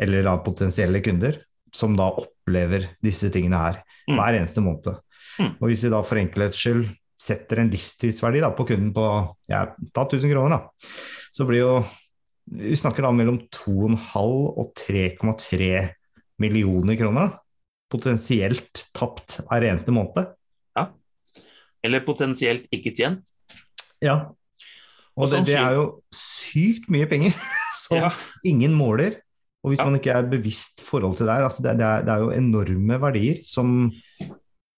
eller 0.01 0.19
da 0.25 0.43
potensielle 0.43 0.99
kunder, 1.05 1.33
som 1.73 1.95
da 1.97 2.05
opplever 2.09 2.81
disse 3.05 3.27
tingene 3.33 3.57
her 3.61 3.75
Mm. 4.09 4.17
hver 4.17 4.39
eneste 4.39 4.63
måned. 4.63 4.99
Mm. 5.39 5.55
Og 5.61 5.69
hvis 5.69 5.85
vi 5.85 5.93
da 5.93 6.01
for 6.05 6.19
enkelhets 6.19 6.59
skyld 6.59 6.89
setter 7.23 7.61
en 7.63 7.69
livstidsverdi 7.71 8.41
da, 8.43 8.49
på 8.55 8.65
kunden 8.67 8.91
på 8.95 9.03
ja, 9.51 9.63
ta 9.95 10.03
1000 10.07 10.31
kroner, 10.33 10.57
da, 10.57 10.89
så 11.33 11.47
blir 11.49 11.63
jo 11.63 11.73
Vi 12.53 12.75
snakker 12.75 13.05
da 13.05 13.09
mellom 13.15 13.37
2,5 13.55 14.19
og 14.59 14.73
3,3 14.75 15.69
millioner 16.43 16.97
kroner. 16.99 17.29
Da. 17.31 17.39
Potensielt 17.93 18.81
tapt 18.97 19.37
hver 19.47 19.63
eneste 19.69 19.93
måned. 19.95 20.27
Eller 21.83 22.03
potensielt 22.03 22.67
ikke 22.71 22.91
tjent. 22.95 23.31
Ja. 24.03 24.17
Og 25.15 25.25
det, 25.27 25.31
sånn 25.33 25.47
det 25.47 25.55
er 25.59 25.73
jo 25.75 25.87
sykt 26.15 26.85
mye 26.91 27.07
penger 27.11 27.33
som 27.83 27.97
Ja. 27.99 28.11
ingen 28.47 28.75
måler. 28.75 29.17
Og 29.63 29.71
hvis 29.71 29.79
Ja. 29.79 29.87
man 29.87 29.99
ikke 29.99 30.11
er 30.15 30.27
bevisst 30.31 30.83
forhold 30.83 31.15
til 31.17 31.27
det 31.27 31.35
her, 31.35 31.43
altså 31.47 31.63
det, 31.63 31.77
det, 31.79 31.87
er, 31.87 32.03
det 32.07 32.11
er 32.13 32.23
jo 32.23 32.31
enorme 32.35 32.99
verdier 33.03 33.39
som 33.47 33.91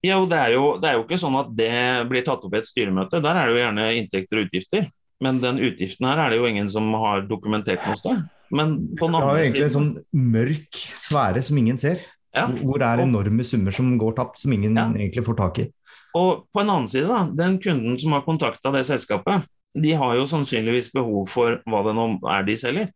Ja, 0.03 0.19
det 0.29 0.37
er, 0.37 0.51
jo, 0.53 0.65
det 0.81 0.89
er 0.89 0.97
jo 0.99 1.05
ikke 1.05 1.17
sånn 1.17 1.37
at 1.39 1.47
det 1.57 1.71
blir 2.09 2.25
tatt 2.25 2.43
opp 2.45 2.53
i 2.53 2.59
et 2.59 2.67
styremøte. 2.67 3.21
Der 3.23 3.37
er 3.39 3.47
det 3.47 3.55
jo 3.55 3.61
gjerne 3.63 3.85
inntekter 3.97 4.41
og 4.41 4.49
utgifter. 4.49 4.89
Men 5.23 5.39
den 5.41 5.61
utgiften 5.63 6.05
her 6.09 6.19
er 6.25 6.33
det 6.33 6.37
jo 6.41 6.49
ingen 6.49 6.67
som 6.69 6.91
har 6.99 7.23
dokumentert 7.29 7.81
noe 7.87 7.97
sted. 7.97 8.19
Men 8.53 8.75
på 8.99 9.07
den 9.07 9.15
Det 9.15 9.21
er 9.21 9.23
jo 9.23 9.31
andre 9.31 9.45
egentlig 9.45 9.63
en 9.65 9.75
sånn 9.77 9.93
mørk 10.35 10.81
sfære 10.99 11.41
som 11.47 11.57
ingen 11.57 11.79
ser. 11.81 12.03
ja, 12.35 12.45
Hvor 12.51 12.77
det 12.77 12.87
er 12.91 13.05
enorme 13.05 13.43
summer 13.47 13.71
som 13.71 13.97
går 13.97 14.15
tapt, 14.19 14.37
som 14.37 14.53
ingen 14.53 14.75
Ja. 14.75 14.89
egentlig 14.91 15.23
får 15.25 15.37
tak 15.37 15.59
i. 15.59 15.71
Og 16.15 16.45
på 16.53 16.61
en 16.61 16.69
annen 16.69 16.87
side, 16.87 17.07
da, 17.07 17.23
den 17.31 17.57
kunden 17.59 17.97
som 17.99 18.11
har 18.11 18.21
kontakta 18.21 18.71
det 18.71 18.85
selskapet, 18.85 19.47
de 19.75 19.91
har 19.91 20.15
jo 20.15 20.27
sannsynligvis 20.27 20.91
behov 20.93 21.27
for 21.27 21.61
hva 21.67 21.83
det 21.83 21.95
nå 21.95 22.19
er 22.31 22.43
de 22.43 22.55
selger. 22.59 22.91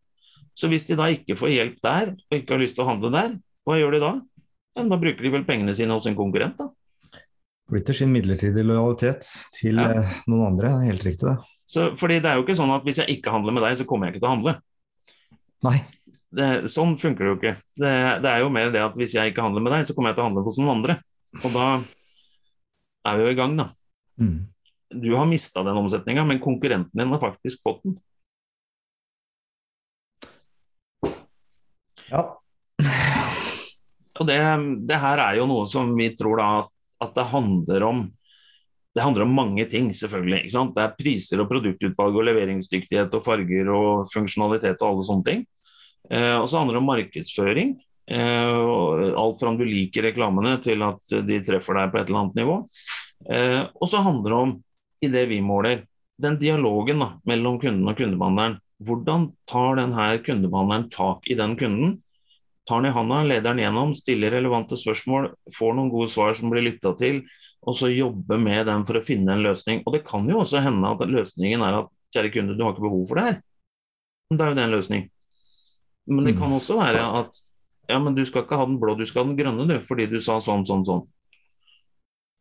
Så 0.56 0.68
hvis 0.68 0.86
de 0.88 0.96
da 0.96 1.08
ikke 1.12 1.38
får 1.40 1.52
hjelp 1.56 1.82
der, 1.82 2.12
og 2.16 2.36
ikke 2.38 2.56
har 2.56 2.60
lyst 2.60 2.76
til 2.76 2.84
å 2.86 2.90
handle 2.92 3.12
der, 3.12 3.40
hva 3.66 3.80
gjør 3.80 3.96
de 3.96 4.00
da? 4.00 4.22
Ja, 4.76 4.84
da 4.88 4.98
bruker 4.98 5.24
de 5.24 5.32
vel 5.34 5.46
pengene 5.48 5.76
sine 5.76 5.96
hos 5.96 6.08
en 6.08 6.16
konkurrent, 6.16 6.58
da. 6.60 6.70
Flytter 7.70 7.94
sin 7.94 8.12
midlertidige 8.14 8.66
lojalitet 8.66 9.28
til 9.54 9.78
Ja. 9.78 9.92
eh, 10.02 10.18
noen 10.28 10.48
andre. 10.54 10.72
Helt 10.88 11.04
riktig, 11.06 11.28
det. 11.30 11.38
Så, 11.70 11.92
fordi 12.00 12.18
det 12.20 12.32
er 12.32 12.40
jo 12.40 12.44
ikke 12.48 12.58
sånn 12.58 12.74
at 12.74 12.84
hvis 12.88 12.98
jeg 13.04 13.20
ikke 13.20 13.32
handler 13.34 13.54
med 13.54 13.62
deg, 13.64 13.78
så 13.78 13.86
kommer 13.86 14.08
jeg 14.10 14.16
ikke 14.16 14.24
til 14.26 14.30
å 14.32 14.36
handle. 14.36 14.56
Nei. 15.68 15.78
Det, 16.34 16.48
sånn 16.70 16.96
funker 16.98 17.26
det 17.26 17.30
jo 17.30 17.38
ikke. 17.40 17.56
Det, 17.78 17.94
det 18.24 18.32
er 18.32 18.42
jo 18.44 18.50
mer 18.54 18.72
det 18.74 18.82
at 18.82 18.98
hvis 18.98 19.14
jeg 19.18 19.32
ikke 19.32 19.46
handler 19.46 19.66
med 19.66 19.74
deg, 19.74 19.86
så 19.86 19.94
kommer 19.98 20.12
jeg 20.12 20.18
til 20.18 20.24
å 20.26 20.28
handle 20.30 20.46
hos 20.46 20.60
noen 20.62 20.76
andre. 20.78 20.96
Og 21.44 21.54
da 21.54 21.68
er 23.10 23.18
vi 23.18 23.26
jo 23.28 23.34
i 23.34 23.38
gang, 23.38 23.56
da. 23.58 23.68
Mm. 24.22 24.38
Du 25.06 25.10
har 25.16 25.30
mista 25.30 25.62
den 25.66 25.78
omsetninga, 25.78 26.26
men 26.26 26.42
konkurrenten 26.42 26.98
din 26.98 27.14
har 27.14 27.22
faktisk 27.22 27.62
fått 27.66 27.84
den. 27.86 27.98
Ja. 32.10 32.24
Og 34.20 34.28
det, 34.28 34.38
det 34.90 34.98
her 35.00 35.22
er 35.24 35.38
jo 35.40 35.46
noe 35.50 35.70
som 35.70 35.94
vi 35.98 36.10
tror 36.18 36.42
da 36.42 36.50
at, 36.64 36.74
at 37.04 37.14
det 37.16 37.30
handler 37.32 37.86
om 37.90 38.08
det 38.98 39.04
handler 39.06 39.22
om 39.22 39.36
mange 39.38 39.64
ting, 39.70 39.92
selvfølgelig. 39.94 40.50
Det 40.50 40.82
er 40.84 40.96
priser 40.98 41.42
og 41.44 41.48
produktutvalg 41.52 42.16
og 42.18 42.26
leveringsdyktighet 42.26 43.14
og 43.16 43.24
farger 43.24 43.70
og 43.72 44.08
funksjonalitet 44.10 44.82
og 44.82 44.88
alle 44.88 45.06
sånne 45.08 45.28
ting. 45.28 45.44
Eh, 46.10 46.36
og 46.40 46.48
så 46.50 46.60
handler 46.60 46.76
det 46.76 46.82
om 46.82 46.90
markedsføring. 46.90 47.76
Eh, 48.10 49.14
alt 49.14 49.40
fra 49.40 49.52
om 49.52 49.60
du 49.60 49.64
liker 49.68 50.08
reklamene 50.10 50.56
til 50.66 50.82
at 50.84 51.14
de 51.30 51.38
treffer 51.46 51.78
deg 51.78 51.94
på 51.94 52.02
et 52.02 52.10
eller 52.10 52.24
annet 52.24 52.42
nivå. 52.42 52.58
Eh, 53.30 53.62
og 53.78 53.92
så 53.92 54.02
handler 54.04 54.34
det 54.34 54.42
om, 54.48 54.56
i 55.06 55.12
det 55.14 55.26
vi 55.30 55.40
måler, 55.46 55.86
den 56.20 56.36
dialogen 56.42 57.00
da, 57.00 57.14
mellom 57.30 57.62
kunden 57.62 57.88
og 57.88 57.96
kundebehandleren. 57.96 58.58
Hvordan 58.84 59.30
tar 59.48 59.78
denne 59.80 60.12
kundebehandleren 60.26 60.90
tak 60.92 61.30
i 61.30 61.38
den 61.40 61.56
kunden? 61.60 62.00
Tar 62.70 62.84
den 62.84 62.92
i 62.92 62.94
handa, 62.94 63.24
leder 63.26 63.50
den 63.50 63.64
gjennom, 63.64 63.94
stiller 63.98 64.36
relevante 64.38 64.78
spørsmål, 64.78 65.32
får 65.58 65.76
noen 65.78 65.90
gode 65.90 66.10
svar 66.14 66.36
som 66.38 66.52
blir 66.54 66.68
lytta 66.68 66.94
til, 67.00 67.24
og 67.66 67.76
så 67.76 67.90
jobbe 67.90 68.38
med 68.40 68.68
den 68.70 68.86
for 68.88 69.00
å 69.00 69.04
finne 69.04 69.34
en 69.34 69.42
løsning. 69.44 69.82
Og 69.88 69.96
det 69.96 70.04
kan 70.08 70.28
jo 70.30 70.44
også 70.44 70.62
hende 70.64 70.92
at 70.94 71.02
løsningen 71.10 71.66
er 71.66 71.82
at 71.82 71.90
kjære 72.14 72.34
kunde, 72.36 72.56
du 72.58 72.64
har 72.64 72.76
ikke 72.76 72.86
behov 72.86 73.08
for 73.10 73.20
det 73.20 73.26
her. 73.26 73.40
Da 74.30 74.46
er 74.46 74.52
jo 74.54 74.60
det 74.60 74.68
en 74.68 74.76
løsning. 74.78 75.08
Men 76.10 76.26
det 76.26 76.36
Mm. 76.36 76.40
kan 76.40 76.54
også 76.54 76.78
være 76.78 77.02
at 77.20 77.42
ja, 77.90 77.98
men 78.00 78.16
du 78.16 78.22
skal 78.26 78.44
ikke 78.46 78.58
ha 78.58 78.66
den 78.66 78.80
blå, 78.82 78.96
du 78.98 79.06
skal 79.06 79.24
ha 79.24 79.30
den 79.30 79.38
grønne, 79.38 79.66
du, 79.68 79.80
fordi 79.82 80.06
du 80.10 80.20
sa 80.22 80.38
sånn, 80.42 80.66
sånn, 80.66 80.86
sånn. 80.86 81.08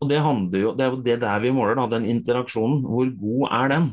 Og 0.02 0.08
det 0.10 0.20
handler 0.22 0.60
jo, 0.60 0.72
det 0.76 0.84
er 0.84 0.90
jo 0.92 1.02
det 1.02 1.16
der 1.24 1.40
vi 1.42 1.50
måler, 1.56 1.74
da, 1.80 1.86
den 1.96 2.04
interaksjonen. 2.06 2.84
Hvor 2.86 3.08
god 3.18 3.48
er 3.50 3.72
den? 3.72 3.88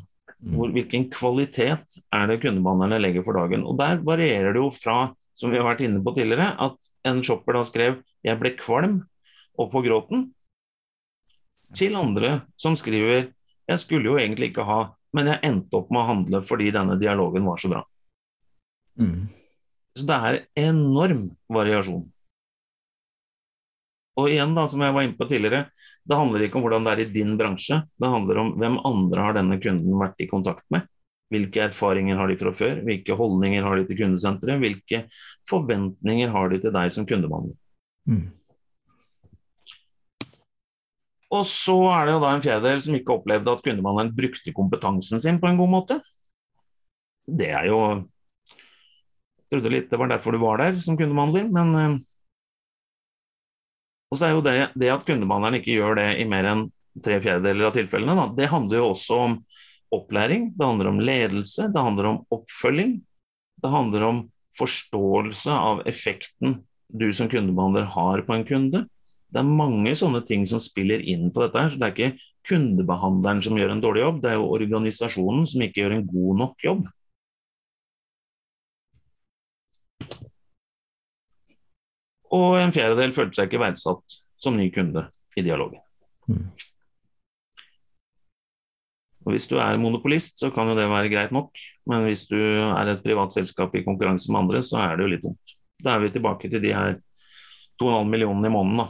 Hvor, 0.54 0.70
hvilken 0.76 1.08
kvalitet 1.10 1.96
er 2.14 2.28
det 2.30 2.42
kundebehandlerne 2.44 3.00
legger 3.02 3.24
for 3.26 3.40
dagen? 3.40 3.64
Og 3.66 3.78
Der 3.80 4.04
varierer 4.06 4.54
det 4.54 4.62
jo 4.62 4.70
fra, 4.70 5.16
som 5.36 5.52
vi 5.52 5.60
har 5.60 5.68
vært 5.68 5.84
inne 5.86 6.02
på 6.04 6.16
tidligere, 6.16 6.54
at 6.58 6.92
en 7.10 7.22
shopper 7.24 7.58
da 7.58 7.64
skrev 7.68 8.02
'jeg 8.24 8.40
ble 8.40 8.56
kvalm' 8.58 9.04
og 9.60 9.72
på 9.72 9.84
gråten, 9.84 10.32
til 11.76 11.96
andre 11.96 12.46
som 12.58 12.76
skriver 12.76 13.32
'jeg 13.68 13.80
skulle 13.80 14.06
jo 14.06 14.18
egentlig 14.18 14.52
ikke 14.52 14.66
ha, 14.66 14.96
men 15.14 15.28
jeg 15.28 15.44
endte 15.44 15.78
opp 15.78 15.92
med 15.92 16.02
å 16.02 16.10
handle 16.10 16.42
fordi 16.42 16.72
denne 16.72 17.00
dialogen 17.00 17.46
var 17.46 17.58
så 17.58 17.70
bra'. 17.70 17.84
Mm. 19.00 19.28
Så 19.96 20.06
det 20.08 20.16
er 20.16 20.46
enorm 20.70 21.30
variasjon. 21.50 22.04
Og 24.16 24.30
igjen, 24.32 24.56
da, 24.56 24.64
som 24.68 24.80
jeg 24.80 24.96
var 24.96 25.04
inne 25.04 25.18
på 25.18 25.28
tidligere, 25.28 25.70
det 26.08 26.16
handler 26.16 26.46
ikke 26.46 26.60
om 26.60 26.64
hvordan 26.64 26.86
det 26.86 26.92
er 26.94 27.02
i 27.04 27.12
din 27.12 27.38
bransje, 27.40 27.82
det 28.00 28.12
handler 28.12 28.38
om 28.38 28.52
hvem 28.60 28.78
andre 28.88 29.26
har 29.26 29.34
denne 29.36 29.60
kunden 29.60 30.00
vært 30.00 30.22
i 30.24 30.30
kontakt 30.32 30.64
med. 30.72 30.88
Hvilke 31.34 31.64
erfaringer 31.66 32.20
har 32.20 32.30
de 32.30 32.38
fra 32.38 32.52
før, 32.54 32.82
hvilke 32.86 33.16
holdninger 33.18 33.66
har 33.66 33.80
de 33.80 33.86
til 33.90 34.04
kundesenteret, 34.04 34.62
hvilke 34.62 35.06
forventninger 35.50 36.34
har 36.34 36.52
de 36.52 36.60
til 36.62 36.74
deg 36.76 36.92
som 36.94 37.08
kundebehandler. 37.10 37.58
Mm. 38.06 38.28
Og 41.34 41.46
så 41.50 41.76
er 41.90 42.06
det 42.06 42.16
jo 42.16 42.22
da 42.22 42.34
en 42.36 42.44
fjerdedel 42.44 42.84
som 42.86 42.98
ikke 42.98 43.16
opplevde 43.18 43.54
at 43.56 43.64
kundebehandleren 43.66 44.14
brukte 44.16 44.54
kompetansen 44.56 45.24
sin 45.24 45.40
på 45.42 45.50
en 45.50 45.58
god 45.60 45.72
måte. 45.72 45.98
Det 47.26 47.50
er 47.50 47.72
jo 47.72 47.80
Jeg 49.46 49.62
trodde 49.62 49.72
litt 49.74 49.90
det 49.90 49.98
var 50.02 50.10
derfor 50.10 50.34
du 50.34 50.40
var 50.42 50.62
der 50.62 50.78
som 50.82 50.98
kundebehandler, 50.98 51.50
men 51.54 51.76
eh, 51.80 51.98
Og 54.14 54.18
så 54.18 54.28
er 54.28 54.36
jo 54.36 54.46
det, 54.46 54.56
det 54.78 54.94
at 54.94 55.06
kundebehandleren 55.06 55.58
ikke 55.60 55.76
gjør 55.80 55.98
det 56.00 56.08
i 56.22 56.26
mer 56.30 56.48
enn 56.50 56.68
tre 57.04 57.18
fjerdedeler 57.20 57.68
av 57.68 57.76
tilfellene, 57.76 58.16
da, 58.16 58.30
det 58.38 58.48
handler 58.48 58.80
jo 58.80 58.92
også 58.94 59.18
om 59.26 59.34
opplæring, 59.96 60.50
det 60.56 60.66
handler 60.66 60.92
om 60.92 61.02
ledelse, 61.02 61.70
det 61.74 61.84
handler 61.88 62.12
om 62.12 62.22
oppfølging. 62.36 62.98
Det 63.64 63.72
handler 63.72 64.08
om 64.10 64.24
forståelse 64.58 65.52
av 65.52 65.82
effekten 65.90 66.60
du 66.88 67.08
som 67.14 67.30
kundebehandler 67.32 67.88
har 67.96 68.24
på 68.28 68.36
en 68.36 68.46
kunde. 68.48 68.86
Det 69.32 69.42
er 69.42 69.58
mange 69.58 69.92
sånne 69.98 70.22
ting 70.28 70.46
som 70.48 70.62
spiller 70.64 71.02
inn 71.02 71.32
på 71.34 71.44
dette. 71.44 71.66
så 71.72 71.80
Det 71.80 71.88
er 71.88 71.96
ikke 71.96 72.28
kundebehandleren 72.48 73.42
som 73.44 73.58
gjør 73.58 73.74
en 73.74 73.82
dårlig 73.84 74.04
jobb, 74.04 74.22
det 74.22 74.32
er 74.32 74.38
jo 74.40 74.52
organisasjonen 74.54 75.48
som 75.50 75.66
ikke 75.66 75.82
gjør 75.82 75.98
en 75.98 76.06
god 76.12 76.40
nok 76.44 76.68
jobb. 76.68 76.86
Og 82.36 82.60
en 82.60 82.74
fjerdedel 82.76 83.14
følte 83.16 83.40
seg 83.40 83.50
ikke 83.50 83.64
verdsatt 83.64 84.20
som 84.42 84.58
ny 84.60 84.68
kunde 84.76 85.08
i 85.40 85.44
dialogen. 85.46 85.82
Mm. 89.26 89.28
Og 89.28 89.34
Hvis 89.34 89.48
du 89.50 89.56
er 89.58 89.78
monopolist, 89.82 90.38
så 90.40 90.52
kan 90.54 90.68
jo 90.70 90.76
det 90.78 90.86
være 90.90 91.10
greit 91.10 91.32
nok, 91.34 91.50
men 91.90 92.04
hvis 92.06 92.28
du 92.30 92.38
er 92.38 92.92
et 92.92 93.02
privat 93.04 93.34
selskap 93.34 93.74
i 93.76 93.82
konkurranse 93.84 94.30
med 94.32 94.44
andre, 94.44 94.62
så 94.62 94.78
er 94.84 94.96
det 94.98 95.04
jo 95.04 95.12
litt 95.16 95.24
dumt. 95.24 95.56
Da 95.84 95.96
er 95.96 96.00
vi 96.04 96.08
tilbake 96.14 96.50
til 96.50 96.62
de 96.62 96.74
her 96.74 97.00
2,5 97.82 98.06
millionene 98.10 98.48
i 98.48 98.54
måneden 98.54 98.78
da, 98.86 98.88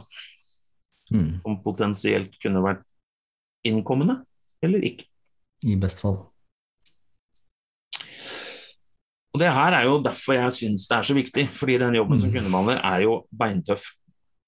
Mm. 1.06 1.40
som 1.40 1.62
potensielt 1.62 2.32
kunne 2.42 2.58
vært 2.60 2.80
innkommende, 3.64 4.24
eller 4.60 4.80
ikke. 4.82 5.04
I 5.64 5.76
best 5.76 6.00
fall. 6.02 6.16
Og 9.34 9.38
Det 9.40 9.52
her 9.52 9.72
er 9.72 9.84
jo 9.86 10.00
derfor 10.02 10.34
jeg 10.34 10.52
syns 10.52 10.86
det 10.88 10.96
er 10.96 11.02
så 11.06 11.14
viktig, 11.14 11.44
fordi 11.46 11.78
den 11.78 11.94
jobben 11.94 12.20
som 12.20 12.30
Mm. 12.30 12.34
kundebehandler 12.34 12.80
er 12.84 13.02
jo 13.04 13.26
beintøff. 13.30 13.84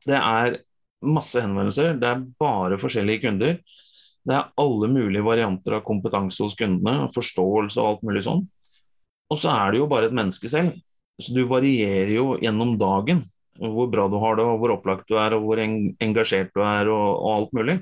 Det 0.07 0.16
er 0.16 0.57
masse 1.03 1.41
henvendelser, 1.41 2.01
det 2.01 2.09
er 2.09 2.24
bare 2.41 2.78
forskjellige 2.78 3.22
kunder. 3.22 3.59
Det 4.28 4.36
er 4.36 4.50
alle 4.60 4.90
mulige 4.92 5.24
varianter 5.24 5.78
av 5.78 5.86
kompetanse 5.86 6.44
hos 6.44 6.56
kundene, 6.58 7.08
forståelse 7.14 7.80
og 7.80 7.88
alt 7.88 8.04
mulig 8.04 8.26
sånn. 8.26 8.44
Og 9.32 9.40
så 9.40 9.52
er 9.54 9.72
det 9.72 9.80
jo 9.80 9.88
bare 9.90 10.08
et 10.10 10.16
menneske 10.16 10.50
selv, 10.52 10.76
så 11.18 11.34
du 11.34 11.42
varierer 11.50 12.12
jo 12.14 12.36
gjennom 12.42 12.76
dagen 12.80 13.24
hvor 13.58 13.88
bra 13.90 14.04
du 14.06 14.14
har 14.22 14.36
det, 14.38 14.44
og 14.46 14.60
hvor 14.60 14.76
opplagt 14.76 15.08
du 15.10 15.16
er, 15.18 15.34
og 15.34 15.48
hvor 15.48 15.58
engasjert 15.58 16.52
du 16.54 16.62
er, 16.62 16.90
og, 16.92 17.08
og 17.16 17.30
alt 17.32 17.56
mulig. 17.58 17.74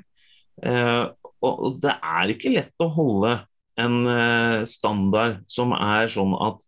Eh, 0.65 1.03
og 1.45 1.77
det 1.83 1.93
er 1.93 2.33
ikke 2.33 2.53
lett 2.55 2.81
å 2.81 2.89
holde 2.95 3.35
en 3.77 3.97
eh, 4.09 4.63
standard 4.65 5.43
som 5.51 5.75
er 5.77 6.09
sånn 6.09 6.33
at 6.47 6.63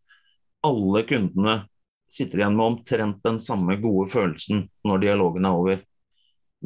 alle 0.67 1.01
kundene 1.09 1.55
sitter 2.09 2.43
igjen 2.43 2.57
med 2.57 2.65
omtrent 2.65 3.23
den 3.25 3.39
samme 3.41 3.77
gode 3.81 4.09
følelsen 4.11 4.67
når 4.85 5.03
dialogen 5.05 5.47
er 5.47 5.57
over. 5.57 5.81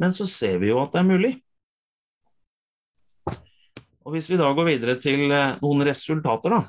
Men 0.00 0.12
så 0.16 0.26
ser 0.28 0.58
vi 0.60 0.72
jo 0.72 0.82
at 0.82 0.92
det 0.92 1.00
er 1.00 1.08
mulig. 1.08 1.32
Og 4.04 4.12
Hvis 4.12 4.28
vi 4.30 4.38
da 4.40 4.50
går 4.52 4.68
videre 4.68 4.96
til 5.00 5.30
eh, 5.32 5.58
noen 5.64 5.84
resultater, 5.88 6.52
da. 6.52 6.62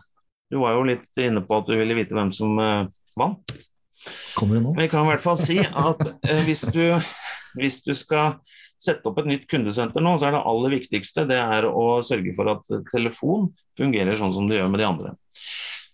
Du 0.51 0.61
var 0.61 0.75
jo 0.77 0.86
litt 0.88 1.17
inne 1.19 1.41
på 1.43 1.57
at 1.57 1.67
du 1.67 1.75
ville 1.75 1.97
vite 1.97 2.15
hvem 2.15 2.31
som 2.33 2.59
eh, 2.61 2.86
vant. 3.19 3.55
Kommer 4.38 4.59
det 4.59 4.63
nå? 4.63 4.75
Vi 4.77 4.89
kan 4.91 5.03
i 5.03 5.09
hvert 5.11 5.23
fall 5.23 5.39
si 5.39 5.57
at 5.63 6.03
eh, 6.05 6.43
hvis, 6.47 6.63
du, 6.71 6.83
hvis 7.59 7.81
du 7.83 7.93
skal 7.97 8.38
sette 8.81 9.07
opp 9.09 9.19
et 9.19 9.29
nytt 9.31 9.47
kundesenter 9.51 10.03
nå, 10.03 10.15
så 10.19 10.29
er 10.29 10.36
det 10.36 10.45
aller 10.47 10.75
viktigste 10.77 11.25
det 11.27 11.39
er 11.41 11.67
å 11.67 12.01
sørge 12.05 12.36
for 12.38 12.45
at 12.53 12.63
telefon 12.91 13.49
fungerer 13.79 14.15
sånn 14.19 14.36
som 14.36 14.47
det 14.47 14.59
gjør 14.59 14.71
med 14.71 14.79
de 14.83 14.88
andre. 14.88 15.09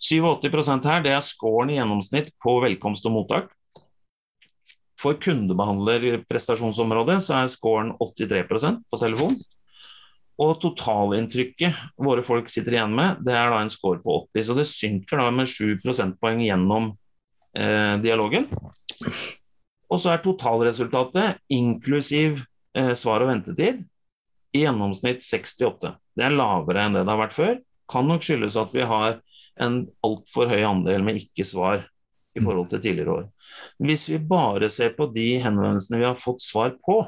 87% 0.02 0.90
her, 0.90 1.02
det 1.06 1.14
er 1.14 1.24
scoren 1.26 1.70
i 1.72 1.78
gjennomsnitt 1.78 2.34
på 2.42 2.58
velkomst 2.64 3.06
og 3.10 3.14
mottak. 3.16 3.48
For 5.02 5.18
kundebehandlerprestasjonsområdet 5.22 7.20
så 7.26 7.40
er 7.40 7.48
scoren 7.54 7.94
83% 7.98 8.84
på 8.90 9.02
telefon. 9.02 9.34
Og 10.42 10.58
totalinntrykket 10.62 12.02
våre 12.02 12.24
folk 12.26 12.50
sitter 12.50 12.78
igjen 12.78 12.96
med, 12.98 13.22
det 13.26 13.36
er 13.38 13.52
da 13.54 13.60
en 13.62 13.72
score 13.74 14.02
på 14.02 14.24
80. 14.34 14.48
Så 14.48 14.58
det 14.58 14.68
synker 14.70 15.22
da 15.22 15.30
med 15.36 15.50
7 15.50 15.82
prosentpoeng 15.84 16.42
gjennom 16.42 16.90
eh, 17.58 17.96
dialogen. 18.02 18.48
Og 19.92 20.00
så 20.02 20.14
er 20.14 20.24
totalresultatet, 20.24 21.42
inklusiv 21.54 22.42
eh, 22.78 22.94
svar 22.98 23.26
og 23.26 23.30
ventetid, 23.34 23.84
i 24.56 24.66
gjennomsnitt 24.66 25.22
68. 25.24 25.94
Det 26.18 26.26
er 26.26 26.36
lavere 26.36 26.88
enn 26.88 26.98
det 26.98 27.06
det 27.06 27.14
har 27.14 27.22
vært 27.22 27.38
før. 27.38 27.56
Kan 27.92 28.10
nok 28.10 28.26
skyldes 28.26 28.58
at 28.60 28.74
vi 28.76 28.88
har 28.88 29.20
en 29.62 29.82
altfor 30.06 30.50
høy 30.50 30.62
andel 30.66 31.06
med 31.06 31.22
ikke-svar 31.22 31.86
i 32.34 32.42
forhold 32.42 32.72
til 32.72 32.82
tidligere 32.82 33.18
år. 33.20 33.26
Hvis 33.84 34.08
vi 34.10 34.20
bare 34.24 34.72
ser 34.72 34.96
på 34.98 35.10
de 35.12 35.36
henvendelsene 35.44 36.00
vi 36.00 36.08
har 36.08 36.20
fått 36.20 36.44
svar 36.44 36.74
på, 36.82 37.04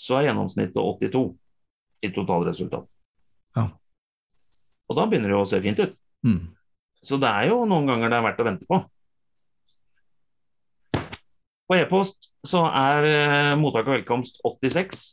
så 0.00 0.18
er 0.18 0.30
gjennomsnittet 0.30 0.80
82 0.80 1.39
i 2.04 2.10
totalresultat. 2.14 2.88
Ja. 3.56 3.66
Og 4.90 4.98
da 4.98 5.06
begynner 5.06 5.30
det 5.30 5.36
jo 5.36 5.44
å 5.44 5.48
se 5.48 5.60
fint 5.62 5.80
ut. 5.82 5.94
Mm. 6.26 6.40
Så 7.04 7.16
det 7.20 7.28
er 7.30 7.50
jo 7.50 7.62
noen 7.68 7.88
ganger 7.88 8.12
det 8.12 8.18
er 8.18 8.26
verdt 8.26 8.42
å 8.42 8.48
vente 8.48 8.68
på. 8.68 8.80
På 11.70 11.78
e-post 11.78 12.32
så 12.46 12.64
er 12.66 13.06
eh, 13.06 13.56
mottak 13.60 13.86
og 13.86 13.94
velkomst 13.94 14.40
86. 14.42 15.04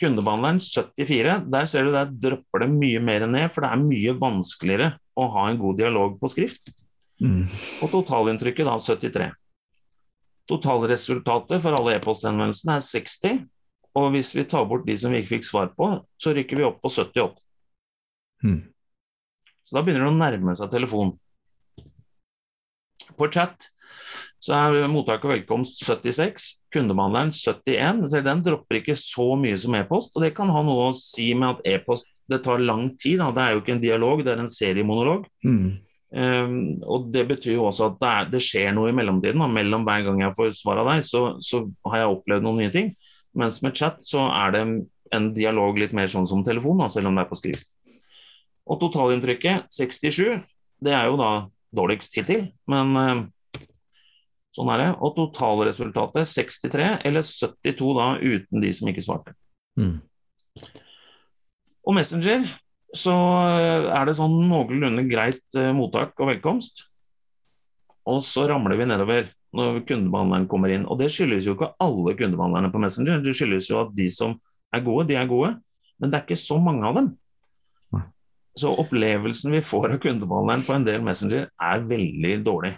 Kundebehandleren 0.00 0.58
74. 0.64 1.36
Der 1.52 1.68
ser 1.70 1.86
du 1.86 1.92
der 1.94 2.10
dropper 2.10 2.64
det 2.64 2.70
mye 2.72 3.02
mer 3.04 3.26
ned, 3.30 3.46
for 3.52 3.62
det 3.62 3.70
er 3.70 3.84
mye 3.84 4.16
vanskeligere 4.18 4.94
å 5.20 5.28
ha 5.36 5.46
en 5.50 5.60
god 5.60 5.78
dialog 5.78 6.16
på 6.20 6.30
skrift. 6.32 6.72
Mm. 7.20 7.44
Og 7.84 7.92
totalinntrykket 7.92 8.66
da 8.66 8.74
73. 8.80 9.28
Totalresultatet 10.50 11.62
for 11.62 11.78
alle 11.78 11.98
e-posthenvendelsene 11.98 12.78
er 12.80 12.86
60. 12.88 13.42
Og 13.98 14.12
hvis 14.14 14.34
vi 14.36 14.46
tar 14.46 14.68
bort 14.70 14.86
de 14.86 14.94
som 14.98 15.14
vi 15.14 15.22
ikke 15.22 15.36
fikk 15.36 15.48
svar 15.48 15.72
på, 15.74 15.88
så 16.20 16.34
rykker 16.36 16.60
vi 16.60 16.66
opp 16.68 16.78
på 16.82 16.92
78. 16.92 17.32
Hmm. 18.44 18.62
Så 19.66 19.76
da 19.76 19.82
begynner 19.84 20.06
det 20.06 20.14
å 20.14 20.20
nærme 20.20 20.54
seg 20.58 20.70
telefon. 20.72 21.12
På 23.18 23.28
chat 23.32 23.66
så 24.40 24.54
er 24.56 24.86
mottak 24.88 25.24
og 25.26 25.34
velkomst 25.34 25.82
76, 25.84 26.46
kundebehandleren 26.72 27.32
71. 27.36 28.06
Så 28.08 28.22
den 28.24 28.40
dropper 28.46 28.78
ikke 28.78 28.96
så 28.96 29.34
mye 29.36 29.58
som 29.60 29.76
e-post. 29.76 30.14
Og 30.14 30.24
det 30.24 30.32
kan 30.38 30.48
ha 30.48 30.62
noe 30.64 30.86
å 30.88 30.96
si 30.96 31.28
med 31.36 31.58
at 31.58 31.68
e-post 31.74 32.08
det 32.30 32.40
tar 32.46 32.62
lang 32.64 32.88
tid. 32.96 33.20
Da. 33.20 33.28
Det 33.36 33.44
er 33.44 33.52
jo 33.52 33.60
ikke 33.60 33.74
en 33.76 33.84
dialog, 33.84 34.24
det 34.24 34.32
er 34.32 34.40
en 34.40 34.50
seriemonolog. 34.50 35.28
Mm. 35.44 35.68
Um, 36.10 36.56
og 36.88 37.10
Det 37.12 37.26
betyr 37.28 37.58
jo 37.58 37.68
også 37.68 37.90
at 37.90 38.00
det, 38.00 38.14
er, 38.14 38.32
det 38.32 38.42
skjer 38.46 38.72
noe 38.74 38.88
i 38.88 38.96
mellomtiden. 38.96 39.44
Da. 39.44 39.50
Mellom 39.60 39.84
hver 39.84 40.08
gang 40.08 40.24
jeg 40.24 40.36
får 40.38 40.56
svar 40.56 40.80
av 40.80 40.88
deg, 40.94 41.04
så, 41.04 41.24
så 41.44 41.66
har 41.92 42.00
jeg 42.00 42.16
opplevd 42.16 42.48
noen 42.48 42.62
nye 42.64 42.72
ting. 42.72 42.90
Mens 43.38 43.60
med 43.62 43.76
chat 43.78 44.00
så 44.02 44.26
er 44.34 44.54
det 44.54 44.62
en 45.14 45.28
dialog 45.34 45.78
litt 45.78 45.94
mer 45.96 46.10
sånn 46.10 46.28
som 46.30 46.44
telefon, 46.46 46.80
da, 46.82 46.88
selv 46.90 47.10
om 47.10 47.18
det 47.18 47.24
er 47.24 47.30
på 47.30 47.38
skrift. 47.38 47.74
Og 48.70 48.78
totalinntrykket 48.82 49.70
67, 49.74 50.40
det 50.84 50.94
er 50.94 51.10
jo 51.10 51.18
da 51.20 51.30
dårligst 51.76 52.16
hittil, 52.18 52.48
men 52.70 52.94
uh, 52.98 53.22
sånn 54.56 54.70
er 54.74 54.84
det. 54.84 54.88
Og 55.02 55.14
totalresultatet 55.18 56.28
63, 56.30 56.90
eller 57.08 57.26
72 57.26 57.92
da 57.98 58.08
uten 58.18 58.64
de 58.64 58.72
som 58.74 58.90
ikke 58.90 59.04
svarte. 59.04 59.34
Mm. 59.78 59.98
Og 61.86 61.96
Messenger 61.96 62.46
så 62.96 63.14
er 63.94 64.08
det 64.08 64.16
sånn 64.18 64.34
noenlunde 64.50 65.04
greit 65.06 65.44
eh, 65.58 65.70
mottak 65.74 66.18
og 66.18 66.32
velkomst. 66.32 66.82
Og 68.10 68.18
så 68.26 68.48
ramler 68.50 68.80
vi 68.80 68.88
nedover 68.90 69.28
når 69.56 69.80
kundebehandleren 69.88 70.46
kommer 70.50 70.72
inn. 70.74 70.86
Og 70.86 71.00
det 71.00 71.10
skyldes 71.12 71.48
jo 71.48 71.56
ikke 71.56 71.72
alle 71.82 72.14
kundebehandlerne 72.18 72.70
på 72.72 72.82
Messenger. 72.82 73.22
Det 73.24 73.34
skyldes 73.36 73.70
jo 73.70 73.80
at 73.82 73.94
de 73.96 74.06
som 74.12 74.36
er 74.74 74.84
gode, 74.86 75.08
de 75.10 75.18
er 75.18 75.30
gode. 75.30 75.54
Men 76.00 76.10
det 76.10 76.18
er 76.20 76.26
ikke 76.26 76.40
så 76.40 76.60
mange 76.62 76.86
av 76.86 76.98
dem. 76.98 77.10
Så 78.58 78.72
opplevelsen 78.82 79.54
vi 79.54 79.62
får 79.64 79.94
av 79.94 80.00
kundebehandleren 80.02 80.66
på 80.66 80.74
en 80.74 80.86
del 80.86 81.02
Messenger, 81.06 81.48
er 81.54 81.84
veldig 81.86 82.34
dårlig. 82.46 82.74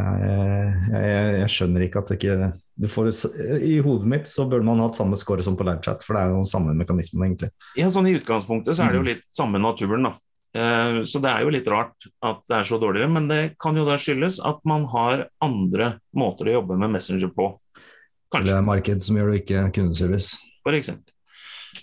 Jeg, 0.00 0.74
jeg, 0.94 1.24
jeg 1.42 1.52
skjønner 1.52 1.84
ikke 1.84 2.00
at 2.00 2.12
det 2.12 2.16
ikke 2.20 2.52
du 2.80 2.86
får, 2.88 3.10
I 3.60 3.74
hodet 3.84 4.08
mitt 4.08 4.28
så 4.30 4.46
burde 4.48 4.64
man 4.64 4.80
hatt 4.80 4.96
samme 4.96 5.18
score 5.20 5.44
som 5.44 5.56
på 5.58 5.66
livechat, 5.68 6.00
for 6.06 6.16
det 6.16 6.22
er 6.22 6.32
jo 6.32 6.46
samme 6.48 6.72
mekanismen, 6.78 7.26
egentlig. 7.26 7.50
Ja, 7.76 7.90
sånn 7.92 8.08
I 8.08 8.14
utgangspunktet 8.16 8.78
så 8.78 8.86
er 8.86 8.94
det 8.94 9.00
jo 9.02 9.08
litt 9.10 9.26
samme 9.36 9.60
naturen, 9.60 10.08
da. 10.08 10.14
Eh, 10.56 11.02
Så 11.06 11.20
det 11.22 11.30
er 11.30 11.44
jo 11.44 11.52
litt 11.54 11.68
rart 11.70 12.08
at 12.26 12.40
det 12.48 12.56
er 12.56 12.66
så 12.66 12.78
dårligere, 12.82 13.10
men 13.12 13.28
det 13.30 13.54
kan 13.62 13.76
jo 13.78 13.84
da 13.86 13.96
skyldes 14.00 14.40
at 14.44 14.58
man 14.66 14.84
har 14.90 15.28
andre 15.44 15.92
måter 16.16 16.50
å 16.50 16.56
jobbe 16.60 16.78
med 16.80 16.90
Messenger 16.96 17.30
på. 17.34 17.52
Det 17.76 18.34
Kanskje, 18.34 18.56
er 18.58 18.66
marked 18.66 19.02
som 19.02 19.16
gjør 19.18 19.32
det, 19.32 19.40
ikke 19.44 19.62
kundeservice. 19.78 20.38
for 20.62 20.72
eksempel. 20.76 21.14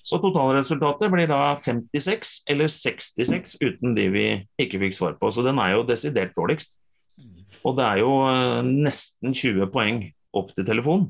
Så 0.03 0.17
totalresultatet 0.19 1.11
blir 1.11 1.27
da 1.31 1.55
56 1.55 2.43
eller 2.51 2.67
66 2.67 3.55
uten 3.63 3.95
de 3.95 4.09
vi 4.11 4.25
ikke 4.59 4.79
fikk 4.83 4.93
svar 4.95 5.15
på. 5.19 5.31
Så 5.31 5.43
den 5.43 5.59
er 5.63 5.73
jo 5.77 5.85
desidert 5.87 6.35
dårligst. 6.35 6.75
Og 7.63 7.75
det 7.77 7.85
er 7.85 8.01
jo 8.03 8.11
eh, 8.27 8.61
nesten 8.67 9.33
20 9.33 9.71
poeng 9.71 10.01
opp 10.35 10.51
til 10.55 10.67
telefon. 10.67 11.07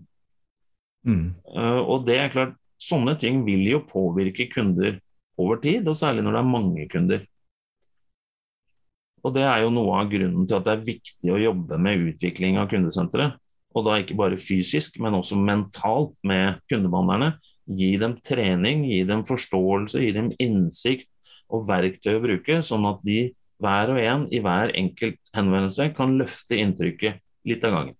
Mm. 1.06 1.34
Eh, 1.58 1.80
Og 1.90 2.06
det 2.06 2.18
er 2.22 2.30
klart, 2.34 2.54
sånne 2.82 3.18
ting 3.20 3.44
vil 3.46 3.66
jo 3.66 3.82
påvirke 3.86 4.46
kunder 4.54 5.00
over 5.38 5.58
tid, 5.62 5.88
og 5.90 5.98
særlig 5.98 6.24
når 6.26 6.38
det 6.38 6.42
er 6.42 6.54
mange 6.54 6.88
kunder. 6.90 7.26
Og 9.26 9.34
Det 9.34 9.44
er 9.44 9.64
jo 9.64 9.74
noe 9.74 9.98
av 10.02 10.12
grunnen 10.12 10.48
til 10.48 10.58
at 10.60 10.66
det 10.68 10.74
er 10.74 10.88
viktig 10.88 11.34
å 11.34 11.42
jobbe 11.42 11.80
med 11.82 12.04
utvikling 12.12 12.60
av 12.62 12.70
kundesenteret. 12.72 13.38
Og 13.76 13.86
da 13.86 13.98
ikke 14.00 14.18
bare 14.18 14.40
fysisk, 14.42 15.00
men 15.04 15.18
også 15.18 15.38
mentalt 15.38 16.16
med 16.26 16.62
kundebehandlerne. 16.72 17.34
Gi 17.78 17.92
dem 18.00 18.16
trening, 18.26 18.86
gi 18.88 19.02
dem 19.06 19.26
forståelse, 19.28 20.02
gi 20.02 20.14
dem 20.16 20.32
innsikt 20.42 21.10
og 21.54 21.68
verktøy 21.68 22.16
å 22.16 22.24
bruke, 22.24 22.62
sånn 22.66 22.88
at 22.90 23.02
de 23.08 23.20
hver 23.64 23.92
og 23.94 24.00
en 24.02 24.26
i 24.34 24.42
hver 24.44 24.74
enkelt 24.78 25.18
henvendelse 25.36 25.90
kan 25.98 26.16
løfte 26.20 26.60
inntrykket 26.62 27.22
litt 27.48 27.66
av 27.66 27.74
gangen. 27.74 27.98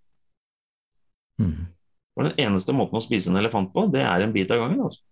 Mm. 1.42 1.68
For 2.18 2.30
den 2.30 2.40
eneste 2.48 2.74
måten 2.74 2.98
å 2.98 3.04
spise 3.04 3.32
en 3.32 3.40
elefant 3.42 3.74
på, 3.74 3.88
det 3.94 4.04
er 4.06 4.26
en 4.26 4.34
bit 4.34 4.52
av 4.54 4.64
gangen. 4.64 4.82
Altså. 4.88 5.04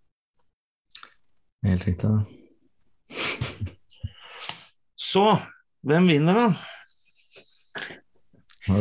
Helt 1.66 1.86
riktig. 1.88 2.10
da. 2.10 2.26
Så 4.98 5.26
hvem 5.86 6.08
vinner, 6.10 6.34
da? 6.40 6.48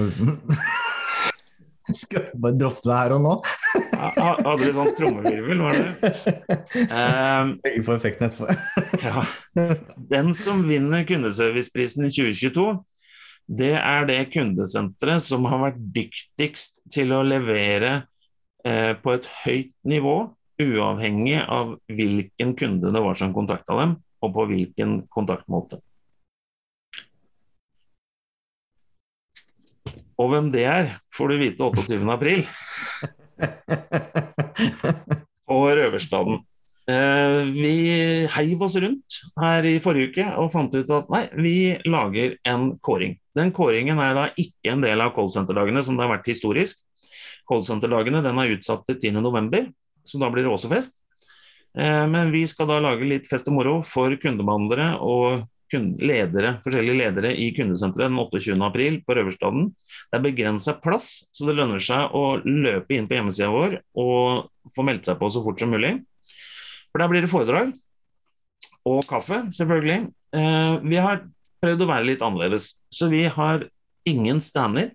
Skal 1.94 2.22
jeg 2.22 2.40
bare 2.40 2.56
droppe 2.56 2.88
det 2.88 2.96
her 2.96 3.12
og 3.18 3.20
nå? 3.24 3.32
Hadde 4.00 4.54
du 4.62 4.70
sånn 4.72 4.94
trommevirvel, 4.96 5.60
var 5.66 5.76
det? 5.76 5.90
Eh, 6.80 7.50
Legge 7.66 7.82
på 7.84 7.92
effekten 7.94 8.26
etterpå. 8.28 8.46
ja. 9.04 9.24
Den 10.10 10.32
som 10.38 10.64
vinner 10.68 11.04
kundeserviceprisen 11.08 12.08
i 12.08 12.12
2022, 12.14 12.66
det 13.60 13.74
er 13.76 14.08
det 14.08 14.32
kundesenteret 14.32 15.22
som 15.24 15.44
har 15.50 15.60
vært 15.66 15.80
dyktigst 15.94 16.80
til 16.94 17.12
å 17.12 17.20
levere 17.26 17.92
eh, 18.64 18.96
på 18.96 19.12
et 19.18 19.28
høyt 19.44 19.74
nivå, 19.84 20.16
uavhengig 20.64 21.42
av 21.44 21.76
hvilken 21.92 22.54
kunde 22.56 22.94
det 22.94 23.02
var 23.04 23.18
som 23.20 23.34
kontakta 23.36 23.76
dem, 23.82 23.98
og 24.24 24.32
på 24.32 24.48
hvilken 24.48 25.02
kontaktmåte. 25.12 25.82
Og 30.20 30.30
hvem 30.30 30.50
det 30.54 30.64
er, 30.70 30.90
får 31.14 31.32
du 31.32 31.38
vite 31.40 31.64
28. 31.66 32.00
april 32.12 32.44
på 35.48 35.60
Røverstaden. 35.78 36.42
Eh, 36.84 37.38
vi 37.56 37.76
heiv 38.28 38.62
oss 38.62 38.76
rundt 38.76 39.20
her 39.40 39.64
i 39.64 39.78
forrige 39.80 40.10
uke 40.12 40.26
og 40.40 40.50
fant 40.52 40.74
ut 40.76 40.90
at 40.92 41.06
nei, 41.12 41.22
vi 41.40 41.56
lager 41.88 42.36
en 42.50 42.74
kåring. 42.84 43.16
Den 43.34 43.54
kåringen 43.56 43.98
er 44.04 44.12
da 44.16 44.26
ikke 44.36 44.74
en 44.74 44.84
del 44.84 45.00
av 45.00 45.14
callsenterdagene 45.16 45.82
som 45.82 45.96
det 45.96 46.04
har 46.04 46.12
vært 46.18 46.28
historisk. 46.28 46.84
Callsenterdagene 47.48 48.20
den 48.24 48.40
er 48.40 48.52
utsatt 48.54 48.84
til 48.88 49.00
10.11, 49.16 49.72
så 50.04 50.20
da 50.20 50.30
blir 50.32 50.44
det 50.44 50.52
også 50.52 50.70
fest. 50.72 51.02
Eh, 51.78 52.04
men 52.10 52.30
vi 52.34 52.44
skal 52.46 52.68
da 52.70 52.78
lage 52.84 53.08
litt 53.08 53.26
fest 53.30 53.48
og 53.50 53.56
moro 53.56 53.78
for 53.86 54.12
kundebehandlere 54.20 54.94
og 55.00 55.48
ledere, 56.02 56.54
forskjellige 56.64 56.98
ledere 56.98 57.30
i 57.36 57.50
kundesenteret 57.56 58.10
den 58.10 58.18
28. 58.20 58.56
april 58.66 59.00
på 59.06 59.16
Røverstaden. 59.16 59.68
Det 60.10 60.18
er 60.18 60.24
begrensa 60.24 60.76
plass, 60.84 61.28
så 61.34 61.48
det 61.48 61.56
lønner 61.58 61.82
seg 61.82 62.14
å 62.14 62.38
løpe 62.44 62.96
inn 62.96 63.08
på 63.10 63.18
hjemmesida 63.18 63.50
vår 63.52 63.78
og 64.00 64.72
få 64.74 64.86
meldt 64.86 65.10
seg 65.10 65.18
på 65.20 65.30
så 65.32 65.44
fort 65.44 65.60
som 65.60 65.74
mulig. 65.74 65.96
For 66.92 67.02
der 67.02 67.10
blir 67.10 67.24
det 67.24 67.32
foredrag 67.32 67.72
og 68.88 69.06
kaffe, 69.08 69.40
selvfølgelig. 69.54 70.10
Eh, 70.36 70.74
vi 70.84 71.00
har 71.00 71.24
prøvd 71.64 71.84
å 71.84 71.90
være 71.90 72.08
litt 72.10 72.24
annerledes, 72.24 72.84
så 72.92 73.08
vi 73.12 73.24
har 73.30 73.64
ingen 74.08 74.40
stander. 74.44 74.92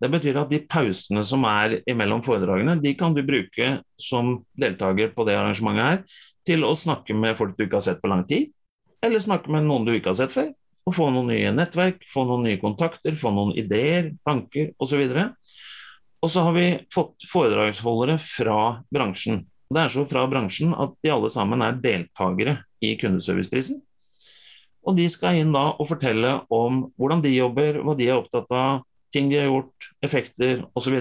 Det 0.00 0.08
betyr 0.08 0.38
at 0.40 0.52
de 0.52 0.62
pausene 0.64 1.22
som 1.28 1.44
er 1.44 1.76
imellom 1.90 2.22
foredragene, 2.24 2.78
de 2.80 2.94
kan 2.96 3.12
du 3.14 3.20
bruke 3.26 3.74
som 4.00 4.38
deltaker 4.58 5.12
på 5.12 5.26
det 5.28 5.36
arrangementet 5.36 5.86
her, 5.86 6.22
til 6.48 6.64
å 6.64 6.72
snakke 6.78 7.14
med 7.14 7.36
folk 7.36 7.52
du 7.58 7.66
ikke 7.66 7.78
har 7.78 7.84
sett 7.90 8.00
på 8.00 8.08
lang 8.10 8.24
tid, 8.28 8.48
eller 9.06 9.22
snakke 9.22 9.52
med 9.52 9.66
noen 9.66 9.86
du 9.86 9.94
ikke 9.94 10.12
har 10.12 10.20
sett 10.20 10.34
før. 10.34 10.50
Og 10.88 10.96
få 10.96 11.10
noen 11.12 11.28
nye 11.30 11.52
nettverk, 11.54 12.02
få 12.08 12.24
noen 12.28 12.46
nye 12.48 12.60
kontakter, 12.60 13.16
få 13.20 13.32
noen 13.36 13.52
ideer, 13.60 14.12
tanker 14.26 14.72
osv. 14.80 15.02
Og 16.20 16.32
så 16.32 16.44
har 16.44 16.56
vi 16.56 16.66
fått 16.92 17.28
foredragsholdere 17.30 18.16
fra 18.20 18.58
bransjen. 18.92 19.44
Det 19.70 19.84
er 19.84 19.92
så 19.92 20.04
fra 20.08 20.24
bransjen 20.28 20.74
at 20.74 20.96
de 21.04 21.12
alle 21.12 21.30
sammen 21.32 21.62
er 21.62 21.78
deltakere 21.80 22.58
i 22.82 22.96
kundeserviceprisen. 23.00 23.80
Og 24.88 24.96
de 24.96 25.06
skal 25.12 25.38
inn 25.38 25.52
da 25.54 25.70
og 25.76 25.90
fortelle 25.90 26.38
om 26.52 26.86
hvordan 26.98 27.22
de 27.24 27.36
jobber, 27.36 27.82
hva 27.84 27.94
de 27.96 28.08
er 28.08 28.18
opptatt 28.18 28.50
av, 28.56 28.82
ting 29.12 29.28
de 29.30 29.38
har 29.42 29.50
gjort, 29.50 29.90
effekter 30.06 30.64
osv. 30.78 30.96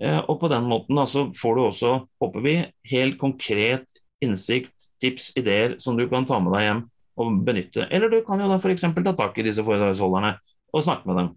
Eh, 0.00 0.20
Og 0.26 0.36
på 0.40 0.48
den 0.50 0.68
måten 0.70 0.96
da, 0.96 1.04
så 1.04 1.28
får 1.36 1.56
du 1.56 1.62
også, 1.66 1.92
håper 2.22 2.46
vi, 2.46 2.56
helt 2.90 3.18
konkret 3.20 4.00
innsikt, 4.24 4.88
tips, 5.00 5.32
ideer 5.36 5.76
som 5.80 5.96
du 5.96 6.06
kan 6.08 6.26
ta 6.28 6.40
med 6.40 6.56
deg 6.56 6.66
hjem 6.66 6.82
og 7.20 7.42
benytte. 7.46 7.86
Eller 7.92 8.10
du 8.12 8.20
kan 8.26 8.40
jo 8.40 8.48
da 8.50 8.58
f.eks. 8.58 8.86
ta 8.96 9.14
tak 9.18 9.38
i 9.38 9.46
disse 9.46 9.64
foredragsholderne 9.66 10.34
og 10.72 10.84
snakke 10.86 11.10
med 11.10 11.20
dem. 11.20 11.30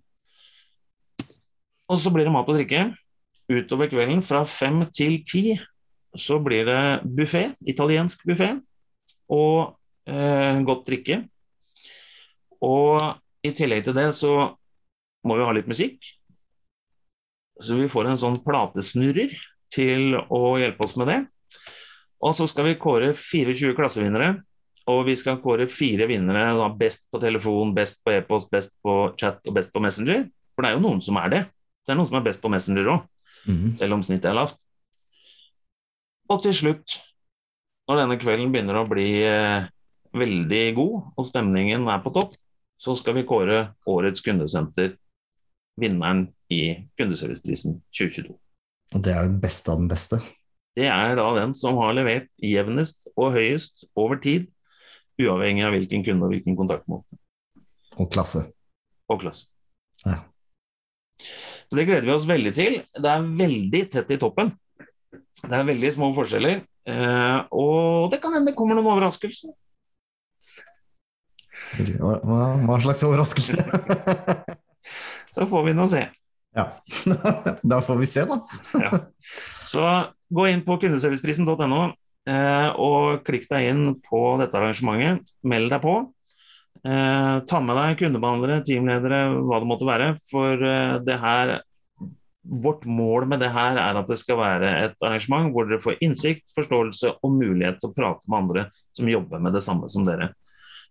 Og 1.92 2.00
så 2.00 2.14
blir 2.14 2.28
det 2.28 2.34
mat 2.34 2.50
og 2.50 2.58
drikke. 2.58 2.88
Utover 3.52 3.92
kvelden 3.92 4.24
fra 4.24 4.44
fem 4.48 4.82
til 4.96 5.20
ti 5.28 5.46
så 6.16 6.38
blir 6.40 6.68
det 6.70 6.82
buffé, 7.18 7.48
italiensk 7.66 8.22
buffé, 8.30 8.52
og 9.34 9.74
eh, 10.06 10.62
godt 10.66 10.86
drikke. 10.88 11.24
Og 12.64 13.02
i 13.44 13.52
tillegg 13.56 13.88
til 13.88 13.98
det 13.98 14.12
så 14.16 14.34
må 15.26 15.40
vi 15.40 15.48
ha 15.48 15.56
litt 15.56 15.70
musikk. 15.72 15.98
Så 17.60 17.78
vi 17.80 17.90
får 17.92 18.12
en 18.12 18.20
sånn 18.20 18.40
platesnurrer 18.46 19.34
til 19.74 20.16
å 20.16 20.56
hjelpe 20.62 20.86
oss 20.86 20.96
med 21.00 21.10
det. 21.10 21.20
Og 22.24 22.36
så 22.38 22.48
skal 22.48 22.70
vi 22.70 22.80
kåre 22.80 23.12
24 23.18 23.74
klassevinnere. 23.78 24.38
Og 24.92 25.06
vi 25.08 25.16
skal 25.16 25.40
kåre 25.40 25.68
fire 25.72 26.08
vinnere, 26.10 26.50
da 26.58 26.68
best 26.76 27.08
på 27.12 27.22
telefon, 27.24 27.72
best 27.76 28.02
på 28.04 28.12
e-post, 28.12 28.52
best 28.52 28.76
på 28.84 29.14
chat 29.20 29.40
og 29.48 29.56
best 29.56 29.72
på 29.74 29.80
Messenger. 29.84 30.26
For 30.54 30.66
det 30.66 30.72
er 30.72 30.76
jo 30.78 30.84
noen 30.84 31.02
som 31.02 31.18
er 31.22 31.30
det. 31.32 31.42
Det 31.84 31.94
er 31.94 32.00
noen 32.00 32.10
som 32.10 32.20
er 32.20 32.26
best 32.28 32.44
på 32.44 32.52
Messenger 32.52 32.90
òg, 32.92 33.08
Mhm. 33.48 33.76
selv 33.80 33.94
om 33.94 34.04
snittet 34.04 34.30
er 34.32 34.36
lavt. 34.36 34.60
Og 36.30 36.44
til 36.44 36.54
slutt, 36.56 37.00
når 37.90 38.04
denne 38.04 38.20
kvelden 38.22 38.52
begynner 38.54 38.80
å 38.80 38.88
bli 38.90 39.24
eh, 39.28 39.66
veldig 40.16 40.76
god, 40.76 41.00
og 41.18 41.26
stemningen 41.28 41.88
er 41.92 42.04
på 42.04 42.14
topp, 42.16 42.36
så 42.80 42.96
skal 42.96 43.16
vi 43.18 43.24
kåre 43.28 43.74
årets 43.88 44.24
kundesenter, 44.24 44.96
vinneren 45.80 46.28
i 46.54 46.86
Kundeserviceprisen 47.00 47.80
2022. 47.92 48.36
Og 48.94 49.02
det 49.04 49.14
er 49.16 49.28
den 49.28 49.40
beste 49.42 49.72
av 49.74 49.80
den 49.82 49.90
beste. 49.90 50.20
Det 50.78 50.88
er 50.90 51.16
da 51.18 51.28
den 51.36 51.54
som 51.58 51.78
har 51.82 51.94
levert 51.98 52.28
jevnest 52.42 53.08
og 53.18 53.34
høyest 53.34 53.86
over 53.96 54.20
tid, 54.22 54.48
uavhengig 55.22 55.64
av 55.68 55.74
hvilken 55.76 56.04
kunde 56.08 56.26
og 56.26 56.32
hvilken 56.34 56.56
kontaktmåte 56.58 57.20
Og 58.02 58.10
klasse. 58.14 58.46
og 59.10 59.20
klasse. 59.22 59.52
Ja. 60.06 60.18
Så 61.20 61.78
det 61.78 61.86
gleder 61.88 62.06
vi 62.08 62.14
oss 62.16 62.26
veldig 62.30 62.54
til. 62.56 62.80
Det 62.98 63.10
er 63.10 63.28
veldig 63.38 63.82
tett 63.94 64.12
i 64.14 64.18
toppen. 64.22 64.50
Det 65.44 65.54
er 65.54 65.66
veldig 65.68 65.92
små 65.94 66.10
forskjeller. 66.16 66.62
eh, 66.90 67.40
og 67.52 68.10
det 68.12 68.20
kan 68.24 68.34
hende 68.34 68.52
det 68.52 68.56
kommer 68.58 68.76
noen 68.76 68.90
overraskelser. 68.94 69.54
Hva, 72.00 72.18
hva- 72.68 72.82
slags 72.84 73.04
overraskelse? 73.08 73.64
Så 75.34 75.48
får 75.50 75.64
vi 75.66 75.74
nå 75.74 75.88
se. 75.90 76.04
ja. 76.56 76.68
Da 77.72 77.80
får 77.82 77.98
vi 78.02 78.06
se, 78.10 78.26
da. 78.30 78.38
Ja. 78.84 79.00
Så 79.66 79.82
gå 80.34 80.48
inn 80.52 80.62
på 80.66 80.78
kundeserviceprisen.no 80.82 81.82
og 82.24 83.24
klikk 83.28 83.50
deg 83.50 83.66
inn 83.74 83.86
på 84.06 84.22
dette 84.40 84.56
arrangementet. 84.56 85.34
Meld 85.44 85.74
deg 85.74 85.82
på. 85.84 85.98
Eh, 86.84 87.36
ta 87.48 87.60
med 87.64 87.78
deg 87.80 88.02
kundebehandlere, 88.02 88.64
teamledere, 88.68 89.22
hva 89.48 89.62
det 89.64 89.70
måtte 89.70 89.88
være. 89.88 90.10
For 90.30 90.66
eh, 90.68 90.98
det 91.06 91.20
her 91.22 91.62
Vårt 92.44 92.82
mål 92.84 93.24
med 93.32 93.40
det 93.40 93.54
her 93.56 93.78
er 93.80 93.96
at 93.96 94.10
det 94.12 94.18
skal 94.20 94.36
være 94.36 94.68
et 94.84 95.06
arrangement 95.08 95.54
hvor 95.56 95.64
dere 95.64 95.80
får 95.80 96.02
innsikt, 96.04 96.52
forståelse 96.52 97.14
og 97.24 97.38
mulighet 97.38 97.78
til 97.80 97.88
å 97.88 97.96
prate 97.96 98.28
med 98.28 98.42
andre 98.42 98.66
som 98.92 99.08
jobber 99.08 99.40
med 99.40 99.56
det 99.56 99.62
samme 99.64 99.88
som 99.88 100.04
dere. 100.04 100.28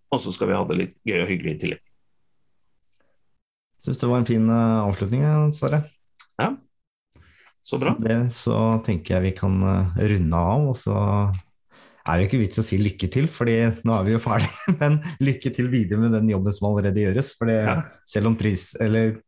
Og 0.09 0.23
så 0.25 0.33
skal 0.33 0.49
vi 0.49 0.57
ha 0.57 0.63
det 0.71 0.79
litt 0.79 0.97
gøy 1.05 1.19
og 1.19 1.29
hyggelig 1.29 1.53
i 1.53 1.61
tillegg. 1.67 1.83
Syns 3.85 4.01
det 4.01 4.09
var 4.09 4.25
en 4.25 4.31
fin 4.33 4.49
eh, 4.49 4.81
avslutning, 4.89 5.53
Sverre. 5.53 5.83
Så 7.63 7.79
bra. 7.79 7.95
Det, 8.03 8.19
så 8.35 8.59
tenker 8.83 9.15
jeg 9.17 9.23
vi 9.29 9.35
kan 9.39 9.57
eh, 9.63 10.05
runde 10.13 10.39
av, 10.39 10.69
og 10.73 10.77
så 10.77 10.97
er 12.03 12.19
det 12.19 12.25
jo 12.25 12.29
ikke 12.33 12.41
vits 12.43 12.59
å 12.59 12.65
si 12.67 12.79
lykke 12.83 13.09
til, 13.15 13.29
fordi 13.31 13.57
nå 13.87 13.95
er 13.95 14.07
vi 14.09 14.17
jo 14.17 14.23
ferdige. 14.23 14.75
Men 14.83 14.97
lykke 15.23 15.53
til 15.55 15.69
videre 15.71 16.01
med 16.03 16.17
den 16.17 16.33
jobben 16.33 16.55
som 16.57 16.71
allerede 16.73 17.05
gjøres. 17.05 17.35
For 17.39 17.53
Ja. 17.53 17.77
selv 18.09 18.33
om 18.33 18.37
pris, 18.41 18.73
eller 18.83 19.21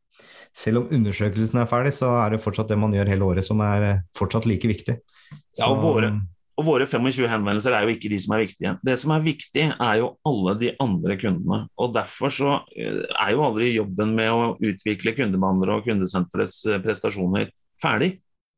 selv 0.54 0.82
om 0.82 0.90
undersøkelsen 0.98 1.62
er 1.62 1.70
ferdig, 1.70 1.94
så 1.94 2.10
er 2.24 2.34
det 2.34 2.42
fortsatt 2.42 2.68
det 2.70 2.78
man 2.78 2.92
gjør 2.94 3.10
hele 3.14 3.26
året 3.30 3.46
som 3.46 3.62
er 3.62 3.86
eh, 3.92 4.02
fortsatt 4.18 4.46
like 4.50 4.66
viktig. 4.70 4.98
Ja, 5.58 5.70
og 5.70 5.82
våre- 5.82 6.12
Og 6.54 6.62
våre 6.68 6.84
25 6.86 7.26
henvendelser 7.26 7.74
er 7.74 7.82
jo 7.82 7.90
ikke 7.96 8.10
de 8.12 8.18
som 8.22 8.34
er 8.36 8.44
viktige. 8.44 8.72
Det 8.86 8.94
som 8.98 9.10
er 9.10 9.24
viktig, 9.24 9.64
er 9.74 9.96
jo 9.98 10.12
alle 10.26 10.52
de 10.60 10.68
andre 10.82 11.16
kundene. 11.18 11.64
Og 11.82 11.94
Derfor 11.96 12.30
så 12.30 12.52
eh, 12.78 13.00
er 13.10 13.32
jo 13.34 13.42
aldri 13.42 13.72
jobben 13.74 14.14
med 14.14 14.30
å 14.30 14.52
utvikle 14.62 15.14
kundebehandlere 15.18 15.80
og 15.80 15.86
kundesenterets 15.88 16.60
prestasjoner 16.84 17.50
ferdig. 17.82 18.12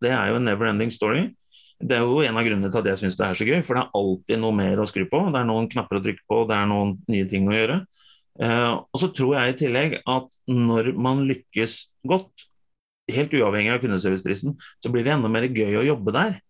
Det 0.04 0.12
er 0.12 0.30
jo 0.30 0.38
en 0.38 0.46
never 0.46 0.68
ending 0.70 0.92
story. 0.92 1.28
Det 1.76 1.98
er 1.98 2.04
jo 2.08 2.22
en 2.24 2.38
av 2.38 2.44
grunnene 2.46 2.70
til 2.72 2.80
at 2.80 2.88
jeg 2.88 3.00
syns 3.02 3.18
det 3.18 3.26
er 3.26 3.36
så 3.36 3.46
gøy, 3.48 3.60
for 3.64 3.76
det 3.76 3.84
er 3.84 3.98
alltid 3.98 4.40
noe 4.40 4.56
mer 4.56 4.80
å 4.80 4.88
skru 4.88 5.04
på. 5.12 5.20
Det 5.32 5.40
er 5.40 5.48
noen 5.48 5.68
knapper 5.72 5.98
å 5.98 6.04
trykke 6.04 6.24
på, 6.28 6.42
det 6.48 6.56
er 6.56 6.68
noen 6.70 6.94
nye 7.12 7.28
ting 7.28 7.48
å 7.48 7.56
gjøre. 7.56 7.78
Uh, 8.36 8.84
og 8.92 9.00
så 9.00 9.08
tror 9.16 9.36
jeg 9.36 9.52
i 9.52 9.58
tillegg 9.62 9.94
at 10.12 10.38
når 10.52 10.92
man 11.00 11.24
lykkes 11.28 11.76
godt, 12.08 12.46
helt 13.12 13.36
uavhengig 13.38 13.70
av 13.70 13.82
kundeserviceprisen, 13.84 14.56
så 14.82 14.90
blir 14.92 15.04
det 15.06 15.14
enda 15.14 15.30
mer 15.30 15.46
gøy 15.46 15.78
å 15.78 15.84
jobbe 15.86 16.16
der. 16.16 16.40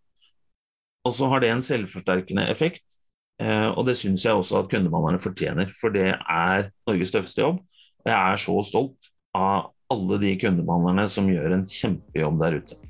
Og 1.06 1.14
så 1.14 1.28
har 1.30 1.42
det 1.42 1.52
en 1.52 1.62
selvforsterkende 1.62 2.46
effekt. 2.50 3.00
uh, 3.42 3.74
og 3.74 3.84
det 3.90 3.98
syns 3.98 4.24
jeg 4.24 4.34
også 4.34 4.62
at 4.62 4.70
kundebehandlerne 4.72 5.22
fortjener, 5.22 5.70
for 5.82 5.94
det 5.94 6.14
er 6.14 6.70
Norges 6.88 7.14
tøffeste 7.14 7.42
jobb. 7.42 7.62
Og 8.02 8.12
jeg 8.12 8.18
er 8.18 8.42
så 8.46 8.58
stolt 8.66 9.10
av 9.36 9.72
alle 9.92 10.18
de 10.22 10.34
kundebehandlerne 10.40 11.06
som 11.10 11.28
gjør 11.30 11.58
en 11.58 11.66
kjempejobb 11.66 12.42
der 12.42 12.60
ute. 12.62 12.85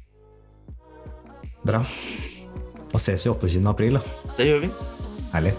Bra. 1.67 1.83
Da 2.93 2.99
ses 3.03 3.27
vi 3.27 3.31
28. 3.33 3.65
april, 3.69 3.99
da. 3.99 4.35
Det 4.39 4.47
gjør 4.47 4.63
vi. 4.67 4.71
Herlig. 5.33 5.53